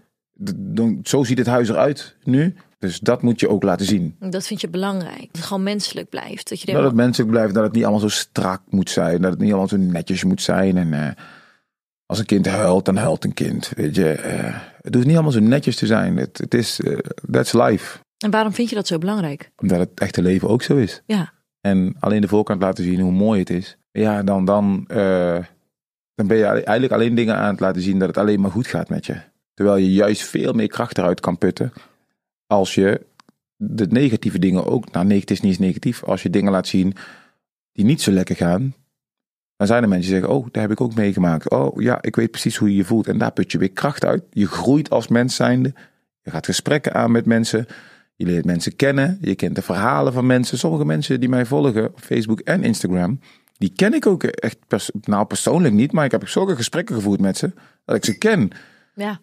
dan- 0.56 0.98
Zo 1.02 1.24
ziet 1.24 1.38
het 1.38 1.46
huis 1.46 1.68
eruit 1.68 2.16
nu. 2.24 2.54
Dus 2.78 2.98
dat 3.00 3.22
moet 3.22 3.40
je 3.40 3.48
ook 3.48 3.62
laten 3.62 3.86
zien. 3.86 4.16
dat 4.18 4.46
vind 4.46 4.60
je 4.60 4.68
belangrijk. 4.68 5.18
Dat 5.20 5.28
het 5.32 5.44
gewoon 5.44 5.62
menselijk 5.62 6.08
blijft. 6.08 6.48
Dat 6.48 6.60
je 6.60 6.72
Dat 6.72 6.84
het 6.84 6.94
menselijk 6.94 7.30
blijft, 7.30 7.54
dat 7.54 7.62
het 7.64 7.72
niet 7.72 7.82
allemaal 7.82 8.00
zo 8.00 8.08
strak 8.08 8.62
moet 8.68 8.90
zijn. 8.90 9.20
Dat 9.22 9.30
het 9.30 9.40
niet 9.40 9.48
allemaal 9.48 9.68
zo 9.68 9.76
netjes 9.76 10.24
moet 10.24 10.42
zijn. 10.42 10.76
En 10.76 10.92
eh, 10.92 11.10
als 12.06 12.18
een 12.18 12.26
kind 12.26 12.46
huilt, 12.46 12.84
dan 12.84 12.96
huilt 12.96 13.24
een 13.24 13.34
kind. 13.34 13.70
Weet 13.76 13.94
je, 13.94 14.12
eh, 14.12 14.60
het 14.80 14.94
hoeft 14.94 15.06
niet 15.06 15.14
allemaal 15.14 15.32
zo 15.32 15.40
netjes 15.40 15.76
te 15.76 15.86
zijn. 15.86 16.16
Het, 16.16 16.38
het 16.38 16.54
is, 16.54 16.80
eh, 16.80 16.98
that's 17.30 17.52
life. 17.52 17.98
en 18.18 18.30
waarom 18.30 18.52
vind 18.52 18.68
je 18.68 18.74
dat 18.74 18.86
zo 18.86 18.98
belangrijk? 18.98 19.50
Omdat 19.56 19.78
het 19.78 19.90
echte 19.94 20.22
leven 20.22 20.48
ook 20.48 20.62
zo 20.62 20.76
is. 20.76 21.02
Ja, 21.06 21.32
En 21.60 21.96
alleen 22.00 22.20
de 22.20 22.28
voorkant 22.28 22.62
laten 22.62 22.84
zien 22.84 23.00
hoe 23.00 23.12
mooi 23.12 23.40
het 23.40 23.50
is. 23.50 23.76
Ja, 23.92 24.22
dan, 24.22 24.44
dan, 24.44 24.84
dan 26.14 26.26
ben 26.26 26.36
je 26.36 26.44
eigenlijk 26.44 26.92
alleen 26.92 27.14
dingen 27.14 27.36
aan 27.36 27.50
het 27.50 27.60
laten 27.60 27.82
zien 27.82 27.98
dat 27.98 28.08
het 28.08 28.18
alleen 28.18 28.40
maar 28.40 28.50
goed 28.50 28.66
gaat 28.66 28.88
met 28.88 29.06
je. 29.06 29.16
Terwijl 29.56 29.76
je 29.76 29.92
juist 29.92 30.22
veel 30.22 30.52
meer 30.52 30.68
kracht 30.68 30.98
eruit 30.98 31.20
kan 31.20 31.38
putten. 31.38 31.72
Als 32.46 32.74
je 32.74 33.06
de 33.56 33.86
negatieve 33.86 34.38
dingen 34.38 34.66
ook, 34.66 34.92
nou 34.92 35.06
nee, 35.06 35.20
het 35.20 35.30
is 35.30 35.40
niet 35.40 35.50
eens 35.50 35.60
negatief. 35.60 36.04
Als 36.04 36.22
je 36.22 36.30
dingen 36.30 36.52
laat 36.52 36.66
zien 36.66 36.94
die 37.72 37.84
niet 37.84 38.02
zo 38.02 38.10
lekker 38.10 38.36
gaan. 38.36 38.74
Dan 39.56 39.66
zijn 39.66 39.82
er 39.82 39.88
mensen 39.88 40.10
die 40.10 40.20
zeggen, 40.20 40.38
oh, 40.38 40.46
daar 40.50 40.62
heb 40.62 40.70
ik 40.70 40.80
ook 40.80 40.94
meegemaakt. 40.94 41.50
Oh 41.50 41.82
ja, 41.82 42.02
ik 42.02 42.16
weet 42.16 42.30
precies 42.30 42.56
hoe 42.56 42.70
je 42.70 42.76
je 42.76 42.84
voelt. 42.84 43.06
En 43.06 43.18
daar 43.18 43.32
put 43.32 43.52
je 43.52 43.58
weer 43.58 43.70
kracht 43.70 44.04
uit. 44.04 44.24
Je 44.30 44.46
groeit 44.46 44.90
als 44.90 45.08
mens 45.08 45.34
zijnde. 45.34 45.74
Je 46.22 46.30
gaat 46.30 46.46
gesprekken 46.46 46.94
aan 46.94 47.10
met 47.10 47.26
mensen. 47.26 47.66
Je 48.14 48.26
leert 48.26 48.44
mensen 48.44 48.76
kennen. 48.76 49.18
Je 49.20 49.34
kent 49.34 49.54
de 49.54 49.62
verhalen 49.62 50.12
van 50.12 50.26
mensen. 50.26 50.58
Sommige 50.58 50.84
mensen 50.84 51.20
die 51.20 51.28
mij 51.28 51.46
volgen 51.46 51.84
op 51.84 52.00
Facebook 52.00 52.40
en 52.40 52.64
Instagram. 52.64 53.20
Die 53.58 53.72
ken 53.76 53.94
ik 53.94 54.06
ook 54.06 54.24
echt, 54.24 54.58
nou 55.00 55.26
persoonlijk 55.26 55.74
niet. 55.74 55.92
Maar 55.92 56.04
ik 56.04 56.10
heb 56.10 56.28
zulke 56.28 56.56
gesprekken 56.56 56.94
gevoerd 56.94 57.20
met 57.20 57.36
ze. 57.36 57.52
Dat 57.84 57.96
ik 57.96 58.04
ze 58.04 58.18
ken. 58.18 58.50
ja. 58.94 59.20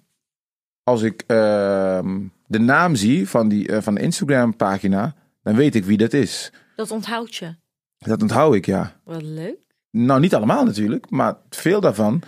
Als 0.83 1.01
ik 1.01 1.23
ehm, 1.27 2.19
de 2.47 2.59
naam 2.59 2.95
zie 2.95 3.29
van, 3.29 3.47
die, 3.49 3.67
eh, 3.67 3.81
van 3.81 3.95
de 3.95 4.01
Instagram 4.01 4.55
pagina. 4.55 5.15
Dan 5.43 5.55
weet 5.55 5.75
ik 5.75 5.85
wie 5.85 5.97
dat 5.97 6.13
is. 6.13 6.51
dat 6.75 6.91
onthoudt 6.91 7.35
je. 7.35 7.55
Dat 7.97 8.21
onthoud 8.21 8.53
ik, 8.55 8.65
ja. 8.65 8.95
Wat 9.03 9.21
leuk. 9.21 9.57
Nou, 9.91 10.19
niet 10.19 10.35
allemaal 10.35 10.65
natuurlijk. 10.65 11.09
Maar 11.09 11.35
veel 11.49 11.81
daarvan, 11.81 12.21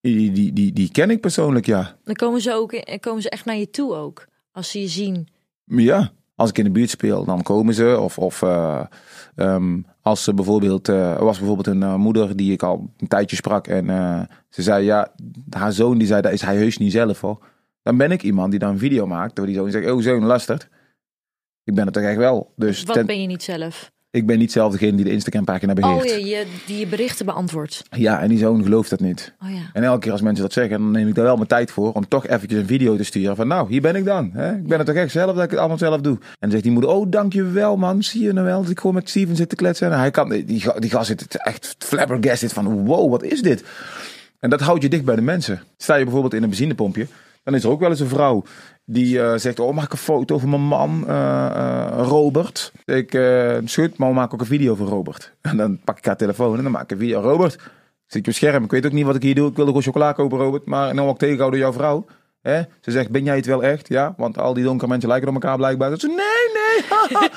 die, 0.00 0.32
die, 0.32 0.52
die, 0.52 0.72
die 0.72 0.90
ken 0.90 1.10
ik 1.10 1.20
persoonlijk, 1.20 1.66
ja. 1.66 1.96
Dan 2.04 2.14
komen 2.14 2.40
ze, 2.40 2.52
ook, 2.52 2.72
in- 2.72 3.00
komen 3.00 3.22
ze 3.22 3.30
echt 3.30 3.44
naar 3.44 3.56
je 3.56 3.70
toe 3.70 3.94
ook. 3.94 4.26
Als 4.52 4.70
ze 4.70 4.80
je 4.80 4.88
zien. 4.88 5.28
Ja, 5.64 6.10
als 6.34 6.50
ik 6.50 6.58
in 6.58 6.64
de 6.64 6.70
buurt 6.70 6.90
speel, 6.90 7.24
dan 7.24 7.42
komen 7.42 7.74
ze. 7.74 7.98
Of, 8.00 8.18
of 8.18 8.42
eh, 8.42 8.84
ehm, 9.34 9.80
als 10.02 10.24
ze 10.24 10.34
bijvoorbeeld, 10.34 10.88
eh, 10.88 11.10
er 11.12 11.24
was 11.24 11.36
bijvoorbeeld 11.38 11.66
een 11.66 11.82
eh, 11.82 11.94
moeder 11.94 12.36
die 12.36 12.52
ik 12.52 12.62
al 12.62 12.90
een 12.96 13.08
tijdje 13.08 13.36
sprak. 13.36 13.66
En 13.66 13.90
eh, 13.90 14.20
ze 14.48 14.62
zei, 14.62 14.84
ja, 14.84 15.12
haar 15.50 15.72
zoon 15.72 15.98
die 15.98 16.06
zei, 16.06 16.20
dat 16.22 16.32
is 16.32 16.42
hij 16.42 16.56
heus 16.56 16.78
niet 16.78 16.92
zelf 16.92 17.20
hoor. 17.20 17.38
Dan 17.86 17.96
ben 17.96 18.10
ik 18.10 18.22
iemand 18.22 18.50
die 18.50 18.58
dan 18.58 18.70
een 18.70 18.78
video 18.78 19.06
maakt. 19.06 19.36
Door 19.36 19.46
die 19.46 19.54
zoon 19.54 19.70
zegt, 19.70 19.90
oh 19.90 20.02
zoon, 20.02 20.24
luistert. 20.24 20.68
Ik 21.64 21.74
ben 21.74 21.84
het 21.84 21.94
toch 21.94 22.02
echt 22.02 22.16
wel. 22.16 22.52
Dus 22.56 22.82
Wat 22.82 22.94
ten- 22.96 23.06
ben 23.06 23.20
je 23.20 23.26
niet 23.26 23.42
zelf? 23.42 23.90
ik 24.10 24.26
ben 24.26 24.38
niet 24.38 24.52
zelf 24.52 24.72
degene 24.72 24.96
die 24.96 25.04
de 25.04 25.10
Instagram 25.10 25.44
pagina 25.44 25.72
beheert. 25.72 26.02
Oh 26.02 26.04
ja, 26.08 26.16
je, 26.26 26.46
die 26.66 26.78
je 26.78 26.86
berichten 26.86 27.26
beantwoordt. 27.26 27.82
ja, 27.90 28.20
en 28.20 28.28
die 28.28 28.38
zoon 28.38 28.62
gelooft 28.62 28.90
dat 28.90 29.00
niet. 29.00 29.34
Oh 29.42 29.50
ja. 29.50 29.70
En 29.72 29.82
elke 29.82 29.98
keer 29.98 30.12
als 30.12 30.20
mensen 30.20 30.42
dat 30.44 30.52
zeggen, 30.52 30.78
dan 30.78 30.90
neem 30.90 31.08
ik 31.08 31.14
daar 31.14 31.24
wel 31.24 31.36
mijn 31.36 31.48
tijd 31.48 31.70
voor 31.70 31.92
om 31.92 32.08
toch 32.08 32.26
eventjes 32.26 32.60
een 32.60 32.66
video 32.66 32.96
te 32.96 33.04
sturen 33.04 33.36
van 33.36 33.46
nou, 33.48 33.68
hier 33.68 33.80
ben 33.80 33.96
ik 33.96 34.04
dan. 34.04 34.30
Hè? 34.32 34.56
Ik 34.56 34.66
ben 34.66 34.78
het 34.78 34.86
toch 34.86 34.96
echt 34.96 35.10
zelf 35.10 35.34
dat 35.34 35.44
ik 35.44 35.50
het 35.50 35.58
allemaal 35.58 35.78
zelf 35.78 36.00
doe. 36.00 36.16
En 36.20 36.26
dan 36.38 36.50
zegt 36.50 36.62
die 36.62 36.72
moeder, 36.72 36.90
oh 36.90 37.06
dankjewel 37.10 37.76
man, 37.76 38.02
zie 38.02 38.22
je 38.22 38.32
nou 38.32 38.46
wel 38.46 38.62
dat 38.62 38.70
ik 38.70 38.78
gewoon 38.80 38.94
met 38.94 39.08
Steven 39.08 39.36
zit 39.36 39.48
te 39.48 39.56
kletsen. 39.56 39.92
En 39.92 39.98
hij 39.98 40.10
kan, 40.10 40.28
die, 40.28 40.44
die 40.78 40.90
gast 40.90 41.06
zit 41.06 41.36
echt 41.36 41.76
flabbergasted 41.78 42.52
van 42.52 42.84
wow, 42.86 43.10
wat 43.10 43.22
is 43.22 43.42
dit? 43.42 43.64
En 44.38 44.50
dat 44.50 44.60
houdt 44.60 44.82
je 44.82 44.88
dicht 44.88 45.04
bij 45.04 45.16
de 45.16 45.22
mensen. 45.22 45.62
Sta 45.76 45.94
je 45.94 46.02
bijvoorbeeld 46.04 46.34
in 46.34 46.42
een 46.42 46.48
benzinepompje, 46.48 47.06
dan 47.46 47.54
is 47.54 47.64
er 47.64 47.70
ook 47.70 47.80
wel 47.80 47.90
eens 47.90 48.00
een 48.00 48.08
vrouw 48.08 48.42
die 48.84 49.22
eh, 49.22 49.38
zegt, 49.38 49.60
oh 49.60 49.74
mag 49.74 49.84
ik 49.84 49.92
een 49.92 49.98
foto 49.98 50.38
van 50.38 50.48
mijn 50.48 50.62
man 50.62 51.04
eh, 51.08 51.46
eh, 51.46 52.06
Robert? 52.06 52.72
Ik, 52.84 53.10
schud, 53.64 53.96
maar 53.96 54.12
maken 54.12 54.34
ook 54.34 54.40
een 54.40 54.46
video 54.46 54.74
van 54.74 54.86
Robert. 54.86 55.32
En 55.40 55.56
dan 55.62 55.80
pak 55.84 55.98
ik 55.98 56.04
haar 56.04 56.16
telefoon 56.16 56.56
en 56.56 56.62
dan 56.62 56.72
maak 56.72 56.82
ik 56.82 56.90
een 56.90 56.98
video. 56.98 57.20
Robert, 57.20 57.58
zit 58.06 58.24
je 58.24 58.30
op 58.30 58.36
scherm. 58.36 58.64
Ik 58.64 58.70
weet 58.70 58.86
ook 58.86 58.92
niet 58.92 59.04
wat 59.04 59.14
ik 59.14 59.22
hier 59.22 59.34
doe. 59.34 59.48
Ik 59.48 59.56
wilde 59.56 59.70
gewoon 59.70 59.86
chocola 59.86 60.12
kopen, 60.12 60.38
Robert. 60.38 60.66
Maar 60.66 60.94
nou 60.94 61.16
tegengehouden 61.16 61.60
door 61.60 61.68
jouw 61.68 61.78
vrouw. 61.78 62.06
Ze 62.80 62.90
zegt, 62.90 63.10
ben 63.10 63.24
jij 63.24 63.36
het 63.36 63.46
wel 63.46 63.62
echt? 63.62 63.88
Ja, 63.88 64.14
want 64.16 64.38
al 64.38 64.54
die 64.54 64.64
donkere 64.64 64.90
mensen 64.90 65.08
lijken 65.08 65.28
op 65.28 65.34
elkaar 65.34 65.56
blijkbaar. 65.56 65.90
Dat 65.90 66.00
ze, 66.00 66.06
nee, 66.06 66.16
nee. 66.18 67.28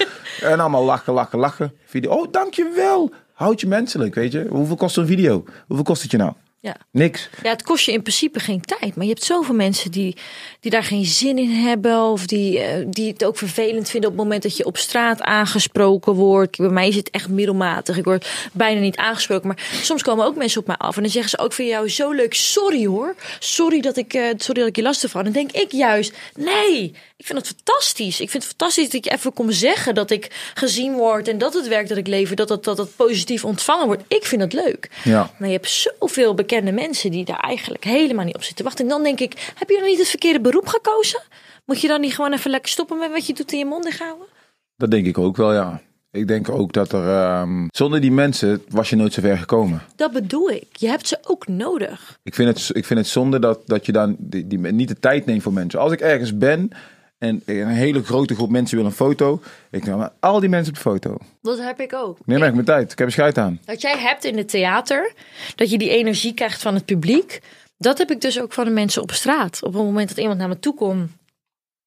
en 0.52 0.60
allemaal 0.60 0.84
lachen, 0.84 1.14
lachen, 1.14 1.40
lachen. 1.40 1.74
Video. 1.86 2.12
Oh, 2.12 2.32
dankjewel. 2.32 3.12
Houd 3.34 3.62
je 3.62 3.68
menselijk, 3.68 4.16
weet 4.16 4.32
je. 4.32 4.46
Hoeveel 4.50 4.76
kost 4.76 4.94
zo'n 4.94 5.06
video? 5.06 5.44
Hoeveel 5.68 5.86
kost 5.86 6.02
het 6.02 6.12
je 6.12 6.18
nou? 6.18 6.34
Ja. 6.62 6.76
Niks. 6.92 7.30
Ja, 7.44 7.50
het 7.50 7.64
kost 7.64 7.86
je 7.86 7.92
in 7.92 8.02
principe 8.02 8.40
geen 8.40 8.62
tijd. 8.62 8.96
Maar 8.96 9.06
je 9.06 9.12
hebt 9.12 9.24
zoveel 9.24 9.56
mensen 9.56 9.92
die, 9.92 10.16
die 10.60 10.72
daar 10.72 10.84
geen 10.84 11.06
zin 11.06 11.38
in 11.38 11.50
hebben. 11.50 12.02
Of 12.02 12.26
die, 12.26 12.60
eh, 12.60 12.86
die 12.88 13.12
het 13.12 13.26
ook 13.26 13.38
vervelend 13.38 13.90
vinden 13.90 14.10
op 14.10 14.16
het 14.16 14.26
moment 14.26 14.44
dat 14.44 14.58
je 14.58 14.66
op 14.66 14.78
straat 14.78 15.22
aangesproken 15.22 16.14
wordt. 16.14 16.58
Bij 16.58 16.70
mij 16.70 16.88
is 16.88 16.96
het 16.96 17.10
echt 17.10 17.30
middelmatig. 17.30 17.98
Ik 17.98 18.04
word 18.04 18.30
bijna 18.54 18.80
niet 18.80 18.96
aangesproken. 18.96 19.48
Maar 19.48 19.68
soms 19.82 20.04
komen 20.04 20.26
ook 20.26 20.36
mensen 20.36 20.62
op 20.62 20.68
mij 20.68 20.78
af. 20.78 20.96
En 20.96 21.02
dan 21.02 21.12
zeggen 21.12 21.30
ze 21.30 21.40
ook 21.40 21.54
van 21.54 21.66
jou 21.66 21.90
zo 21.90 22.12
leuk. 22.12 22.34
Sorry 22.34 22.86
hoor. 22.86 23.16
Sorry 23.40 23.82
dat 23.82 23.98
ik, 23.98 24.14
eh, 24.14 24.24
sorry 24.38 24.60
dat 24.60 24.70
ik 24.70 24.76
je 24.76 24.82
lastig 24.82 25.10
val. 25.12 25.24
En 25.24 25.32
dan 25.32 25.46
denk 25.46 25.64
ik 25.64 25.72
juist. 25.72 26.18
Nee, 26.36 26.94
ik 27.20 27.26
vind 27.26 27.38
het 27.38 27.48
fantastisch. 27.48 28.22
Ik 28.22 28.30
vind 28.30 28.44
het 28.44 28.52
fantastisch 28.56 28.90
dat 28.90 29.06
je 29.06 29.12
even 29.12 29.34
komt 29.34 29.54
zeggen 29.54 29.96
dat 29.96 30.12
ik 30.12 30.52
gezien 30.54 30.94
word. 30.94 31.28
En 31.28 31.38
dat 31.38 31.54
het 31.54 31.68
werk 31.68 31.88
dat 31.88 31.98
ik 31.98 32.08
lever, 32.08 32.36
dat 32.36 32.50
het, 32.50 32.64
dat 32.64 32.78
het 32.78 32.96
positief 32.96 33.46
ontvangen 33.46 33.86
wordt. 33.86 34.04
Ik 34.08 34.26
vind 34.26 34.42
het 34.42 34.54
leuk. 34.54 34.90
Ja. 35.04 35.32
Maar 35.38 35.48
je 35.48 35.54
hebt 35.54 35.70
zoveel 35.70 36.34
bekende 36.34 36.72
mensen 36.72 37.12
die 37.12 37.26
daar 37.26 37.40
eigenlijk 37.40 37.84
helemaal 37.84 38.26
niet 38.26 38.36
op 38.36 38.44
zitten 38.44 38.66
wachten. 38.66 38.86
En 38.86 38.92
dan 38.92 39.04
denk 39.04 39.20
ik, 39.20 39.52
heb 39.56 39.70
je 39.70 39.76
dan 39.76 39.88
niet 39.88 39.98
het 39.98 40.08
verkeerde 40.08 40.40
beroep 40.40 40.68
gekozen? 40.68 41.22
Moet 41.66 41.82
je 41.82 41.88
dan 41.88 42.02
niet 42.02 42.14
gewoon 42.14 42.34
even 42.34 42.52
lekker 42.52 42.72
stoppen 42.72 42.98
met 42.98 43.12
wat 43.12 43.28
je 43.28 43.34
doet 43.34 43.52
in 43.52 43.58
je 43.58 43.66
mond 43.66 43.84
dichthouden? 43.84 44.28
Dat 44.76 44.92
denk 44.92 45.06
ik 45.06 45.18
ook 45.18 45.38
wel, 45.38 45.54
ja. 45.54 45.82
Ik 46.12 46.28
denk 46.28 46.50
ook 46.50 46.74
dat 46.74 46.92
er... 46.92 47.08
ehm, 47.08 47.68
zonder 47.72 48.02
die 48.02 48.12
mensen 48.12 48.64
was 48.70 48.90
je 48.90 48.96
nooit 48.96 49.14
zo 49.14 49.22
ver 49.22 49.38
gekomen. 49.38 49.82
Dat 49.96 50.12
bedoel 50.12 50.50
ik. 50.50 50.68
Je 50.72 50.88
hebt 50.88 51.08
ze 51.08 51.18
ook 51.24 51.48
nodig. 51.48 52.20
Ik 52.24 52.36
vind 52.36 52.50
het, 52.50 52.76
ik 52.76 52.86
vind 52.86 53.00
het 53.00 53.08
zonde 53.08 53.40
dat, 53.40 53.60
dat 53.66 53.86
je 53.86 53.92
dan 53.92 54.16
die, 54.20 54.48
die, 54.48 54.60
niet 54.60 54.88
de 54.88 55.00
tijd 55.00 55.26
neemt 55.26 55.44
voor 55.44 55.54
mensen. 55.54 55.80
Als 55.80 55.92
ik 55.92 56.00
ergens 56.00 56.38
ben 56.38 56.72
en 57.20 57.42
een 57.46 57.68
hele 57.68 58.04
grote 58.04 58.36
groep 58.36 58.50
mensen 58.50 58.78
wil 58.78 58.86
een 58.86 58.92
foto. 58.92 59.42
Ik 59.72 59.86
neem 59.86 59.98
maar 59.98 60.12
al 60.20 60.40
die 60.40 60.50
mensen 60.50 60.70
op 60.70 60.76
de 60.76 60.90
foto. 60.90 61.18
Dat 61.42 61.60
heb 61.60 61.80
ik 61.80 61.94
ook. 61.94 62.18
Neem 62.26 62.44
echt 62.44 62.54
mijn 62.54 62.66
tijd. 62.66 62.92
Ik 62.92 62.98
heb 62.98 63.08
een 63.08 63.14
scheid 63.14 63.38
aan. 63.38 63.60
Wat 63.66 63.82
jij 63.82 63.98
hebt 63.98 64.24
in 64.24 64.38
het 64.38 64.50
theater, 64.50 65.14
dat 65.56 65.70
je 65.70 65.78
die 65.78 65.90
energie 65.90 66.34
krijgt 66.34 66.62
van 66.62 66.74
het 66.74 66.86
publiek. 66.86 67.42
Dat 67.78 67.98
heb 67.98 68.12
ik 68.12 68.22
dus 68.22 68.42
ook 68.42 68.54
van 68.54 68.66
de 68.66 68.72
mensen 68.72 69.02
op 69.02 69.12
straat. 69.12 69.64
Op 69.64 69.74
het 69.74 69.84
moment 69.84 70.10
dat 70.10 70.18
iemand 70.18 70.40
naar 70.40 70.48
me 70.48 70.60
toe 70.60 70.76
komt, 70.76 71.10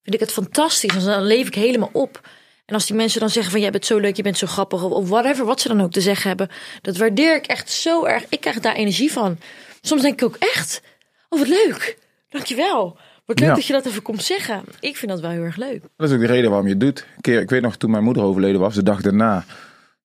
vind 0.03 0.15
ik 0.15 0.19
het 0.19 0.31
fantastisch. 0.31 1.03
Dan 1.03 1.23
leef 1.23 1.47
ik 1.47 1.55
helemaal 1.55 1.89
op. 1.93 2.21
En 2.65 2.75
als 2.75 2.85
die 2.85 2.95
mensen 2.95 3.19
dan 3.19 3.29
zeggen 3.29 3.51
van 3.51 3.61
jij 3.61 3.71
bent 3.71 3.85
zo 3.85 3.97
leuk, 3.97 4.15
je 4.15 4.23
bent 4.23 4.37
zo 4.37 4.47
grappig 4.47 4.83
of, 4.83 4.91
of 4.91 5.09
whatever, 5.09 5.45
wat 5.45 5.61
ze 5.61 5.67
dan 5.67 5.81
ook 5.81 5.91
te 5.91 6.01
zeggen 6.01 6.27
hebben. 6.27 6.49
Dat 6.81 6.97
waardeer 6.97 7.35
ik 7.35 7.45
echt 7.45 7.69
zo 7.71 8.05
erg. 8.05 8.25
Ik 8.29 8.41
krijg 8.41 8.59
daar 8.59 8.75
energie 8.75 9.11
van. 9.11 9.37
Soms 9.81 10.01
denk 10.01 10.21
ik 10.21 10.27
ook 10.27 10.35
echt, 10.39 10.81
oh 11.29 11.39
wat 11.39 11.47
leuk. 11.47 11.97
Dankjewel. 12.29 12.97
Wat 13.25 13.39
leuk 13.39 13.49
Ja. 13.49 13.55
dat 13.55 13.65
je 13.65 13.73
dat 13.73 13.85
even 13.85 14.01
komt 14.01 14.23
zeggen. 14.23 14.61
Ik 14.79 14.97
vind 14.97 15.11
dat 15.11 15.21
wel 15.21 15.31
heel 15.31 15.43
erg 15.43 15.55
leuk. 15.55 15.81
Dat 15.97 16.09
is 16.09 16.15
ook 16.15 16.21
de 16.21 16.27
reden 16.27 16.49
waarom 16.49 16.67
je 16.67 16.73
het 16.73 16.81
doet. 16.81 17.07
Keer, 17.21 17.41
ik 17.41 17.49
weet 17.49 17.61
nog, 17.61 17.75
toen 17.75 17.91
mijn 17.91 18.03
moeder 18.03 18.23
overleden 18.23 18.59
was, 18.61 18.75
de 18.75 18.83
dag 18.83 19.01
daarna. 19.01 19.43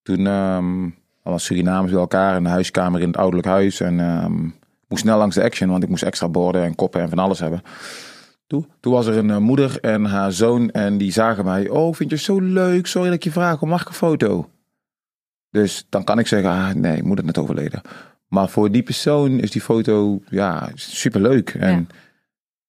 Toen 0.02 0.26
ehm 0.26 0.88
was 1.22 1.44
Surinamers 1.44 1.92
bij 1.92 2.00
elkaar 2.00 2.36
in 2.36 2.42
de 2.42 2.48
huiskamer 2.48 3.00
in 3.00 3.06
het 3.06 3.16
ouderlijk 3.16 3.48
huis. 3.48 3.80
En 3.80 4.00
ehm, 4.00 4.44
ik 4.46 4.54
moest 4.88 5.02
snel 5.02 5.18
langs 5.18 5.34
de 5.34 5.42
action, 5.42 5.70
want 5.70 5.82
ik 5.82 5.88
moest 5.88 6.02
extra 6.02 6.28
borden 6.28 6.62
en 6.64 6.74
koppen 6.74 7.00
en 7.00 7.08
van 7.08 7.18
alles 7.18 7.38
hebben. 7.38 7.62
Toen, 8.46 8.66
toen 8.80 8.92
was 8.92 9.06
er 9.06 9.16
een 9.16 9.30
eh, 9.30 9.36
moeder 9.36 9.80
en 9.80 10.04
haar 10.04 10.32
zoon 10.32 10.70
en 10.70 10.98
die 10.98 11.12
zagen 11.12 11.44
mij. 11.44 11.68
Oh, 11.68 11.94
vind 11.94 12.10
je 12.10 12.16
het 12.16 12.24
zo 12.24 12.40
leuk? 12.40 12.86
Sorry 12.86 13.06
dat 13.08 13.16
ik 13.16 13.24
je 13.24 13.30
vraag, 13.30 13.62
om 13.62 13.68
mag 13.68 13.80
ik 13.82 13.88
een 13.88 13.94
foto? 13.94 14.48
Dus 15.50 15.86
dan 15.88 16.04
kan 16.04 16.18
ik 16.18 16.26
zeggen, 16.26 16.50
ah, 16.50 16.70
nee, 16.70 17.02
moeder 17.02 17.24
net 17.24 17.38
overleden. 17.38 17.80
Maar 18.28 18.48
voor 18.48 18.70
die 18.70 18.82
persoon 18.82 19.30
is 19.38 19.50
die 19.50 19.60
foto, 19.62 20.22
ja, 20.28 20.70
superleuk. 20.74 21.50
En 21.50 21.70
Ja. 21.88 21.96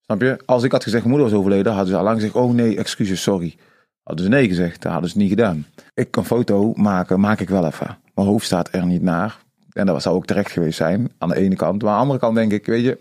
Snap 0.10 0.22
je? 0.22 0.40
Als 0.46 0.64
ik 0.64 0.72
had 0.72 0.84
gezegd 0.84 1.06
moeder 1.06 1.30
was 1.30 1.38
overleden, 1.38 1.72
hadden 1.72 1.90
ze 1.92 1.98
al 1.98 2.04
lang 2.04 2.16
gezegd: 2.16 2.34
Oh 2.36 2.54
nee, 2.54 2.78
excuses, 2.78 3.22
sorry. 3.22 3.56
Hadden 4.04 4.26
ze 4.26 4.32
nee 4.32 4.48
gezegd, 4.48 4.82
dat 4.82 4.92
hadden 4.92 5.10
ze 5.10 5.18
niet 5.18 5.30
gedaan. 5.30 5.66
Ik 5.94 6.12
kan 6.12 6.26
foto 6.26 6.74
maken, 6.76 7.20
maak 7.20 7.40
ik 7.40 7.50
wel 7.50 7.66
even. 7.66 7.98
Mijn 8.16 8.28
hoofd 8.28 8.46
staat 8.46 8.70
er 8.72 8.86
niet 8.86 9.02
naar. 9.02 9.38
En 9.74 9.86
dat 9.86 10.02
zou 10.02 10.16
ook 10.16 10.26
terecht 10.26 10.52
geweest 10.52 10.78
zijn, 10.78 11.12
aan 11.18 11.30
de 11.30 11.36
ene 11.36 11.56
kant. 11.56 11.82
Maar 11.82 11.92
aan 11.92 11.96
de 11.96 12.02
andere 12.02 12.20
kant 12.20 12.36
denk 12.36 12.52
ik, 12.52 12.66
weet 12.66 12.84
je, 12.84 12.98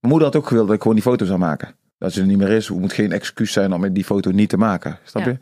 Mijn 0.00 0.12
moeder 0.12 0.24
had 0.24 0.36
ook 0.36 0.46
gewild 0.46 0.66
dat 0.66 0.74
ik 0.76 0.82
gewoon 0.82 0.96
die 0.96 1.06
foto 1.06 1.24
zou 1.24 1.38
maken. 1.38 1.74
Dat 1.98 2.12
ze 2.12 2.20
er 2.20 2.26
niet 2.26 2.38
meer 2.38 2.48
is, 2.48 2.68
het 2.68 2.78
moet 2.78 2.92
geen 2.92 3.12
excuus 3.12 3.52
zijn 3.52 3.72
om 3.72 3.92
die 3.92 4.04
foto 4.04 4.30
niet 4.30 4.48
te 4.48 4.56
maken. 4.56 4.98
Snap 5.04 5.24
Ja. 5.24 5.30
je? 5.30 5.38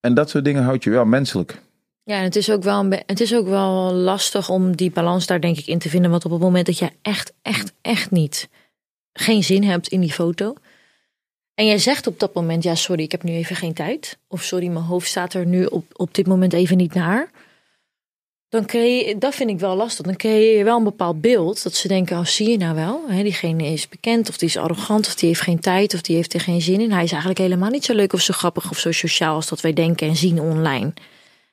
En 0.00 0.14
dat 0.14 0.30
soort 0.30 0.44
dingen 0.44 0.62
houdt 0.62 0.84
je 0.84 0.90
wel 0.90 1.04
menselijk. 1.04 1.60
Ja, 2.04 2.16
en 2.16 2.22
het 2.24 2.36
is, 2.36 2.50
ook 2.50 2.62
wel 2.62 2.80
een 2.80 3.02
het 3.06 3.20
is 3.20 3.34
ook 3.34 3.46
wel 3.48 3.92
lastig 3.94 4.48
om 4.50 4.76
die 4.76 4.90
balans 4.90 5.26
daar 5.26 5.40
denk 5.40 5.56
ik 5.58 5.66
in 5.66 5.78
te 5.78 5.88
vinden. 5.88 6.10
Want 6.10 6.24
op 6.24 6.30
het 6.30 6.40
moment 6.40 6.66
dat 6.66 6.78
je 6.78 6.90
echt, 7.02 7.32
echt, 7.42 7.72
echt 7.82 8.10
niet 8.10 8.48
geen 9.18 9.44
zin 9.44 9.64
hebt 9.64 9.88
in 9.88 10.00
die 10.00 10.12
foto. 10.12 10.54
En 11.54 11.66
jij 11.66 11.78
zegt 11.78 12.06
op 12.06 12.18
dat 12.18 12.34
moment, 12.34 12.62
ja 12.62 12.74
sorry, 12.74 13.02
ik 13.02 13.12
heb 13.12 13.22
nu 13.22 13.32
even 13.32 13.56
geen 13.56 13.74
tijd. 13.74 14.18
Of 14.28 14.42
sorry, 14.42 14.66
mijn 14.66 14.84
hoofd 14.84 15.08
staat 15.08 15.34
er 15.34 15.46
nu 15.46 15.64
op, 15.64 15.84
op 15.92 16.14
dit 16.14 16.26
moment 16.26 16.52
even 16.52 16.76
niet 16.76 16.94
naar. 16.94 17.30
Dan 18.48 18.66
creëer 18.66 19.18
dat 19.18 19.34
vind 19.34 19.50
ik 19.50 19.58
wel 19.58 19.76
lastig. 19.76 20.04
Dan 20.04 20.16
creëer 20.16 20.58
je 20.58 20.64
wel 20.64 20.76
een 20.76 20.84
bepaald 20.84 21.20
beeld. 21.20 21.62
Dat 21.62 21.74
ze 21.74 21.88
denken, 21.88 22.18
oh 22.18 22.24
zie 22.24 22.50
je 22.50 22.56
nou 22.56 22.74
wel. 22.74 23.00
Diegene 23.08 23.64
is 23.66 23.88
bekend 23.88 24.28
of 24.28 24.38
die 24.38 24.48
is 24.48 24.56
arrogant 24.56 25.06
of 25.06 25.14
die 25.14 25.28
heeft 25.28 25.40
geen 25.40 25.60
tijd 25.60 25.94
of 25.94 26.00
die 26.00 26.16
heeft 26.16 26.34
er 26.34 26.40
geen 26.40 26.60
zin 26.60 26.80
in. 26.80 26.92
Hij 26.92 27.04
is 27.04 27.10
eigenlijk 27.10 27.40
helemaal 27.40 27.70
niet 27.70 27.84
zo 27.84 27.94
leuk 27.94 28.12
of 28.12 28.20
zo 28.20 28.32
grappig 28.32 28.70
of 28.70 28.78
zo 28.78 28.92
sociaal 28.92 29.34
als 29.34 29.48
dat 29.48 29.60
wij 29.60 29.72
denken 29.72 30.08
en 30.08 30.16
zien 30.16 30.40
online. 30.40 30.92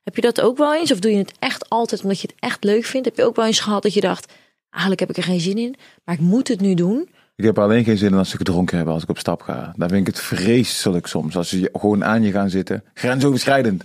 Heb 0.04 0.16
je 0.16 0.22
dat 0.22 0.42
ook 0.42 0.58
wel 0.58 0.76
eens? 0.76 0.92
Of 0.92 1.00
doe 1.00 1.12
je 1.12 1.18
het 1.18 1.34
echt 1.40 1.70
altijd 1.70 2.02
omdat 2.02 2.22
je 2.22 2.28
het 2.28 2.36
echt 2.40 2.64
leuk 2.64 2.86
vindt? 2.86 3.06
Heb 3.06 3.18
je 3.18 3.24
ook 3.24 3.36
wel 3.36 3.46
eens 3.46 3.60
gehad 3.60 3.84
dat 3.84 3.94
je 3.94 4.02
dacht, 4.02 4.34
eigenlijk 4.70 5.00
heb 5.00 5.10
ik 5.10 5.18
er 5.18 5.32
geen 5.32 5.40
zin 5.40 5.58
in, 5.58 5.76
maar 6.04 6.16
ik 6.16 6.22
moet 6.22 6.48
het 6.48 6.62
nu 6.62 6.74
doen? 6.74 7.10
Ik 7.36 7.44
heb 7.46 7.60
alleen 7.60 7.84
geen 7.84 7.98
zin 7.98 8.12
in 8.12 8.18
als 8.18 8.30
ze 8.30 8.38
gedronken 8.38 8.76
hebben 8.76 8.94
als 8.94 9.04
ik 9.04 9.10
op 9.10 9.18
stap 9.18 9.42
ga. 9.42 9.74
Dan 9.76 9.90
vind 9.90 10.08
ik 10.08 10.14
het 10.16 10.24
vreselijk 10.24 11.08
soms. 11.08 11.38
Als 11.38 11.50
ze 11.50 11.70
gewoon 11.74 12.06
aan 12.06 12.24
je 12.24 12.32
gaan 12.32 12.50
zitten. 12.50 12.84
Grensoverschrijdend. 12.94 13.84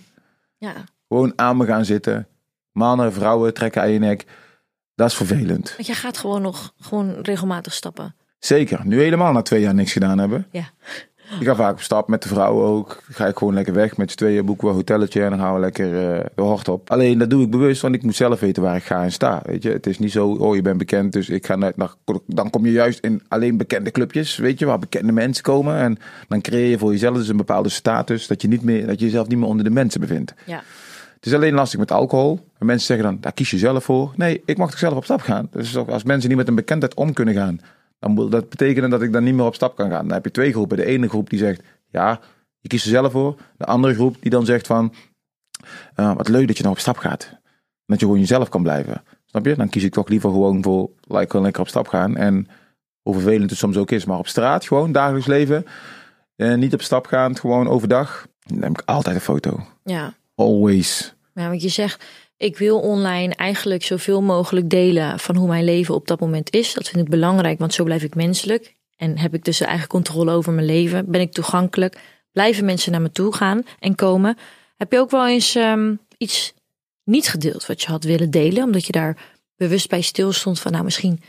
Ja, 0.58 0.72
Gewoon 1.08 1.32
aan 1.36 1.56
me 1.56 1.66
gaan 1.66 1.84
zitten. 1.84 2.28
Mannen, 2.72 3.12
vrouwen 3.12 3.54
trekken 3.54 3.82
aan 3.82 3.90
je 3.90 3.98
nek. 3.98 4.24
Dat 4.94 5.08
is 5.10 5.16
vervelend. 5.16 5.72
want 5.74 5.86
jij 5.86 5.94
gaat 5.94 6.18
gewoon 6.18 6.42
nog 6.42 6.72
gewoon 6.80 7.14
regelmatig 7.22 7.72
stappen. 7.72 8.14
Zeker. 8.38 8.80
Nu 8.84 9.00
helemaal 9.00 9.32
na 9.32 9.42
twee 9.42 9.60
jaar 9.60 9.74
niks 9.74 9.92
gedaan 9.92 10.18
hebben. 10.18 10.46
Ja. 10.50 10.70
Ik 11.40 11.46
ga 11.46 11.54
vaak 11.54 11.72
op 11.72 11.80
stap 11.80 12.08
met 12.08 12.22
de 12.22 12.28
vrouwen 12.28 12.66
ook. 12.66 13.02
Ga 13.10 13.26
ik 13.26 13.38
gewoon 13.38 13.54
lekker 13.54 13.74
weg 13.74 13.96
met 13.96 14.10
z'n 14.10 14.16
tweeën, 14.16 14.44
boeken 14.44 14.64
we 14.64 14.70
een 14.70 14.76
hotelletje 14.78 15.22
en 15.22 15.30
dan 15.30 15.38
gaan 15.38 15.54
we 15.54 15.60
lekker 15.60 15.86
eh, 16.14 16.24
de 16.34 16.42
hort 16.42 16.68
op. 16.68 16.90
Alleen 16.90 17.18
dat 17.18 17.30
doe 17.30 17.42
ik 17.42 17.50
bewust, 17.50 17.82
want 17.82 17.94
ik 17.94 18.02
moet 18.02 18.16
zelf 18.16 18.40
weten 18.40 18.62
waar 18.62 18.76
ik 18.76 18.82
ga 18.82 19.02
en 19.02 19.12
sta. 19.12 19.42
Weet 19.44 19.62
je, 19.62 19.70
het 19.70 19.86
is 19.86 19.98
niet 19.98 20.12
zo, 20.12 20.28
oh 20.28 20.54
je 20.54 20.62
bent 20.62 20.78
bekend, 20.78 21.12
dus 21.12 21.28
ik 21.28 21.46
ga 21.46 21.56
naar, 21.56 21.72
naar- 21.76 21.94
dan 22.26 22.50
kom 22.50 22.66
je 22.66 22.72
juist 22.72 22.98
in 23.04 23.22
alleen 23.28 23.56
bekende 23.56 23.90
clubjes, 23.90 24.36
weet 24.36 24.58
je, 24.58 24.66
waar 24.66 24.78
bekende 24.78 25.12
mensen 25.12 25.42
komen. 25.42 25.76
En 25.76 25.98
dan 26.28 26.40
creëer 26.40 26.70
je 26.70 26.78
voor 26.78 26.90
jezelf 26.90 27.16
dus 27.16 27.28
een 27.28 27.36
bepaalde 27.36 27.68
status 27.68 28.26
dat 28.26 28.42
je, 28.42 28.48
niet 28.48 28.62
meer, 28.62 28.86
dat 28.86 28.98
je 28.98 29.04
jezelf 29.04 29.28
niet 29.28 29.38
meer 29.38 29.48
onder 29.48 29.64
de 29.64 29.70
mensen 29.70 30.00
bevindt. 30.00 30.34
Ja. 30.46 30.62
Het 31.14 31.26
is 31.28 31.34
alleen 31.34 31.54
lastig 31.54 31.78
met 31.78 31.92
alcohol. 31.92 32.40
En 32.58 32.66
mensen 32.66 32.86
zeggen 32.86 33.06
dan, 33.06 33.18
daar 33.20 33.32
kies 33.32 33.50
je 33.50 33.58
zelf 33.58 33.84
voor. 33.84 34.12
Nee, 34.16 34.42
ik 34.44 34.56
mag 34.56 34.70
toch 34.70 34.78
zelf 34.78 34.94
op 34.94 35.04
stap 35.04 35.20
gaan. 35.20 35.48
Dus 35.50 35.76
ook 35.76 35.88
als 35.88 36.02
mensen 36.02 36.28
niet 36.28 36.38
met 36.38 36.48
een 36.48 36.54
bekendheid 36.54 36.94
om 36.94 37.12
kunnen 37.12 37.34
gaan, 37.34 37.60
dan 38.00 38.10
moet 38.10 38.30
dat 38.30 38.48
betekenen 38.48 38.90
dat 38.90 39.02
ik 39.02 39.12
dan 39.12 39.24
niet 39.24 39.34
meer 39.34 39.44
op 39.44 39.54
stap 39.54 39.76
kan 39.76 39.90
gaan. 39.90 40.04
Dan 40.04 40.14
heb 40.14 40.24
je 40.24 40.30
twee 40.30 40.52
groepen. 40.52 40.76
De 40.76 40.84
ene 40.84 41.08
groep 41.08 41.30
die 41.30 41.38
zegt, 41.38 41.62
ja, 41.90 42.20
je 42.60 42.68
kiest 42.68 42.84
er 42.84 42.90
zelf 42.90 43.12
voor. 43.12 43.36
De 43.56 43.64
andere 43.64 43.94
groep 43.94 44.16
die 44.20 44.30
dan 44.30 44.44
zegt 44.44 44.66
van, 44.66 44.94
eh, 45.94 46.16
wat 46.16 46.28
leuk 46.28 46.46
dat 46.46 46.56
je 46.56 46.62
nou 46.62 46.74
op 46.74 46.80
stap 46.80 46.96
gaat. 46.96 47.38
Dat 47.86 48.00
je 48.00 48.04
gewoon 48.04 48.20
jezelf 48.20 48.48
kan 48.48 48.62
blijven. 48.62 49.02
Snap 49.24 49.44
je? 49.44 49.56
Dan 49.56 49.68
kies 49.68 49.84
ik 49.84 49.92
toch 49.92 50.08
liever 50.08 50.30
gewoon 50.30 50.62
voor, 50.62 50.90
like, 51.00 51.30
gewoon 51.30 51.42
lekker 51.42 51.62
op 51.62 51.68
stap 51.68 51.88
gaan. 51.88 52.16
En 52.16 52.48
hoe 53.02 53.14
vervelend 53.14 53.50
het 53.50 53.58
soms 53.58 53.76
ook 53.76 53.90
is, 53.90 54.04
maar 54.04 54.18
op 54.18 54.28
straat 54.28 54.66
gewoon, 54.66 54.92
dagelijks 54.92 55.26
leven. 55.26 55.64
En 56.36 56.58
niet 56.58 56.74
op 56.74 56.82
stap 56.82 57.06
gaan, 57.06 57.36
gewoon 57.36 57.68
overdag. 57.68 58.26
Dan 58.40 58.62
heb 58.62 58.70
ik 58.70 58.82
altijd 58.84 59.14
een 59.14 59.20
foto. 59.20 59.66
Ja. 59.84 60.14
Always. 60.34 61.14
Ja, 61.34 61.48
want 61.48 61.62
je 61.62 61.68
zegt, 61.68 62.04
ik 62.40 62.59
wil 62.59 62.81
online 62.81 63.35
eigenlijk 63.35 63.83
zoveel 63.83 64.22
mogelijk 64.22 64.70
delen 64.70 65.18
van 65.18 65.37
hoe 65.37 65.48
mijn 65.48 65.64
leven 65.64 65.94
op 65.94 66.07
dat 66.07 66.20
moment 66.20 66.53
is. 66.53 66.74
Dat 66.74 66.88
vind 66.88 67.05
ik 67.05 67.11
belangrijk, 67.11 67.59
want 67.59 67.74
zo 67.74 67.85
blijf 67.85 68.03
ik 68.03 68.14
menselijk. 68.14 68.74
En 68.96 69.18
heb 69.18 69.35
ik 69.35 69.44
dus 69.44 69.61
eigen 69.61 69.88
controle 69.88 70.33
over 70.33 70.53
mijn 70.53 70.66
leven. 70.66 71.11
Ben 71.11 71.20
ik 71.20 71.33
toegankelijk? 71.33 71.98
Blijven 72.33 72.64
mensen 72.64 72.92
naar 72.92 73.00
me 73.00 73.12
toe 73.12 73.35
gaan 73.35 73.62
en 73.79 73.94
komen? 73.94 74.38
Heb 74.76 74.92
je 74.92 74.98
ook 74.98 75.11
wel 75.11 75.29
eens 75.29 75.55
ehm, 75.55 75.94
iets 76.16 76.55
niet 77.05 77.29
gedeeld 77.29 77.66
wat 77.66 77.83
je 77.83 77.88
had 77.88 78.05
willen 78.05 78.31
delen? 78.31 78.64
Omdat 78.64 78.87
je 78.87 78.92
daar 78.92 79.16
bewust 79.57 79.88
bij 79.88 80.00
stilstond 80.00 80.61
van, 80.61 80.72
nou 80.72 80.85
misschien... 80.85 81.22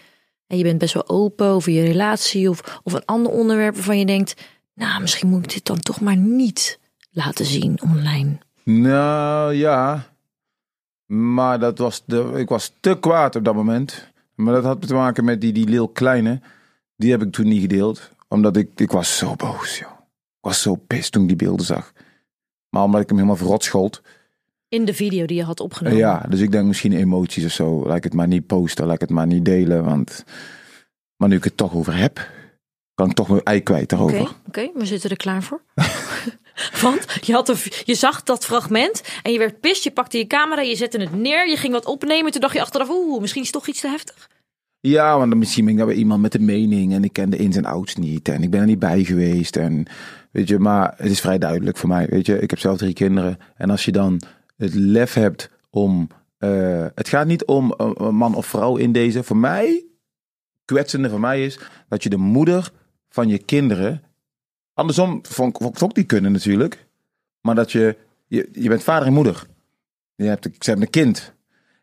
En 0.47 0.57
je 0.57 0.63
bent 0.63 0.79
best 0.79 0.93
wel 0.93 1.09
open 1.09 1.47
over 1.47 1.71
je 1.71 1.83
relatie 1.83 2.49
of, 2.49 2.79
of 2.83 2.93
een 2.93 3.05
ander 3.05 3.31
onderwerp 3.31 3.75
waarvan 3.75 3.99
je 3.99 4.05
denkt... 4.05 4.35
Nou, 4.73 5.01
misschien 5.01 5.29
moet 5.29 5.43
ik 5.43 5.53
dit 5.53 5.65
dan 5.65 5.79
toch 5.79 6.01
maar 6.01 6.17
niet 6.17 6.79
laten 7.11 7.45
zien 7.45 7.79
online. 7.81 8.37
Nou 8.63 9.53
ja, 9.53 10.09
maar 11.11 11.59
dat 11.59 11.77
was 11.77 12.03
de, 12.05 12.31
ik 12.35 12.49
was 12.49 12.73
te 12.79 12.97
kwaad 12.99 13.35
op 13.35 13.43
dat 13.43 13.55
moment. 13.55 14.09
Maar 14.35 14.53
dat 14.53 14.63
had 14.63 14.87
te 14.87 14.93
maken 14.93 15.23
met 15.23 15.41
die, 15.41 15.53
die 15.53 15.67
Lil 15.67 15.87
Kleine. 15.87 16.41
Die 16.95 17.11
heb 17.11 17.21
ik 17.21 17.31
toen 17.31 17.47
niet 17.47 17.61
gedeeld. 17.61 18.11
Omdat 18.27 18.57
ik, 18.57 18.69
ik 18.75 18.91
was 18.91 19.17
zo 19.17 19.35
boos, 19.35 19.79
joh. 19.79 19.91
Ik 20.37 20.47
was 20.47 20.61
zo 20.61 20.75
pist 20.75 21.11
toen 21.11 21.21
ik 21.21 21.27
die 21.27 21.37
beelden 21.37 21.65
zag. 21.65 21.93
Maar 22.69 22.83
omdat 22.83 23.01
ik 23.01 23.07
hem 23.07 23.17
helemaal 23.17 23.37
verrot 23.37 23.63
schold. 23.63 24.01
In 24.67 24.85
de 24.85 24.93
video 24.93 25.25
die 25.25 25.37
je 25.37 25.43
had 25.43 25.59
opgenomen. 25.59 25.97
Ja, 25.97 26.25
dus 26.29 26.39
ik 26.39 26.51
denk 26.51 26.65
misschien 26.65 26.93
emoties 26.93 27.45
of 27.45 27.51
zo. 27.51 27.85
Laat 27.87 27.97
ik 27.97 28.03
het 28.03 28.13
maar 28.13 28.27
niet 28.27 28.47
posten, 28.47 28.85
laat 28.85 28.95
ik 28.95 29.01
het 29.01 29.09
maar 29.09 29.27
niet 29.27 29.45
delen. 29.45 29.83
Want, 29.83 30.23
maar 31.15 31.29
nu 31.29 31.35
ik 31.35 31.43
het 31.43 31.57
toch 31.57 31.73
over 31.73 31.95
heb, 31.95 32.29
kan 32.93 33.09
ik 33.09 33.15
toch 33.15 33.27
mijn 33.27 33.43
ei 33.43 33.63
kwijt 33.63 33.89
daarover. 33.89 34.19
Oké, 34.19 34.31
oké, 34.47 34.69
we 34.73 34.85
zitten 34.85 35.09
er 35.09 35.17
klaar 35.17 35.43
voor. 35.43 35.61
Want 36.81 37.05
je, 37.21 37.33
had 37.33 37.49
een, 37.49 37.57
je 37.83 37.95
zag 37.95 38.23
dat 38.23 38.45
fragment 38.45 39.01
en 39.23 39.31
je 39.31 39.37
werd 39.37 39.59
pist. 39.59 39.83
Je 39.83 39.91
pakte 39.91 40.17
je 40.17 40.27
camera, 40.27 40.61
je 40.61 40.75
zette 40.75 40.97
het 40.97 41.15
neer, 41.15 41.49
je 41.49 41.57
ging 41.57 41.73
wat 41.73 41.85
opnemen. 41.85 42.31
Toen 42.31 42.41
dacht 42.41 42.53
je 42.53 42.61
achteraf, 42.61 42.89
oeh, 42.89 43.21
misschien 43.21 43.41
is 43.41 43.47
het 43.47 43.57
toch 43.57 43.67
iets 43.67 43.79
te 43.79 43.87
heftig. 43.87 44.29
Ja, 44.79 45.17
want 45.17 45.35
misschien 45.35 45.65
ben 45.65 45.89
ik 45.89 45.95
iemand 45.95 46.21
met 46.21 46.33
een 46.33 46.45
mening 46.45 46.93
en 46.93 47.03
ik 47.03 47.13
ken 47.13 47.29
de 47.29 47.37
ins 47.37 47.55
en 47.55 47.65
outs 47.65 47.95
niet 47.95 48.27
en 48.27 48.43
ik 48.43 48.49
ben 48.49 48.59
er 48.59 48.65
niet 48.65 48.79
bij 48.79 49.03
geweest 49.03 49.55
en 49.55 49.85
weet 50.31 50.47
je, 50.47 50.59
maar 50.59 50.93
het 50.97 51.11
is 51.11 51.19
vrij 51.19 51.37
duidelijk 51.37 51.77
voor 51.77 51.89
mij, 51.89 52.07
weet 52.09 52.25
je, 52.25 52.39
ik 52.39 52.49
heb 52.49 52.59
zelf 52.59 52.77
drie 52.77 52.93
kinderen 52.93 53.37
en 53.55 53.69
als 53.69 53.85
je 53.85 53.91
dan 53.91 54.21
het 54.57 54.73
lef 54.73 55.13
hebt 55.13 55.49
om, 55.69 56.07
eh, 56.37 56.85
het 56.95 57.09
gaat 57.09 57.27
niet 57.27 57.45
om 57.45 57.73
een 57.77 58.15
man 58.15 58.35
of 58.35 58.45
vrouw 58.45 58.77
in 58.77 58.91
deze, 58.91 59.23
voor 59.23 59.37
mij, 59.37 59.85
kwetsende 60.65 61.09
voor 61.09 61.19
mij 61.19 61.45
is 61.45 61.59
dat 61.89 62.03
je 62.03 62.09
de 62.09 62.17
moeder 62.17 62.71
van 63.09 63.27
je 63.27 63.37
kinderen, 63.37 64.03
andersom 64.73 65.19
vond, 65.25 65.57
vond 65.73 65.97
ik 65.97 66.07
kunnen 66.07 66.31
natuurlijk, 66.31 66.87
maar 67.41 67.55
dat 67.55 67.71
je, 67.71 67.97
je, 68.27 68.49
je 68.51 68.69
bent 68.69 68.83
vader 68.83 69.07
en 69.07 69.13
moeder, 69.13 69.47
je 70.15 70.23
hebt, 70.23 70.43
ze 70.43 70.69
hebben 70.69 70.85
een 70.85 70.91
kind 70.91 71.33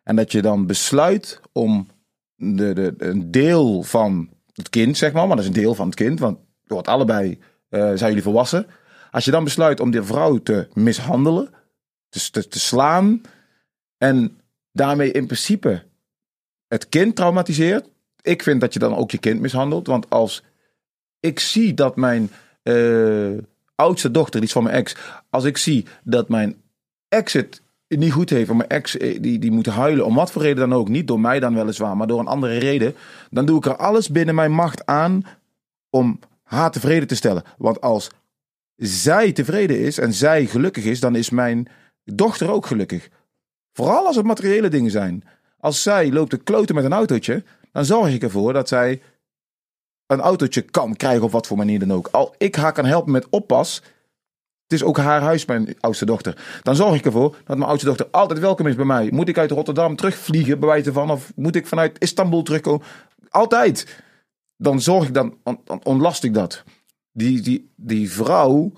en 0.02 0.16
dat 0.16 0.32
je 0.32 0.42
dan 0.42 0.66
besluit 0.66 1.40
om 1.52 1.86
de, 2.34 2.72
de, 2.72 2.94
een 2.98 3.30
deel 3.30 3.82
van 3.82 4.28
het 4.52 4.68
kind, 4.68 4.96
zeg 4.96 5.12
maar, 5.12 5.26
maar 5.26 5.36
dat 5.36 5.44
is 5.44 5.50
een 5.50 5.62
deel 5.62 5.74
van 5.74 5.86
het 5.86 5.94
kind, 5.94 6.18
want 6.18 6.38
je 6.62 6.72
wordt 6.74 6.88
allebei 6.88 7.38
eh, 7.68 7.80
zijn 7.80 8.08
jullie 8.08 8.22
volwassen. 8.22 8.66
Als 9.10 9.24
je 9.24 9.30
dan 9.30 9.44
besluit 9.44 9.80
om 9.80 9.90
de 9.90 10.04
vrouw 10.04 10.38
te 10.38 10.68
mishandelen, 10.72 11.50
te, 12.08 12.48
te 12.48 12.58
slaan 12.58 13.20
en 13.96 14.40
daarmee 14.72 15.12
in 15.12 15.26
principe 15.26 15.84
het 16.66 16.88
kind 16.88 17.16
traumatiseert, 17.16 17.88
ik 18.22 18.42
vind 18.42 18.60
dat 18.60 18.72
je 18.72 18.78
dan 18.78 18.96
ook 18.96 19.10
je 19.10 19.18
kind 19.18 19.40
mishandelt, 19.40 19.86
want 19.86 20.10
als 20.10 20.44
ik 21.20 21.38
zie 21.40 21.74
dat 21.74 21.96
mijn 21.96 22.30
eh, 22.68 23.44
oudste 23.74 24.10
dochter, 24.10 24.40
die 24.40 24.48
is 24.48 24.52
van 24.54 24.62
mijn 24.62 24.74
ex, 24.74 24.96
als 25.30 25.44
ik 25.44 25.56
zie 25.56 25.86
dat 26.04 26.28
mijn 26.28 26.56
ex 27.08 27.32
het 27.32 27.62
niet 27.88 28.12
goed 28.12 28.30
heeft, 28.30 28.50
of 28.50 28.56
mijn 28.56 28.68
ex 28.68 28.96
eh, 28.96 29.18
die, 29.20 29.38
die 29.38 29.50
moet 29.50 29.66
huilen, 29.66 30.06
om 30.06 30.14
wat 30.14 30.30
voor 30.30 30.42
reden 30.42 30.68
dan 30.68 30.78
ook, 30.78 30.88
niet 30.88 31.06
door 31.06 31.20
mij 31.20 31.40
dan 31.40 31.54
weliswaar, 31.54 31.96
maar 31.96 32.06
door 32.06 32.20
een 32.20 32.26
andere 32.26 32.58
reden, 32.58 32.94
dan 33.30 33.46
doe 33.46 33.56
ik 33.56 33.66
er 33.66 33.76
alles 33.76 34.08
binnen 34.08 34.34
mijn 34.34 34.52
macht 34.52 34.86
aan 34.86 35.22
om 35.90 36.18
haar 36.42 36.70
tevreden 36.70 37.08
te 37.08 37.14
stellen. 37.14 37.42
Want 37.58 37.80
als 37.80 38.10
zij 38.76 39.32
tevreden 39.32 39.80
is 39.80 39.98
en 39.98 40.14
zij 40.14 40.46
gelukkig 40.46 40.84
is, 40.84 41.00
dan 41.00 41.16
is 41.16 41.30
mijn 41.30 41.68
dochter 42.04 42.50
ook 42.50 42.66
gelukkig. 42.66 43.08
Vooral 43.72 44.06
als 44.06 44.16
het 44.16 44.26
materiële 44.26 44.68
dingen 44.68 44.90
zijn. 44.90 45.24
Als 45.58 45.82
zij 45.82 46.12
loopt 46.12 46.30
te 46.30 46.36
kloten 46.36 46.74
met 46.74 46.84
een 46.84 46.92
autootje, 46.92 47.44
dan 47.72 47.84
zorg 47.84 48.14
ik 48.14 48.22
ervoor 48.22 48.52
dat 48.52 48.68
zij 48.68 49.02
een 50.08 50.20
autootje 50.20 50.62
kan 50.62 50.96
krijgen 50.96 51.22
op 51.22 51.30
wat 51.30 51.46
voor 51.46 51.56
manier 51.56 51.78
dan 51.78 51.92
ook. 51.92 52.08
Al 52.12 52.34
ik 52.38 52.54
haar 52.54 52.72
kan 52.72 52.84
helpen 52.84 53.12
met 53.12 53.28
oppas, 53.30 53.82
het 54.62 54.72
is 54.72 54.82
ook 54.82 54.96
haar 54.96 55.20
huis, 55.20 55.44
mijn 55.44 55.76
oudste 55.80 56.04
dochter. 56.04 56.60
Dan 56.62 56.76
zorg 56.76 56.94
ik 56.94 57.04
ervoor 57.04 57.36
dat 57.44 57.56
mijn 57.56 57.68
oudste 57.68 57.86
dochter 57.86 58.08
altijd 58.10 58.38
welkom 58.38 58.66
is 58.66 58.74
bij 58.74 58.84
mij. 58.84 59.08
Moet 59.12 59.28
ik 59.28 59.38
uit 59.38 59.50
Rotterdam 59.50 59.96
terugvliegen, 59.96 60.58
bij 60.58 60.68
wijze 60.68 60.92
van, 60.92 61.10
of 61.10 61.32
moet 61.36 61.56
ik 61.56 61.66
vanuit 61.66 61.98
Istanbul 61.98 62.42
terugkomen? 62.42 62.86
Altijd. 63.28 64.02
Dan 64.56 64.80
zorg 64.80 65.06
ik 65.06 65.14
dan, 65.14 65.36
ontlast 65.82 66.24
ik 66.24 66.34
dat. 66.34 66.64
Die, 67.12 67.40
die, 67.40 67.72
die 67.76 68.10
vrouw, 68.10 68.72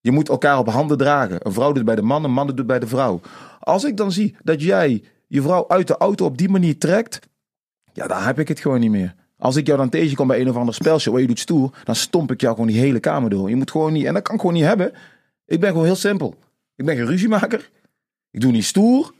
je 0.00 0.10
moet 0.10 0.28
elkaar 0.28 0.58
op 0.58 0.68
handen 0.68 0.98
dragen. 0.98 1.46
Een 1.46 1.52
vrouw 1.52 1.72
doet 1.72 1.84
bij 1.84 1.96
de 1.96 2.02
man, 2.02 2.24
een 2.24 2.32
man 2.32 2.46
doet 2.46 2.66
bij 2.66 2.78
de 2.78 2.86
vrouw. 2.86 3.20
Als 3.60 3.84
ik 3.84 3.96
dan 3.96 4.12
zie 4.12 4.36
dat 4.42 4.62
jij 4.62 5.04
je 5.26 5.42
vrouw 5.42 5.68
uit 5.68 5.86
de 5.86 5.96
auto 5.96 6.24
op 6.24 6.38
die 6.38 6.48
manier 6.48 6.78
trekt, 6.78 7.18
ja, 7.92 8.06
dan 8.06 8.22
heb 8.22 8.38
ik 8.38 8.48
het 8.48 8.60
gewoon 8.60 8.80
niet 8.80 8.90
meer. 8.90 9.14
Als 9.40 9.56
ik 9.56 9.66
jou 9.66 9.78
dan 9.78 9.88
tegenkom 9.88 10.26
bij 10.26 10.40
een 10.40 10.48
of 10.48 10.56
ander 10.56 10.74
spelshow 10.74 11.12
waar 11.12 11.22
je 11.22 11.28
doet 11.28 11.38
stoer, 11.38 11.70
dan 11.84 11.94
stomp 11.94 12.32
ik 12.32 12.40
jou 12.40 12.54
gewoon 12.54 12.70
die 12.70 12.80
hele 12.80 13.00
kamer 13.00 13.30
door. 13.30 13.48
Je 13.48 13.56
moet 13.56 13.70
gewoon 13.70 13.92
niet, 13.92 14.04
en 14.04 14.14
dat 14.14 14.22
kan 14.22 14.34
ik 14.34 14.40
gewoon 14.40 14.56
niet 14.56 14.64
hebben. 14.64 14.92
Ik 15.46 15.60
ben 15.60 15.70
gewoon 15.70 15.84
heel 15.84 15.96
simpel. 15.96 16.34
Ik 16.76 16.84
ben 16.84 16.96
geen 16.96 17.06
ruziemaker. 17.06 17.70
Ik 18.30 18.40
doe 18.40 18.52
niet 18.52 18.64
stoer. 18.64 19.12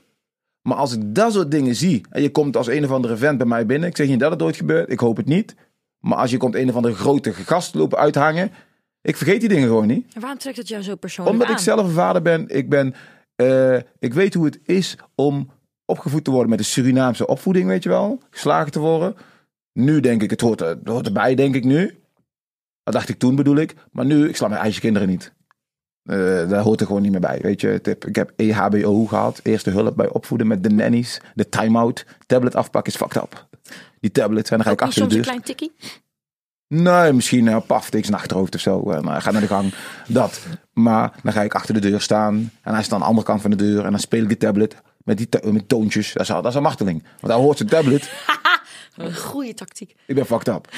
Maar 0.61 0.77
als 0.77 0.93
ik 0.93 1.15
dat 1.15 1.33
soort 1.33 1.51
dingen 1.51 1.75
zie 1.75 2.01
en 2.09 2.21
je 2.21 2.31
komt 2.31 2.57
als 2.57 2.67
een 2.67 2.83
of 2.83 2.91
andere 2.91 3.17
vent 3.17 3.37
bij 3.37 3.47
mij 3.47 3.65
binnen, 3.65 3.89
ik 3.89 3.97
zeg 3.97 4.07
niet 4.07 4.19
dat 4.19 4.31
het 4.31 4.41
ooit 4.41 4.55
gebeurt, 4.55 4.91
ik 4.91 4.99
hoop 4.99 5.17
het 5.17 5.25
niet. 5.25 5.55
Maar 5.99 6.17
als 6.17 6.31
je 6.31 6.37
komt 6.37 6.55
een 6.55 6.69
of 6.69 6.75
andere 6.75 6.93
grote 6.93 7.33
gast 7.33 7.75
lopen 7.75 7.97
uithangen. 7.97 8.51
Ik 9.01 9.17
vergeet 9.17 9.39
die 9.39 9.49
dingen 9.49 9.67
gewoon 9.67 9.87
niet. 9.87 10.13
En 10.13 10.21
waarom 10.21 10.39
trekt 10.39 10.57
het 10.57 10.67
jou 10.67 10.83
zo 10.83 10.95
persoonlijk 10.95 11.35
Omdat 11.35 11.47
aan? 11.49 11.53
ik 11.55 11.61
zelf 11.63 11.87
een 11.87 11.93
vader 11.93 12.21
ben. 12.21 12.45
Ik, 12.47 12.69
ben 12.69 12.93
eh, 13.35 13.77
ik 13.99 14.13
weet 14.13 14.33
hoe 14.33 14.45
het 14.45 14.59
is 14.63 14.97
om 15.15 15.49
opgevoed 15.85 16.23
te 16.23 16.31
worden 16.31 16.49
met 16.49 16.59
een 16.59 16.65
Surinaamse 16.65 17.27
opvoeding, 17.27 17.67
weet 17.67 17.83
je 17.83 17.89
wel. 17.89 18.19
Geslagen 18.29 18.71
te 18.71 18.79
worden. 18.79 19.15
Nu 19.73 19.99
denk 19.99 20.21
ik, 20.23 20.29
het 20.29 20.41
hoort, 20.41 20.61
er, 20.61 20.67
het 20.67 20.87
hoort 20.87 21.05
erbij, 21.05 21.35
denk 21.35 21.55
ik 21.55 21.63
nu. 21.63 21.99
Dat 22.83 22.93
dacht 22.93 23.09
ik 23.09 23.19
toen, 23.19 23.35
bedoel 23.35 23.55
ik. 23.55 23.75
Maar 23.91 24.05
nu, 24.05 24.27
ik 24.29 24.35
sla 24.35 24.47
mijn 24.47 24.61
eigen 24.61 24.81
kinderen 24.81 25.07
niet. 25.07 25.33
Eh, 26.03 26.17
daar 26.49 26.61
hoort 26.61 26.79
er 26.79 26.85
gewoon 26.85 27.01
niet 27.01 27.11
meer 27.11 27.19
bij, 27.19 27.39
weet 27.41 27.61
je. 27.61 27.67
Het 27.67 27.87
Ik 27.87 28.15
heb 28.15 28.33
EHBO 28.35 29.05
gehad. 29.05 29.39
Eerste 29.43 29.69
hulp 29.69 29.95
bij 29.95 30.09
opvoeden 30.09 30.47
met 30.47 30.63
de 30.63 30.69
nannies. 30.69 31.21
De 31.35 31.49
time-out. 31.49 32.05
Tablet 32.25 32.55
afpakken 32.55 32.93
is 32.93 32.99
fucked 32.99 33.23
up. 33.23 33.47
Die 33.99 34.11
tablets. 34.11 34.49
En 34.49 34.57
dan 34.57 34.65
ga 34.65 34.71
ik 34.71 34.81
achter 34.81 34.95
de 34.95 34.99
soms 35.01 35.13
een 35.13 35.21
deur. 35.21 35.27
klein 35.31 35.41
tikkie? 35.41 35.71
Nee, 36.67 37.13
misschien 37.13 37.45
uh, 37.45 37.57
paf, 37.67 37.89
tegen 37.89 38.05
zijn 38.05 38.17
achterhoofd 38.19 38.55
of 38.55 38.61
zo. 38.61 38.91
En 38.91 39.07
hij 39.07 39.21
gaat 39.21 39.33
naar 39.33 39.41
de 39.41 39.47
gang. 39.47 39.73
Dat. 40.07 40.45
Maar 40.73 41.13
dan 41.23 41.33
ga 41.33 41.41
ik 41.41 41.53
achter 41.55 41.73
de 41.73 41.79
deur 41.79 42.01
staan. 42.01 42.51
En 42.61 42.73
hij 42.73 42.83
staat 42.83 42.93
aan 42.93 42.99
de 42.99 43.05
andere 43.05 43.25
kant 43.27 43.41
van 43.41 43.49
de 43.51 43.57
deur. 43.57 43.85
En 43.85 43.91
dan 43.91 43.99
speel 43.99 44.21
ik 44.23 44.29
de 44.29 44.37
tablet 44.37 44.75
met, 45.03 45.17
die 45.17 45.51
met 45.51 45.67
toontjes. 45.69 46.13
Dat 46.13 46.21
is, 46.21 46.31
al- 46.31 46.41
dat 46.41 46.51
is 46.51 46.57
een 46.57 46.63
marteling. 46.63 47.03
Want 47.19 47.33
hij 47.33 47.41
hoort 47.43 47.57
zijn 47.57 47.69
tablet. 47.69 48.11
Een 48.95 49.15
goede 49.15 49.53
tactiek. 49.53 49.95
Ik 50.07 50.15
ben 50.15 50.25
fucked 50.25 50.47
up. 50.47 50.69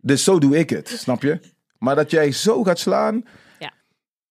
Dus 0.00 0.24
zo 0.24 0.38
doe 0.38 0.58
ik 0.58 0.70
het, 0.70 0.88
snap 0.88 1.22
je? 1.22 1.40
Maar 1.78 1.94
dat 1.94 2.10
jij 2.10 2.32
zo 2.32 2.62
gaat 2.64 2.78
slaan. 2.78 3.24
Ja. 3.58 3.72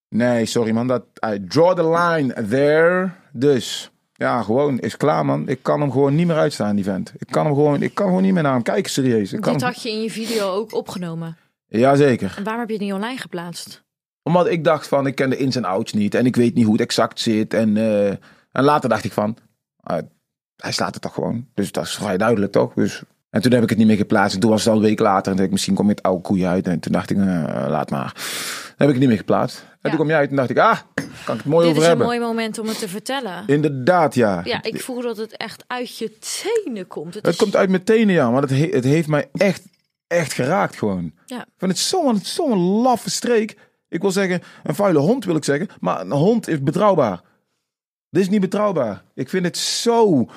Nee, 0.09 0.45
sorry 0.45 0.71
man. 0.71 0.87
Dat, 0.87 1.05
I 1.33 1.45
draw 1.47 1.75
the 1.75 1.89
line 1.89 2.47
there. 2.47 3.11
Dus 3.33 3.91
ja, 4.13 4.41
gewoon 4.41 4.79
is 4.79 4.97
klaar 4.97 5.25
man. 5.25 5.47
Ik 5.47 5.59
kan 5.63 5.81
hem 5.81 5.91
gewoon 5.91 6.15
niet 6.15 6.27
meer 6.27 6.35
uitstaan, 6.37 6.75
die 6.75 6.83
vent. 6.85 7.13
Ik 7.17 7.27
kan 7.27 7.45
hem 7.45 7.53
gewoon, 7.55 7.81
ik 7.81 7.93
kan 7.93 8.05
gewoon 8.07 8.21
niet 8.21 8.33
meer 8.33 8.43
naar 8.43 8.53
hem 8.53 8.63
kijken, 8.63 8.91
serieus. 8.91 9.33
Ik 9.33 9.41
kan 9.41 9.51
Dit 9.53 9.61
hem- 9.61 9.71
had 9.71 9.81
je 9.81 9.89
in 9.91 10.01
je 10.01 10.11
video 10.11 10.49
ook 10.51 10.73
opgenomen. 10.73 11.37
Jazeker. 11.67 12.33
En 12.37 12.43
waarom 12.43 12.59
heb 12.61 12.69
je 12.69 12.75
het 12.75 12.83
niet 12.85 12.93
online 12.93 13.17
geplaatst? 13.19 13.83
Omdat 14.23 14.47
ik 14.47 14.63
dacht 14.63 14.87
van, 14.87 15.07
ik 15.07 15.15
ken 15.15 15.29
de 15.29 15.37
ins 15.37 15.55
en 15.55 15.65
outs 15.65 15.93
niet. 15.93 16.15
En 16.15 16.25
ik 16.25 16.35
weet 16.35 16.53
niet 16.53 16.63
hoe 16.63 16.73
het 16.73 16.81
exact 16.81 17.19
zit. 17.19 17.53
En, 17.53 17.77
eh, 17.77 18.09
en 18.51 18.63
later 18.63 18.89
dacht 18.89 19.03
ik 19.03 19.11
van, 19.11 19.37
ah, 19.79 20.03
hij 20.57 20.71
slaat 20.71 20.93
het 20.93 21.01
toch 21.03 21.13
gewoon. 21.13 21.47
Dus 21.53 21.71
dat 21.71 21.83
is 21.85 21.95
vrij 21.95 22.17
duidelijk 22.17 22.51
toch? 22.51 22.73
Dus, 22.73 23.01
en 23.29 23.41
toen 23.41 23.51
heb 23.51 23.63
ik 23.63 23.69
het 23.69 23.77
niet 23.77 23.87
meer 23.87 23.97
geplaatst. 23.97 24.35
En 24.35 24.39
toen 24.41 24.49
was 24.49 24.59
het 24.63 24.69
al 24.73 24.75
een 24.79 24.83
week 24.85 24.99
later. 24.99 25.17
En 25.17 25.23
toen 25.23 25.35
dacht 25.35 25.45
ik, 25.47 25.51
misschien 25.51 25.75
kom 25.75 25.85
je 25.85 25.91
het 25.91 26.03
oude 26.03 26.21
koeien 26.21 26.49
uit. 26.49 26.67
En 26.67 26.79
toen 26.79 26.91
dacht 26.91 27.09
ik, 27.09 27.17
eh, 27.17 27.23
laat 27.69 27.89
maar. 27.89 28.13
Dan 28.13 28.87
heb 28.87 28.87
ik 28.87 28.93
het 28.93 28.97
niet 28.99 29.07
meer 29.07 29.17
geplaatst. 29.17 29.57
En 29.59 29.77
Ja. 29.81 29.89
toen 29.89 29.99
kom 29.99 30.07
jij 30.07 30.17
uit 30.17 30.29
en 30.29 30.35
dacht 30.35 30.49
ik, 30.49 30.57
ah, 30.57 30.77
kan 31.25 31.35
ik 31.35 31.41
het 31.41 31.45
mooi 31.45 31.67
Dit 31.67 31.69
over 31.69 31.71
is 31.77 31.81
een 31.81 31.83
hebben. 31.87 32.05
mooi 32.05 32.19
moment 32.19 32.59
om 32.59 32.67
het 32.67 32.79
te 32.79 32.87
vertellen. 32.89 33.43
Inderdaad, 33.47 34.15
ja. 34.15 34.41
Ja, 34.43 34.63
ik 34.63 34.81
voel 34.81 35.01
dat 35.01 35.17
het 35.17 35.37
echt 35.37 35.63
uit 35.67 35.97
je 35.97 36.17
tenen 36.63 36.87
komt. 36.87 37.13
Het, 37.13 37.25
Het 37.25 37.33
is- 37.33 37.39
komt 37.41 37.55
uit 37.55 37.69
mijn 37.69 37.83
tenen, 37.83 38.13
ja. 38.13 38.31
Maar 38.31 38.41
het, 38.41 38.49
he- 38.51 38.69
het 38.71 38.83
heeft 38.83 39.07
mij 39.07 39.29
echt, 39.33 39.63
echt 40.07 40.33
geraakt 40.33 40.75
gewoon. 40.77 41.11
Ja. 41.25 41.39
Ik 41.41 41.51
vind 41.57 41.71
het 41.71 41.79
zo'n 41.79 42.19
zo'n 42.23 42.57
laffe 42.57 43.09
streek. 43.09 43.57
Ik 43.89 44.01
wil 44.01 44.11
zeggen, 44.11 44.41
een 44.63 44.75
vuile 44.75 44.99
hond 44.99 45.25
wil 45.25 45.35
ik 45.35 45.43
zeggen. 45.43 45.67
Maar 45.79 46.01
een 46.01 46.11
hond 46.11 46.47
is 46.47 46.61
betrouwbaar. 46.63 47.21
Dit 48.15 48.23
is 48.23 48.29
niet 48.29 48.41
betrouwbaar. 48.41 49.03
Ik 49.15 49.29
vind 49.29 49.45
het 49.45 49.57
zo... 49.57 50.29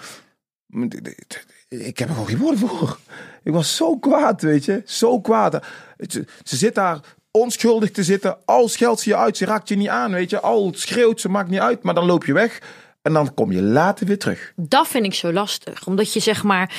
Ik 1.68 1.98
heb 1.98 2.08
er 2.08 2.14
gewoon 2.14 2.28
geen 2.28 2.38
woorden 2.38 2.58
voor. 2.58 2.98
Ik 3.42 3.52
was 3.52 3.76
zo 3.76 3.96
kwaad, 3.96 4.42
weet 4.42 4.64
je. 4.64 4.82
Zo 4.84 5.20
kwaad. 5.20 5.66
Ze, 5.98 6.26
zit 6.42 6.74
daar 6.74 7.00
onschuldig 7.30 7.90
te 7.90 8.04
zitten. 8.04 8.36
Al 8.44 8.68
scheldt 8.68 9.00
ze 9.00 9.08
je 9.08 9.16
uit. 9.16 9.36
Ze 9.36 9.44
raakt 9.44 9.68
je 9.68 9.76
niet 9.76 9.88
aan, 9.88 10.12
weet 10.12 10.30
je. 10.30 10.40
Al 10.40 10.72
schreeuwt 10.74 11.20
ze, 11.20 11.28
maakt 11.28 11.50
niet 11.50 11.60
uit. 11.60 11.82
Maar 11.82 11.94
dan 11.94 12.06
loop 12.06 12.24
je 12.24 12.32
weg. 12.32 12.62
En 13.02 13.12
dan 13.12 13.34
kom 13.34 13.52
je 13.52 13.62
later 13.62 14.06
weer 14.06 14.18
terug. 14.18 14.52
Dat 14.56 14.88
vind 14.88 15.04
ik 15.04 15.14
zo 15.14 15.32
lastig. 15.32 15.86
Omdat 15.86 16.12
je 16.12 16.20
zeg 16.20 16.42
maar 16.42 16.74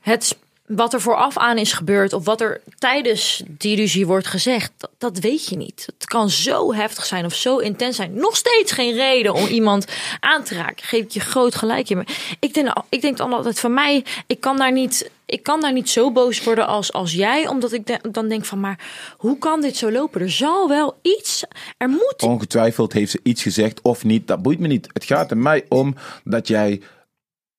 het 0.00 0.38
wat 0.66 0.92
er 0.92 1.00
vooraf 1.00 1.38
aan 1.38 1.58
is 1.58 1.72
gebeurd 1.72 2.12
of 2.12 2.24
wat 2.24 2.40
er 2.40 2.60
tijdens 2.78 3.42
die 3.46 3.76
ruzie 3.76 4.06
wordt 4.06 4.26
gezegd, 4.26 4.72
dat, 4.98 5.18
weet 5.18 5.46
je 5.48 5.56
niet. 5.56 5.86
Het 5.98 6.08
kan 6.08 6.30
zo 6.30 6.74
heftig 6.74 7.04
zijn 7.04 7.24
of 7.24 7.34
zo 7.34 7.58
intens 7.58 7.96
zijn. 7.96 8.14
Nog 8.14 8.36
steeds 8.36 8.72
geen 8.72 8.94
reden 8.94 9.34
om 9.34 9.46
iemand 9.46 9.86
aan 10.20 10.42
te 10.42 10.54
raken. 10.54 10.84
Geef 10.84 11.14
je 11.14 11.20
groot 11.20 11.54
gelijk 11.54 11.90
in. 11.90 12.06
Ik 12.40 12.54
denk, 12.54 12.72
ik 12.88 13.00
denk 13.00 13.16
dan 13.16 13.32
altijd 13.32 13.60
van 13.60 13.74
mij, 13.74 14.04
ik 14.26 14.40
kan 14.40 14.56
daar 14.56 14.72
niet, 14.72 15.10
ik 15.26 15.42
kan 15.42 15.60
daar 15.60 15.72
niet 15.72 15.90
zo 15.90 16.12
boos 16.12 16.44
worden 16.44 16.66
als, 16.66 16.92
als 16.92 17.12
jij, 17.12 17.48
omdat 17.48 17.72
ik 17.72 18.12
dan 18.12 18.28
denk 18.28 18.44
van, 18.44 18.60
maar 18.60 18.78
hoe 19.16 19.38
kan 19.38 19.60
dit 19.60 19.76
zo 19.76 19.90
lopen? 19.90 20.20
Er 20.20 20.30
zal 20.30 20.68
wel 20.68 20.98
iets, 21.02 21.44
er 21.76 21.88
moet 21.88 22.22
Ongetwijfeld 22.22 22.92
heeft 22.92 23.10
ze 23.10 23.20
iets 23.22 23.42
gezegd 23.42 23.80
of 23.82 24.04
niet. 24.04 24.26
Dat 24.26 24.42
boeit 24.42 24.58
me 24.58 24.66
niet. 24.66 24.88
Het 24.92 25.04
gaat 25.04 25.30
er 25.30 25.38
mij 25.38 25.64
om 25.68 25.94
dat 26.24 26.48
jij 26.48 26.80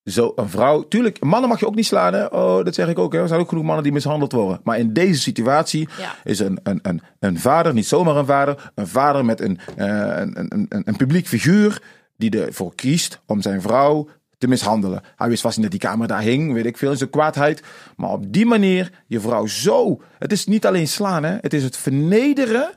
zo 0.07 0.31
een 0.35 0.49
vrouw. 0.49 0.87
Tuurlijk, 0.87 1.23
mannen 1.23 1.49
mag 1.49 1.59
je 1.59 1.67
ook 1.67 1.75
niet 1.75 1.85
slaan. 1.85 2.13
Hè? 2.13 2.25
Oh, 2.25 2.63
dat 2.63 2.75
zeg 2.75 2.87
ik 2.87 2.99
ook. 2.99 3.13
Hè? 3.13 3.19
Er 3.19 3.27
zijn 3.27 3.39
ook 3.39 3.49
genoeg 3.49 3.63
mannen 3.63 3.83
die 3.83 3.91
mishandeld 3.93 4.31
worden. 4.31 4.59
Maar 4.63 4.79
in 4.79 4.93
deze 4.93 5.21
situatie 5.21 5.87
Ja. 5.99 6.15
is 6.23 6.39
een, 6.39 6.59
een, 6.63 6.79
een, 6.81 7.01
een 7.19 7.39
vader, 7.39 7.73
niet 7.73 7.87
zomaar 7.87 8.15
een 8.15 8.25
vader, 8.25 8.71
een 8.75 8.87
vader 8.87 9.25
met 9.25 9.41
een, 9.41 9.59
eh, 9.75 9.87
een, 9.87 10.39
een, 10.39 10.65
een, 10.69 10.81
een 10.85 10.95
publiek 10.95 11.27
figuur 11.27 11.81
die 12.17 12.45
ervoor 12.45 12.75
kiest 12.75 13.21
om 13.25 13.41
zijn 13.41 13.61
vrouw 13.61 14.07
te 14.37 14.47
mishandelen. 14.47 15.01
Hij 15.15 15.29
wist 15.29 15.41
vast 15.41 15.57
niet 15.57 15.71
dat 15.71 15.79
die 15.79 15.89
camera 15.89 16.07
daar 16.07 16.21
hing, 16.21 16.53
weet 16.53 16.65
ik 16.65 16.77
veel, 16.77 16.91
in 16.91 16.97
zijn 16.97 17.09
kwaadheid. 17.09 17.63
Maar 17.95 18.09
op 18.09 18.33
die 18.33 18.45
manier 18.45 18.91
je 19.07 19.19
vrouw 19.19 19.45
zo. 19.47 20.01
Het 20.19 20.31
is 20.31 20.45
niet 20.45 20.65
alleen 20.65 20.87
slaan, 20.87 21.23
hè? 21.23 21.37
het 21.41 21.53
is 21.53 21.63
het 21.63 21.77
vernederen. 21.77 22.69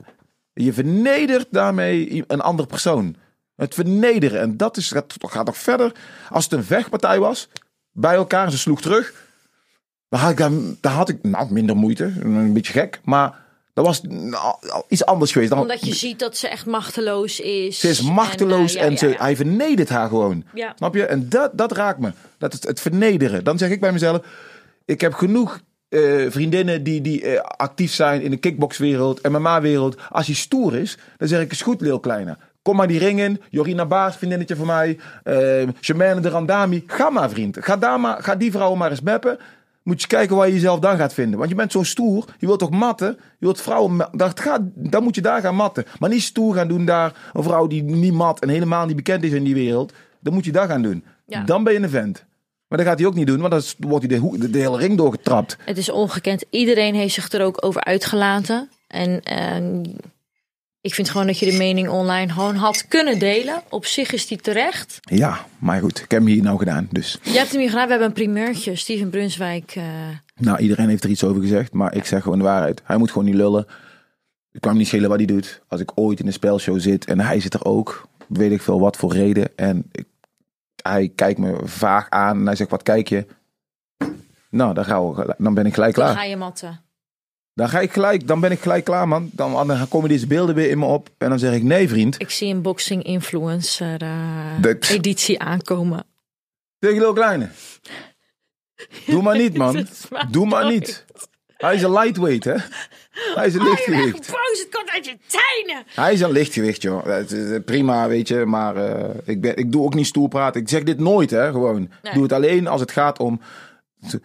Je 0.53 0.73
vernedert 0.73 1.47
daarmee 1.51 2.23
een 2.27 2.41
andere 2.41 2.67
persoon. 2.67 3.15
Het 3.61 3.73
vernederen. 3.73 4.39
En 4.39 4.57
dat 4.57 4.77
is, 4.77 4.89
dat 4.89 5.15
gaat 5.19 5.45
nog 5.45 5.57
verder. 5.57 5.91
Als 6.29 6.43
het 6.43 6.53
een 6.53 6.63
vechtpartij 6.63 7.19
was, 7.19 7.47
bij 7.91 8.15
elkaar, 8.15 8.45
en 8.45 8.51
ze 8.51 8.57
sloeg 8.57 8.81
terug. 8.81 9.13
Dan 10.09 10.19
had 10.19 10.31
ik, 10.31 10.37
daar, 10.37 10.51
daar 10.81 10.93
had 10.93 11.09
ik 11.09 11.23
nou, 11.23 11.53
minder 11.53 11.75
moeite. 11.75 12.13
Een 12.19 12.53
beetje 12.53 12.73
gek. 12.73 12.99
Maar 13.03 13.35
dat 13.73 13.85
was 13.85 14.01
nou, 14.01 14.55
iets 14.87 15.05
anders 15.05 15.31
geweest. 15.31 15.51
Dan, 15.51 15.59
omdat 15.59 15.85
je 15.85 15.93
ziet 15.93 16.19
dat 16.19 16.37
ze 16.37 16.47
echt 16.47 16.65
machteloos 16.65 17.39
is. 17.39 17.79
ze 17.79 17.89
is 17.89 18.01
machteloos 18.01 18.75
en, 18.75 18.85
eh, 18.85 18.91
ja, 18.91 18.97
ze, 18.97 19.05
ja, 19.05 19.11
ja. 19.11 19.19
hij 19.19 19.35
vernedert 19.35 19.89
haar 19.89 20.07
gewoon. 20.07 20.43
Snap 20.75 20.95
je? 20.95 21.05
En 21.05 21.29
dat, 21.29 21.57
dat 21.57 21.71
raakt 21.71 21.99
me. 21.99 22.11
Dat 22.37 22.53
is 22.53 22.59
het 22.63 22.81
vernederen. 22.81 23.43
Dan 23.43 23.57
zeg 23.57 23.69
ik 23.69 23.79
bij 23.79 23.91
mezelf: 23.91 24.25
ik 24.85 25.01
heb 25.01 25.13
genoeg 25.13 25.59
eh, 25.89 26.01
vriendinnen 26.29 26.83
die, 26.83 27.01
die 27.01 27.25
eh, 27.25 27.41
actief 27.41 27.93
zijn 27.93 28.21
in 28.21 28.31
de 28.31 28.37
kickboxwereld, 28.37 29.29
MMA-wereld. 29.29 29.95
Als 30.09 30.25
hij 30.25 30.35
stoer 30.35 30.75
is, 30.75 30.97
dan 31.17 31.27
zeg 31.27 31.41
ik: 31.41 31.51
is 31.51 31.61
goed, 31.61 31.81
Leel 31.81 31.99
Kleine. 31.99 32.37
Kom 32.61 32.75
maar 32.75 32.87
die 32.87 32.99
ring 32.99 33.19
in. 33.19 33.41
Jorina 33.49 33.85
Baas, 33.85 34.15
vriendinnetje 34.17 34.55
van 34.55 34.65
mij. 34.65 34.99
Uh, 35.23 35.67
Jermaine 35.79 36.19
de 36.21 36.29
Randami. 36.29 36.83
Ga 36.87 37.09
maar, 37.09 37.29
vriend. 37.29 37.57
Ga, 37.61 37.77
daar 37.77 37.99
maar, 37.99 38.23
ga 38.23 38.35
die 38.35 38.51
vrouwen 38.51 38.77
maar 38.77 38.89
eens 38.89 39.01
meppen. 39.01 39.37
Moet 39.83 40.01
je 40.01 40.07
kijken 40.07 40.35
waar 40.35 40.47
je 40.47 40.53
jezelf 40.53 40.79
dan 40.79 40.97
gaat 40.97 41.13
vinden. 41.13 41.37
Want 41.37 41.49
je 41.49 41.55
bent 41.55 41.71
zo 41.71 41.83
stoer. 41.83 42.25
Je 42.37 42.45
wilt 42.45 42.59
toch 42.59 42.69
matten? 42.69 43.07
Je 43.17 43.45
wilt 43.45 43.61
vrouwen. 43.61 44.07
Dat 44.11 44.39
gaat, 44.39 44.61
dan 44.75 45.03
moet 45.03 45.15
je 45.15 45.21
daar 45.21 45.41
gaan 45.41 45.55
matten. 45.55 45.85
Maar 45.99 46.09
niet 46.09 46.21
stoer 46.21 46.55
gaan 46.55 46.67
doen 46.67 46.85
daar. 46.85 47.13
Een 47.33 47.43
vrouw 47.43 47.67
die 47.67 47.83
niet 47.83 48.13
mat 48.13 48.39
en 48.39 48.49
helemaal 48.49 48.85
niet 48.85 48.95
bekend 48.95 49.23
is 49.23 49.31
in 49.31 49.43
die 49.43 49.53
wereld. 49.53 49.93
Dan 50.19 50.33
moet 50.33 50.45
je 50.45 50.51
dat 50.51 50.67
gaan 50.67 50.81
doen. 50.81 51.03
Ja. 51.25 51.43
Dan 51.43 51.63
ben 51.63 51.73
je 51.73 51.79
een 51.79 51.89
vent. 51.89 52.23
Maar 52.67 52.77
dat 52.77 52.87
gaat 52.87 52.97
hij 52.99 53.07
ook 53.07 53.13
niet 53.15 53.27
doen. 53.27 53.39
Want 53.39 53.51
dan 53.51 53.89
wordt 53.89 54.05
hij 54.05 54.15
de, 54.15 54.21
hoe- 54.21 54.37
de, 54.37 54.49
de 54.49 54.57
hele 54.59 54.77
ring 54.77 54.97
doorgetrapt. 54.97 55.57
Het 55.65 55.77
is 55.77 55.89
ongekend. 55.91 56.43
Iedereen 56.49 56.95
heeft 56.95 57.13
zich 57.13 57.31
er 57.31 57.41
ook 57.43 57.65
over 57.65 57.83
uitgelaten. 57.83 58.69
En 58.87 59.21
eh, 59.21 59.55
ik 60.81 60.93
vind 60.93 61.09
gewoon 61.09 61.27
dat 61.27 61.39
je 61.39 61.51
de 61.51 61.57
mening 61.57 61.89
online 61.89 62.31
gewoon 62.33 62.55
had 62.55 62.87
kunnen 62.87 63.19
delen. 63.19 63.61
Op 63.69 63.85
zich 63.85 64.11
is 64.11 64.27
die 64.27 64.37
terecht. 64.37 64.97
Ja, 65.01 65.45
maar 65.59 65.79
goed. 65.79 65.97
Ik 65.99 66.11
heb 66.11 66.19
hem 66.19 66.29
hier 66.29 66.43
nou 66.43 66.57
gedaan. 66.57 66.87
Dus. 66.91 67.17
Je 67.23 67.37
hebt 67.37 67.51
hem 67.51 67.59
hier 67.59 67.69
gedaan. 67.69 67.83
We 67.85 67.89
hebben 67.91 68.07
een 68.07 68.13
primeurtje. 68.13 68.75
Steven 68.75 69.09
Brunswijk. 69.09 69.71
eh, 69.75 69.83
Nou, 70.35 70.59
iedereen 70.59 70.89
heeft 70.89 71.03
er 71.03 71.09
iets 71.09 71.23
over 71.23 71.41
gezegd. 71.41 71.73
Maar 71.73 71.95
ik 71.95 72.05
zeg 72.05 72.23
gewoon 72.23 72.37
de 72.37 72.43
waarheid. 72.43 72.81
Hij 72.83 72.97
moet 72.97 73.09
gewoon 73.11 73.25
niet 73.27 73.35
lullen. 73.35 73.65
Ik 74.51 74.61
kan 74.61 74.77
niet 74.77 74.87
schelen 74.87 75.09
wat 75.09 75.17
hij 75.17 75.27
doet. 75.27 75.61
Als 75.67 75.81
ik 75.81 75.91
ooit 75.95 76.19
in 76.19 76.27
een 76.27 76.33
spelshow 76.33 76.79
zit 76.79 77.05
en 77.05 77.19
hij 77.19 77.39
zit 77.39 77.53
er 77.53 77.65
ook. 77.65 78.07
Weet 78.27 78.51
ik 78.51 78.61
veel 78.61 78.79
wat 78.79 78.97
voor 78.97 79.13
reden. 79.13 79.57
En 79.57 79.89
ik, 79.91 80.05
hij 80.83 81.11
kijkt 81.15 81.39
me 81.39 81.59
vaag 81.63 82.09
aan. 82.09 82.37
En 82.39 82.45
hij 82.45 82.55
zegt, 82.55 82.69
wat 82.69 82.83
kijk 82.83 83.07
je? 83.09 83.25
Nou, 84.49 84.73
dan, 84.73 84.85
gaan 84.85 85.13
we, 85.13 85.35
dan 85.37 85.53
ben 85.53 85.65
ik 85.65 85.73
gelijk 85.73 85.95
dan 85.95 86.03
klaar. 86.05 86.17
ga 86.17 86.23
je 86.23 86.35
matten. 86.37 86.81
Dan 87.53 87.69
ga 87.69 87.79
ik 87.79 87.93
gelijk, 87.93 88.27
dan 88.27 88.39
ben 88.39 88.51
ik 88.51 88.59
gelijk 88.59 88.83
klaar, 88.83 89.07
man. 89.07 89.29
Dan, 89.33 89.67
dan 89.67 89.87
komen 89.87 90.09
deze 90.09 90.27
beelden 90.27 90.55
weer 90.55 90.69
in 90.69 90.79
me 90.79 90.85
op. 90.85 91.09
En 91.17 91.29
dan 91.29 91.39
zeg 91.39 91.53
ik, 91.53 91.63
nee, 91.63 91.87
vriend. 91.89 92.21
Ik 92.21 92.29
zie 92.29 92.53
een 92.53 92.61
boxing 92.61 93.03
influencer 93.03 94.01
eh, 94.01 94.61
Dat- 94.61 94.89
editie 94.89 95.39
aankomen. 95.39 96.03
Tegen 96.79 96.97
Lil 96.99 97.13
Kleine. 97.13 97.49
Doe 99.07 99.21
maar 99.21 99.37
niet, 99.37 99.57
man. 99.57 99.87
Doe 100.29 100.45
maar 100.45 100.65
niet. 100.71 101.05
Hij 101.57 101.75
is 101.75 101.81
een 101.81 101.91
lightweight, 101.91 102.43
hè? 102.43 102.55
Hij 103.35 103.47
is 103.47 103.53
een 103.53 103.63
lichtgewicht. 103.63 104.31
boos. 104.31 104.59
Het 104.59 104.67
komt 104.71 104.89
uit 104.89 105.05
je 105.05 105.17
tijnen. 105.27 105.83
Hij 105.87 106.13
is 106.13 106.21
een 106.21 106.31
lichtgewicht, 106.31 106.81
joh. 106.81 107.05
Het 107.05 107.31
is 107.31 107.51
eh, 107.51 107.63
prima, 107.65 108.07
weet 108.07 108.27
je. 108.27 108.45
Maar 108.45 108.75
eh, 108.75 109.09
ik, 109.25 109.41
ben, 109.41 109.57
ik 109.57 109.71
doe 109.71 109.83
ook 109.83 109.93
niet 109.93 110.05
stoer 110.05 110.27
praten. 110.27 110.61
Ik 110.61 110.69
zeg 110.69 110.83
dit 110.83 110.99
nooit, 110.99 111.29
hè. 111.29 111.51
Gewoon. 111.51 111.81
Ik 112.03 112.13
doe 112.13 112.23
het 112.23 112.31
alleen 112.31 112.67
als 112.67 112.81
het 112.81 112.91
gaat 112.91 113.19
om... 113.19 113.41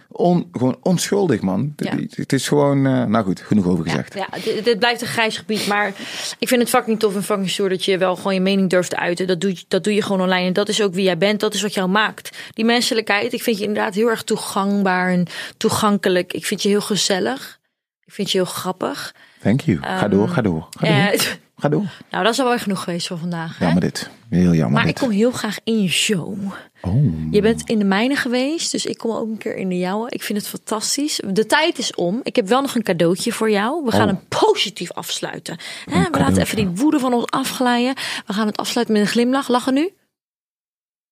On, 0.08 0.48
gewoon 0.52 0.76
onschuldig, 0.82 1.40
man. 1.40 1.72
Ja. 1.76 1.96
Het, 2.10 2.32
is 2.32 2.48
gewoon... 2.48 2.86
eh, 2.86 3.04
nou 3.04 3.24
goed, 3.24 3.40
genoeg 3.40 3.66
over 3.66 3.84
gezegd. 3.84 4.14
Ja, 4.14 4.26
dit, 4.44 4.64
dit 4.64 4.78
blijft 4.78 5.00
een 5.00 5.06
grijs 5.06 5.36
gebied. 5.38 5.66
Maar 5.66 5.92
ik 6.38 6.48
vind 6.48 6.60
het 6.60 6.70
fucking 6.70 6.98
tof 6.98 7.14
en 7.14 7.22
fucking 7.22 7.50
stoer 7.50 7.68
dat 7.68 7.84
je 7.84 7.98
wel 7.98 8.16
gewoon 8.16 8.34
je 8.34 8.40
mening 8.40 8.70
durft 8.70 8.90
te 8.90 8.96
uiten. 8.96 9.26
Dat 9.26 9.40
doe, 9.40 9.50
je- 9.50 9.64
dat 9.68 9.84
doe 9.84 9.94
je 9.94 10.02
gewoon 10.02 10.20
online. 10.20 10.46
En 10.46 10.52
dat 10.52 10.68
is 10.68 10.82
ook 10.82 10.94
wie 10.94 11.04
jij 11.04 11.18
bent. 11.18 11.40
Dat 11.40 11.54
is 11.54 11.62
wat 11.62 11.74
jou 11.74 11.88
maakt. 11.88 12.36
Die 12.52 12.64
menselijkheid. 12.64 13.32
Ik 13.32 13.42
vind 13.42 13.58
je 13.58 13.64
inderdaad 13.64 13.94
heel 13.94 14.08
erg 14.08 14.22
toegangbaar 14.22 15.10
en 15.12 15.26
toegankelijk. 15.56 16.32
Ik 16.32 16.46
vind 16.46 16.62
je 16.62 16.68
heel 16.68 16.80
gezellig. 16.80 17.58
Ik 18.04 18.12
vind 18.12 18.30
je 18.30 18.38
heel 18.38 18.46
grappig. 18.46 19.14
Thank 19.42 19.60
you. 19.60 19.78
Ga 19.82 20.08
door, 20.08 20.28
ga 20.28 20.42
door. 20.42 20.66
Ga 20.70 21.08
door. 21.10 21.36
Ga 21.58 21.68
door. 21.68 21.84
nou, 22.10 22.24
dat 22.24 22.32
is 22.32 22.40
alweer 22.40 22.58
genoeg 22.58 22.82
geweest 22.82 23.06
voor 23.06 23.18
vandaag. 23.18 23.58
Hè? 23.58 23.64
Jammer 23.64 23.82
dit. 23.82 24.10
Heel 24.30 24.52
jammer 24.54 24.70
Maar 24.80 24.88
ik 24.88 24.94
kom 24.94 25.10
heel 25.10 25.30
graag 25.30 25.58
in 25.64 25.82
je 25.82 25.88
show. 25.88 26.52
Oh. 26.80 27.04
Je 27.30 27.40
bent 27.40 27.68
in 27.68 27.78
de 27.78 27.84
mijne 27.84 28.16
geweest, 28.16 28.70
dus 28.72 28.86
ik 28.86 28.98
kom 28.98 29.10
ook 29.10 29.28
een 29.28 29.38
keer 29.38 29.56
in 29.56 29.68
de 29.68 29.78
jouwe. 29.78 30.10
Ik 30.10 30.22
vind 30.22 30.38
het 30.38 30.48
fantastisch. 30.48 31.20
De 31.30 31.46
tijd 31.46 31.78
is 31.78 31.94
om. 31.94 32.20
Ik 32.22 32.36
heb 32.36 32.46
wel 32.48 32.60
nog 32.60 32.74
een 32.74 32.82
cadeautje 32.82 33.32
voor 33.32 33.50
jou. 33.50 33.84
We 33.84 33.90
gaan 33.90 34.08
Oh. 34.08 34.14
hem 34.14 34.24
positief 34.28 34.92
afsluiten. 34.92 35.56
Hè, 35.90 36.02
we 36.10 36.18
laten 36.18 36.42
even 36.42 36.56
die 36.56 36.68
woede 36.68 36.98
van 36.98 37.12
ons 37.12 37.26
afglijden. 37.30 37.94
We 38.26 38.32
gaan 38.32 38.46
het 38.46 38.56
afsluiten 38.56 38.94
met 38.96 39.04
een 39.04 39.10
glimlach. 39.12 39.48
Lachen 39.48 39.74
nu? 39.74 39.90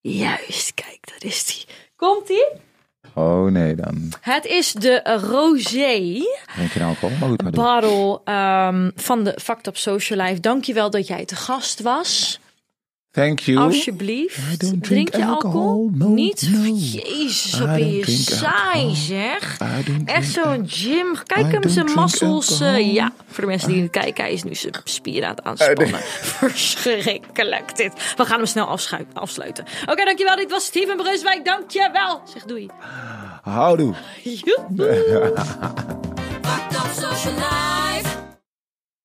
Juist, 0.00 0.74
kijk, 0.74 0.98
daar 1.00 1.30
is 1.30 1.44
die. 1.44 1.64
Komt-ie? 1.96 2.46
Oh 3.12 3.50
nee, 3.50 3.74
dan 3.74 4.12
Het 4.20 4.44
is 4.44 4.72
de 4.72 5.18
rosé 5.30 6.22
nou 6.78 7.50
bottle 7.50 8.20
ehm, 8.24 8.90
van 8.94 9.24
de 9.24 9.38
Fucked 9.42 9.66
Up 9.66 9.76
Social 9.76 10.26
Life. 10.26 10.40
Dankjewel 10.40 10.90
dat 10.90 11.06
jij 11.06 11.24
te 11.24 11.36
gast 11.36 11.82
was. 11.82 12.40
Thank 13.14 13.40
you. 13.40 13.58
Alsjeblieft. 13.58 14.58
Drink 14.58 14.84
drink 14.84 15.16
je 15.16 15.24
alcohol? 15.24 15.60
alcohol. 15.60 15.90
No, 15.92 16.08
Niet? 16.08 16.48
no. 16.50 16.64
Jezus, 16.74 17.58
wat 17.58 17.66
ben 17.68 17.90
je 17.96 18.10
saai 18.10 18.94
zeg. 18.94 19.58
Echt 20.04 20.32
zo'n 20.32 20.64
gym. 20.68 21.16
Kijk 21.26 21.46
I 21.46 21.50
hem, 21.50 21.68
zijn 21.68 21.86
massels. 21.94 22.60
eh, 22.60 22.92
ja, 22.92 23.12
voor 23.26 23.40
de 23.44 23.50
mensen 23.50 23.68
die 23.68 23.80
niet 23.80 23.90
kijken, 23.90 24.24
hij 24.24 24.32
is 24.32 24.42
nu 24.42 24.54
zijn 24.54 24.74
spieren 24.84 25.28
aan 25.28 25.34
het 25.34 25.44
aanspannen. 25.44 26.00
Verschrikkelijk 26.40 27.76
dit. 27.76 27.92
We 28.16 28.24
gaan 28.24 28.36
hem 28.36 28.46
snel 28.46 28.78
afsluiten. 29.12 29.64
Oké, 29.86 30.04
dankjewel. 30.04 30.36
Dit 30.36 30.50
was 30.50 30.64
Steven 30.64 30.96
Breuswijk. 30.96 31.44
Dankjewel. 31.44 32.22
Zeg 32.32 32.44
doei. 32.44 32.68
Houdoe. 33.42 33.94
Joedoe. 34.44 35.32
Fucked 36.42 36.76
up 36.84 36.90
social 36.94 37.34
life. 37.34 37.63